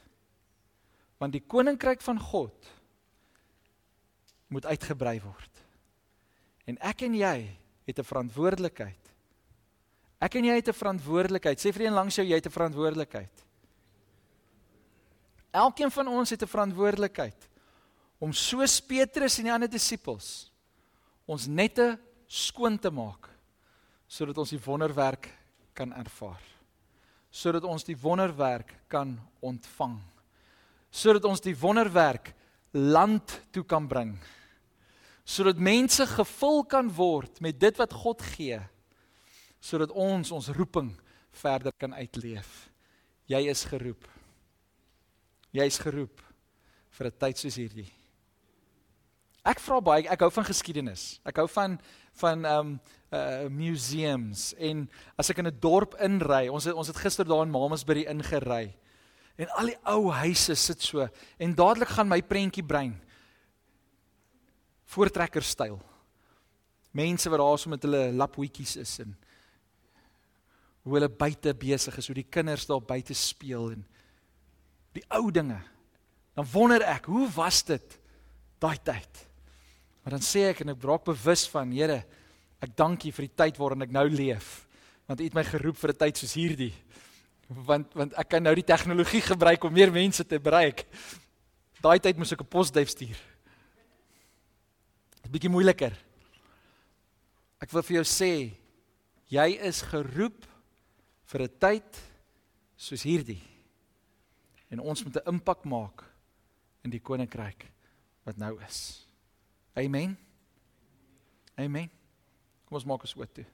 Want 1.18 1.32
die 1.32 1.44
koninkryk 1.46 2.00
van 2.02 2.18
God 2.18 2.66
moet 4.48 4.66
uitgebrei 4.66 5.20
word. 5.20 5.50
En 6.66 6.78
ek 6.80 7.02
en 7.02 7.14
jy 7.14 7.56
het 7.86 7.98
'n 7.98 8.04
verantwoordelikheid 8.04 9.04
Ek 10.24 10.38
en 10.38 10.46
jy 10.48 10.54
het 10.56 10.68
'n 10.68 10.72
verantwoordelikheid. 10.72 11.58
Sê 11.58 11.72
vir 11.72 11.86
een 11.86 11.92
langs 11.92 12.16
jou 12.16 12.26
jy 12.26 12.34
het 12.34 12.46
'n 12.46 12.50
verantwoordelikheid. 12.50 13.44
Elkeen 15.50 15.90
van 15.90 16.08
ons 16.08 16.30
het 16.30 16.42
'n 16.42 16.46
verantwoordelikheid 16.46 17.48
om 18.18 18.32
soos 18.32 18.80
Petrus 18.80 19.38
en 19.38 19.44
die 19.44 19.52
ander 19.52 19.70
disippels 19.70 20.50
ons 21.26 21.46
nette 21.46 21.98
skoon 22.26 22.78
te 22.78 22.90
maak 22.90 23.28
sodat 24.14 24.38
ons 24.38 24.52
die 24.54 24.62
wonderwerk 24.62 25.26
kan 25.74 25.90
ervaar. 25.98 26.42
Sodat 27.34 27.64
ons 27.66 27.82
die 27.86 27.96
wonderwerk 27.98 28.70
kan 28.88 29.16
ontvang. 29.42 29.96
Sodat 30.94 31.26
ons 31.26 31.42
die 31.42 31.56
wonderwerk 31.58 32.30
land 32.70 33.40
toe 33.50 33.64
kan 33.66 33.88
bring. 33.90 34.14
Sodat 35.26 35.58
mense 35.58 36.06
gevul 36.06 36.62
kan 36.70 36.92
word 36.94 37.40
met 37.42 37.58
dit 37.58 37.80
wat 37.80 37.96
God 38.04 38.22
gee 38.36 38.60
sodat 39.64 39.94
ons 39.96 40.28
ons 40.36 40.50
roeping 40.52 40.90
verder 41.40 41.72
kan 41.80 41.94
uitleef. 41.96 42.66
Jy 43.32 43.46
is 43.48 43.62
geroep. 43.64 44.02
Jy 45.56 45.64
is 45.70 45.78
geroep 45.80 46.20
vir 46.98 47.06
'n 47.06 47.18
tyd 47.18 47.38
soos 47.38 47.56
hierdie. 47.56 47.90
Ek 49.44 49.60
vra 49.60 49.80
baie, 49.80 50.08
ek 50.08 50.20
hou 50.20 50.30
van 50.30 50.44
geskiedenis. 50.44 51.20
Ek 51.24 51.36
hou 51.36 51.46
van 51.48 51.80
van 52.20 52.44
ehm 52.44 52.58
um, 52.58 52.80
uh 53.14 53.46
museums 53.48 54.54
en 54.58 54.88
as 55.16 55.30
ek 55.30 55.38
in 55.38 55.46
'n 55.46 55.60
dorp 55.60 55.94
inry, 56.02 56.48
ons 56.48 56.64
het 56.64 56.74
ons 56.74 56.86
het 56.86 56.96
gister 56.96 57.24
daar 57.24 57.46
in 57.46 57.50
Mamasbury 57.50 58.06
ingery. 58.10 58.74
En 59.36 59.48
al 59.58 59.66
die 59.66 59.78
ou 59.84 60.10
huise 60.10 60.54
sit 60.54 60.82
so 60.82 61.08
en 61.38 61.54
dadelik 61.54 61.88
gaan 61.88 62.08
my 62.08 62.22
prentjie 62.22 62.64
brein 62.64 62.94
voortrekker 64.84 65.42
styl. 65.42 65.80
Mense 66.90 67.30
wat 67.30 67.38
daar 67.38 67.58
so 67.58 67.70
met 67.70 67.82
hulle 67.82 68.12
laphoetjies 68.12 68.76
is 68.76 68.98
en 68.98 69.16
hoe 70.84 70.98
hulle 70.98 71.08
buite 71.08 71.54
besig 71.54 71.96
is, 71.96 72.06
hoe 72.06 72.14
die 72.14 72.28
kinders 72.28 72.66
daar 72.66 72.82
buite 72.84 73.14
speel 73.14 73.70
en 73.72 73.86
die 74.92 75.04
ou 75.08 75.30
dinge. 75.32 75.58
Dan 76.36 76.46
wonder 76.52 76.82
ek, 76.82 77.08
hoe 77.10 77.28
was 77.34 77.62
dit 77.64 77.98
daai 78.62 78.76
tyd? 78.84 79.24
Maar 80.04 80.18
dan 80.18 80.20
sê 80.20 80.50
ek 80.50 80.60
en 80.60 80.68
ek 80.68 80.84
raak 80.84 81.04
bewus 81.04 81.48
van, 81.48 81.72
Here, 81.72 82.04
Ek 82.64 82.72
dank 82.76 83.04
U 83.04 83.12
vir 83.12 83.26
die 83.26 83.36
tyd 83.42 83.58
waarin 83.60 83.84
ek 83.84 83.92
nou 83.92 84.06
leef, 84.08 84.64
want 85.08 85.20
U 85.20 85.26
het 85.26 85.36
my 85.36 85.44
geroep 85.44 85.76
vir 85.76 85.92
'n 85.92 86.00
tyd 86.00 86.16
soos 86.16 86.34
hierdie. 86.38 86.72
Want 87.48 87.92
want 87.92 88.14
ek 88.16 88.28
kan 88.28 88.42
nou 88.42 88.54
die 88.54 88.64
tegnologie 88.64 89.20
gebruik 89.32 89.64
om 89.64 89.72
meer 89.72 89.92
mense 89.92 90.24
te 90.24 90.38
bereik. 90.40 90.86
Daai 91.82 92.00
tyd 92.00 92.16
moes 92.16 92.32
ek 92.32 92.40
'n 92.40 92.48
posduif 92.48 92.88
stuur. 92.88 93.18
'n 95.24 95.30
Bietjie 95.30 95.52
moeiliker. 95.52 95.92
Ek 97.60 97.72
wil 97.72 97.82
vir 97.82 97.96
jou 97.96 98.04
sê, 98.04 98.52
jy 99.28 99.48
is 99.60 99.82
geroep 99.82 100.46
vir 101.26 101.42
'n 101.42 101.58
tyd 101.60 101.90
soos 102.76 103.02
hierdie. 103.04 103.42
En 104.70 104.80
ons 104.80 105.04
moet 105.04 105.16
'n 105.16 105.28
impak 105.28 105.64
maak 105.64 106.04
in 106.82 106.90
die 106.90 107.00
koninkryk 107.00 107.68
wat 108.24 108.38
nou 108.38 108.56
is. 108.64 109.03
Amen. 109.74 110.14
Amen. 111.58 111.90
Kom 112.66 112.78
ons 112.78 112.86
maak 112.86 113.02
ons 113.06 113.16
oop 113.18 113.30
toe. 113.34 113.46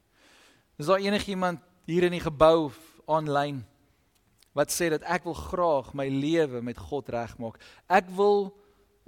Is 0.80 0.88
daar 0.88 1.00
enigiemand 1.00 1.62
hier 1.88 2.06
in 2.08 2.16
die 2.16 2.22
gebou 2.22 2.68
of 2.68 2.78
aanlyn 3.10 3.62
wat 4.56 4.72
sê 4.74 4.90
dat 4.92 5.04
ek 5.06 5.24
wil 5.28 5.36
graag 5.36 5.92
my 5.96 6.08
lewe 6.10 6.60
met 6.64 6.78
God 6.78 7.08
regmaak? 7.12 7.56
Ek 7.88 8.08
wil 8.16 8.50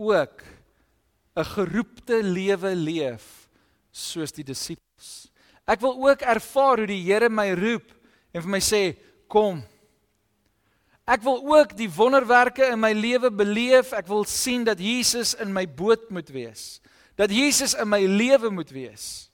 ook 0.01 0.45
'n 1.37 1.45
geroepte 1.45 2.23
lewe 2.23 2.75
leef 2.75 3.49
soos 3.91 4.33
die 4.33 4.45
disippels. 4.45 5.29
Ek 5.67 5.81
wil 5.81 5.97
ook 6.09 6.21
ervaar 6.21 6.79
hoe 6.79 6.87
die 6.87 7.05
Here 7.05 7.29
my 7.29 7.53
roep 7.53 7.93
en 8.33 8.43
vir 8.43 8.51
my 8.51 8.61
sê, 8.61 8.97
"Kom, 9.29 9.63
Ek 11.05 11.23
wil 11.23 11.43
ook 11.43 11.75
die 11.77 11.91
wonderwerke 11.91 12.69
in 12.71 12.79
my 12.79 12.93
lewe 12.93 13.31
beleef. 13.31 13.91
Ek 13.93 14.07
wil 14.07 14.23
sien 14.25 14.63
dat 14.65 14.79
Jesus 14.79 15.35
in 15.35 15.53
my 15.53 15.67
boot 15.67 16.11
moet 16.11 16.31
wees. 16.31 16.81
Dat 17.15 17.31
Jesus 17.31 17.75
in 17.75 17.89
my 17.89 18.01
lewe 18.07 18.51
moet 18.51 18.71
wees. 18.71 19.31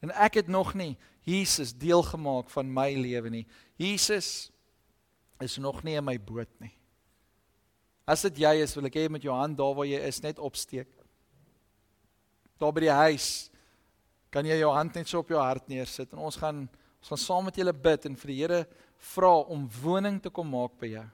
En 0.00 0.10
ek 0.10 0.40
het 0.42 0.48
nog 0.48 0.74
nie 0.74 0.96
Jesus 1.22 1.74
deel 1.78 2.02
gemaak 2.02 2.50
van 2.50 2.66
my 2.72 2.90
lewe 2.98 3.30
nie. 3.30 3.46
Jesus 3.78 4.50
is 5.42 5.56
nog 5.56 5.82
nie 5.82 5.94
in 5.98 6.04
my 6.04 6.16
boot 6.18 6.50
nie. 6.62 6.72
As 8.06 8.24
dit 8.26 8.42
jy 8.42 8.56
is, 8.64 8.74
wil 8.74 8.88
ek 8.90 8.98
hê 8.98 9.06
met 9.10 9.22
jou 9.22 9.34
hand 9.34 9.58
daar 9.58 9.74
waar 9.76 9.86
jy 9.86 10.00
is 10.02 10.20
net 10.24 10.42
opsteek. 10.42 10.90
Daar 12.58 12.74
by 12.74 12.86
die 12.86 12.94
huis 12.94 13.28
kan 14.32 14.46
jy 14.48 14.58
jou 14.58 14.70
hand 14.74 14.96
net 14.96 15.10
so 15.10 15.20
op 15.22 15.30
jou 15.30 15.38
hart 15.38 15.68
neersit 15.70 16.14
en 16.14 16.24
ons 16.26 16.38
gaan 16.40 16.64
ons 17.02 17.10
gaan 17.10 17.18
saam 17.18 17.48
met 17.48 17.56
julle 17.58 17.74
bid 17.74 18.04
en 18.06 18.14
vir 18.14 18.30
die 18.30 18.36
Here 18.38 18.58
vra 19.12 19.32
om 19.50 19.64
woning 19.82 20.20
te 20.22 20.30
kom 20.30 20.46
maak 20.46 20.76
by 20.78 20.92
jou. 20.92 21.06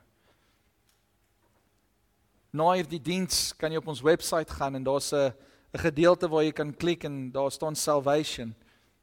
Na 2.53 2.67
hierdie 2.77 3.01
diens 3.01 3.55
kan 3.57 3.73
jy 3.73 3.81
op 3.81 3.89
ons 3.89 4.05
webwerf 4.05 4.53
gaan 4.59 4.77
en 4.77 4.85
daar's 4.85 5.13
'n 5.13 5.33
'n 5.73 5.79
gedeelte 5.79 6.29
waar 6.29 6.45
jy 6.45 6.53
kan 6.53 6.75
klik 6.77 7.05
en 7.05 7.31
daar 7.33 7.51
staan 7.51 7.77
salvation. 7.77 8.55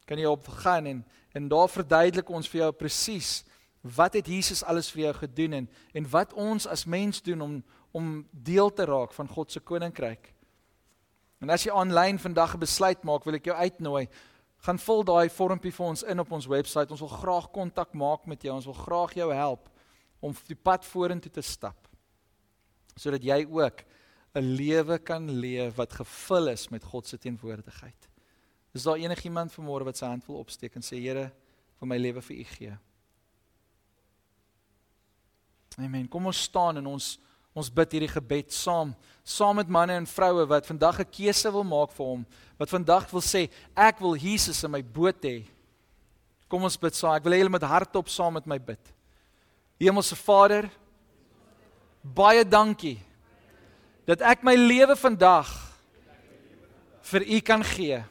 Kan 0.04 0.18
jy 0.18 0.26
op 0.26 0.48
gaan 0.48 0.86
en 0.86 1.04
en 1.32 1.48
daar 1.48 1.68
verduidelik 1.68 2.28
ons 2.28 2.48
vir 2.48 2.60
jou 2.60 2.72
presies 2.72 3.44
wat 3.80 4.14
het 4.14 4.26
Jesus 4.26 4.64
alles 4.64 4.90
vir 4.90 5.02
jou 5.02 5.14
gedoen 5.14 5.52
en 5.52 5.68
en 5.94 6.10
wat 6.10 6.32
ons 6.32 6.66
as 6.66 6.84
mens 6.84 7.22
doen 7.22 7.40
om 7.40 7.64
om 7.92 8.28
deel 8.30 8.72
te 8.72 8.84
raak 8.84 9.12
van 9.12 9.28
God 9.28 9.52
se 9.52 9.60
koninkryk. 9.60 10.34
En 11.40 11.50
as 11.50 11.64
jy 11.64 11.72
aanlyn 11.72 12.18
vandag 12.18 12.54
'n 12.54 12.58
besluit 12.58 13.02
maak, 13.04 13.24
wil 13.24 13.34
ek 13.34 13.44
jou 13.44 13.56
uitnooi 13.56 14.08
gaan 14.66 14.78
vul 14.78 15.04
daai 15.06 15.28
vormpie 15.30 15.72
vir 15.74 15.86
ons 15.86 16.02
in 16.02 16.20
op 16.20 16.32
ons 16.32 16.48
webwerf. 16.50 16.90
Ons 16.90 17.04
wil 17.04 17.12
graag 17.12 17.50
kontak 17.54 17.92
maak 17.94 18.26
met 18.26 18.42
jou. 18.42 18.54
Ons 18.54 18.68
wil 18.68 18.78
graag 18.78 19.14
jou 19.14 19.28
help 19.34 19.68
om 20.20 20.34
die 20.48 20.58
pad 20.58 20.84
vorentoe 20.84 21.30
te 21.30 21.44
stap. 21.44 21.88
Sodat 22.96 23.24
jy 23.24 23.44
ook 23.44 23.84
'n 24.36 24.54
lewe 24.56 24.98
kan 24.98 25.30
leef 25.30 25.74
wat 25.76 25.92
gevul 25.92 26.48
is 26.48 26.68
met 26.68 26.84
God 26.84 27.06
se 27.06 27.18
teenwoordigheid. 27.18 28.08
Is 28.74 28.82
daar 28.82 28.98
enigiemand 29.00 29.52
vanmôre 29.52 29.84
wat 29.84 29.96
sy 29.96 30.06
hand 30.06 30.26
wil 30.26 30.38
opsteek 30.38 30.76
en 30.76 30.82
sê 30.82 31.00
Here, 31.00 31.32
vir 31.80 31.88
my 31.88 31.96
lewe 31.96 32.20
vir 32.20 32.36
U 32.36 32.44
gee? 32.44 32.78
Amen. 35.78 36.08
Kom 36.08 36.26
ons 36.26 36.42
staan 36.42 36.76
en 36.76 36.86
ons 36.86 37.18
Ons 37.56 37.70
bid 37.72 37.94
hierdie 37.96 38.12
gebed 38.12 38.52
saam, 38.52 38.90
saam 39.24 39.56
met 39.56 39.70
manne 39.72 39.94
en 39.96 40.06
vroue 40.06 40.44
wat 40.44 40.66
vandag 40.68 41.00
'n 41.00 41.08
keuse 41.08 41.50
wil 41.50 41.64
maak 41.64 41.90
vir 41.96 42.06
hom, 42.06 42.26
wat 42.58 42.68
vandag 42.68 43.08
wil 43.10 43.22
sê 43.22 43.48
ek 43.74 43.98
wil 43.98 44.14
Jesus 44.14 44.62
in 44.64 44.70
my 44.70 44.82
boot 44.82 45.22
hê. 45.24 45.46
Kom 46.48 46.62
ons 46.62 46.76
bid 46.76 46.94
saam. 46.94 47.14
Ek 47.16 47.24
wil 47.24 47.32
hê 47.32 47.38
julle 47.38 47.56
met 47.56 47.62
hartop 47.62 48.08
saam 48.08 48.34
met 48.34 48.46
my 48.46 48.58
bid. 48.58 48.92
Hemelse 49.80 50.14
Vader, 50.14 50.70
baie 52.04 52.44
dankie 52.44 53.00
dat 54.06 54.22
ek 54.22 54.44
my 54.46 54.54
lewe 54.54 54.96
vandag 54.96 55.50
vir 57.10 57.22
U 57.26 57.40
kan 57.40 57.64
gee. 57.64 58.02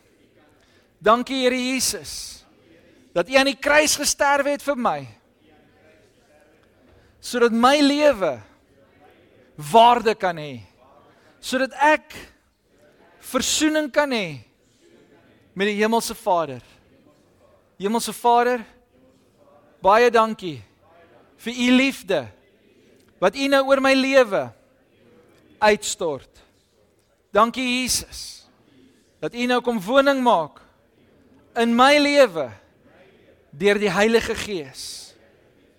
Dankie 0.99 1.43
Here 1.43 1.57
Jesus 1.57 2.43
dat 3.15 3.29
U 3.29 3.35
aan 3.35 3.47
die 3.47 3.59
kruis 3.59 3.95
gesterf 3.95 4.47
het 4.47 4.63
vir 4.63 4.75
my. 4.75 4.99
Sodat 7.23 7.55
my 7.55 7.77
lewe 7.79 8.35
waarde 9.55 10.15
kan 10.19 10.37
hê 10.37 10.59
sodat 11.45 11.75
ek 11.77 12.15
versoening 13.21 13.91
kan 13.93 14.09
hê 14.09 14.41
met 15.53 15.69
die 15.69 15.77
hemelse 15.77 16.15
Vader. 16.17 16.63
Hemelse 17.77 18.13
Vader, 18.17 18.63
baie 19.83 20.09
dankie 20.09 20.57
vir 21.45 21.53
u 21.53 21.67
liefde 21.75 22.23
wat 23.21 23.37
u 23.37 23.47
nou 23.51 23.61
oor 23.69 23.81
my 23.83 23.93
lewe 23.93 24.41
uitstort. 25.65 26.43
Dankie 27.33 27.65
Jesus 27.81 28.45
dat 29.19 29.33
u 29.33 29.45
nou 29.49 29.61
kom 29.63 29.79
woning 29.81 30.21
maak 30.23 30.61
in 31.57 31.73
my 31.75 31.97
lewe 31.97 32.49
deur 33.55 33.79
die 33.79 33.91
Heilige 33.91 34.35
Gees. 34.35 35.15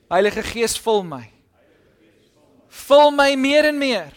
Heilige 0.08 0.42
Gees 0.42 0.76
vul 0.80 1.04
my. 1.04 1.24
Vul 2.86 3.12
my 3.14 3.34
meer 3.38 3.68
en 3.70 3.78
meer. 3.78 4.14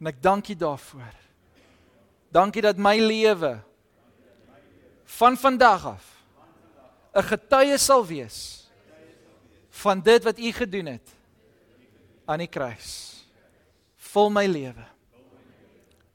En 0.00 0.08
ek 0.08 0.22
dank 0.22 0.48
U 0.48 0.56
daarvoor. 0.56 1.16
Dankie 2.32 2.62
dat 2.64 2.78
my 2.80 2.96
lewe 3.02 3.58
van 5.18 5.36
vandag 5.36 5.86
af 5.96 6.06
'n 7.12 7.26
getuie 7.26 7.78
sal 7.78 8.06
wees 8.06 8.70
van 9.70 10.00
dit 10.00 10.24
wat 10.24 10.38
U 10.38 10.52
gedoen 10.52 10.86
het 10.86 11.08
aan 12.24 12.38
die 12.38 12.46
kruis. 12.46 13.09
Vul 14.10 14.30
my 14.30 14.46
lewe. 14.46 14.86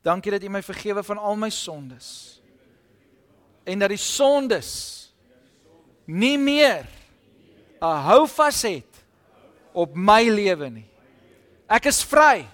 Dankie 0.06 0.32
dat 0.32 0.44
U 0.44 0.50
my 0.50 0.62
vergewe 0.64 1.04
van 1.04 1.18
al 1.18 1.36
my 1.36 1.50
sondes. 1.50 2.40
En 3.64 3.80
dat 3.80 3.90
die 3.90 4.02
sondes 4.02 4.70
nie 6.06 6.38
meer 6.38 6.86
'n 7.82 8.02
houvas 8.06 8.62
het 8.62 9.04
op 9.74 9.96
my 9.96 10.30
lewe 10.30 10.70
nie. 10.70 10.90
Ek 11.68 11.86
is 11.86 12.04
vry. 12.04 12.46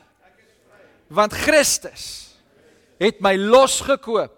Want 1.08 1.34
Christus 1.34 2.36
het 2.98 3.20
my 3.20 3.36
losgekoop. 3.36 4.32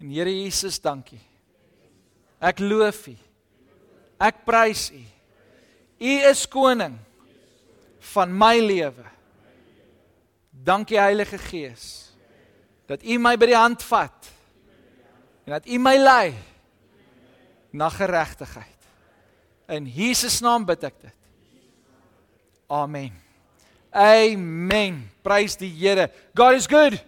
En 0.00 0.10
Here 0.10 0.42
Jesus, 0.42 0.80
dankie. 0.80 1.20
Ek 2.40 2.58
loof 2.58 3.06
U. 3.06 3.16
Ek 4.20 4.44
prys 4.44 4.90
U. 4.90 5.02
U 6.00 6.12
is 6.30 6.46
koning 6.48 6.96
van 7.98 8.32
my 8.32 8.60
lewe. 8.60 9.04
Dankie 10.64 10.98
Heilige 10.98 11.38
Gees 11.38 12.12
dat 12.90 13.04
U 13.06 13.18
my 13.22 13.36
by 13.38 13.46
die 13.46 13.56
hand 13.56 13.82
vat 13.86 14.30
en 15.46 15.54
dat 15.54 15.66
U 15.66 15.78
my 15.78 15.96
lei 15.96 16.34
na 17.70 17.88
geregtigheid. 17.88 18.88
In 19.70 19.86
Jesus 19.86 20.40
naam 20.42 20.66
bid 20.66 20.84
ek 20.88 20.96
dit. 21.00 21.16
Amen. 22.70 23.14
Amen. 23.90 25.00
Prys 25.22 25.56
die 25.58 25.70
Here. 25.70 26.08
God 26.34 26.58
is 26.58 26.66
good. 26.70 26.98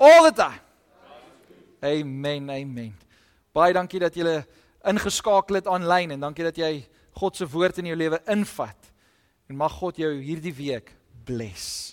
All 0.00 0.24
the 0.28 0.32
time. 0.32 0.60
Amen. 1.82 2.50
Amen. 2.50 2.92
Baie 3.52 3.72
dankie 3.76 4.00
dat 4.00 4.16
jy 4.16 4.40
ingeskakel 4.88 5.60
het 5.60 5.68
aanlyn 5.68 6.16
en 6.16 6.24
dankie 6.24 6.44
dat 6.48 6.56
jy 6.56 6.82
God 7.20 7.36
se 7.36 7.46
woord 7.48 7.80
in 7.82 7.90
jou 7.92 7.96
lewe 7.96 8.20
invat. 8.32 8.92
En 9.48 9.60
mag 9.60 9.72
God 9.80 10.00
jou 10.00 10.12
hierdie 10.16 10.54
week 10.56 10.94
bless. 11.28 11.92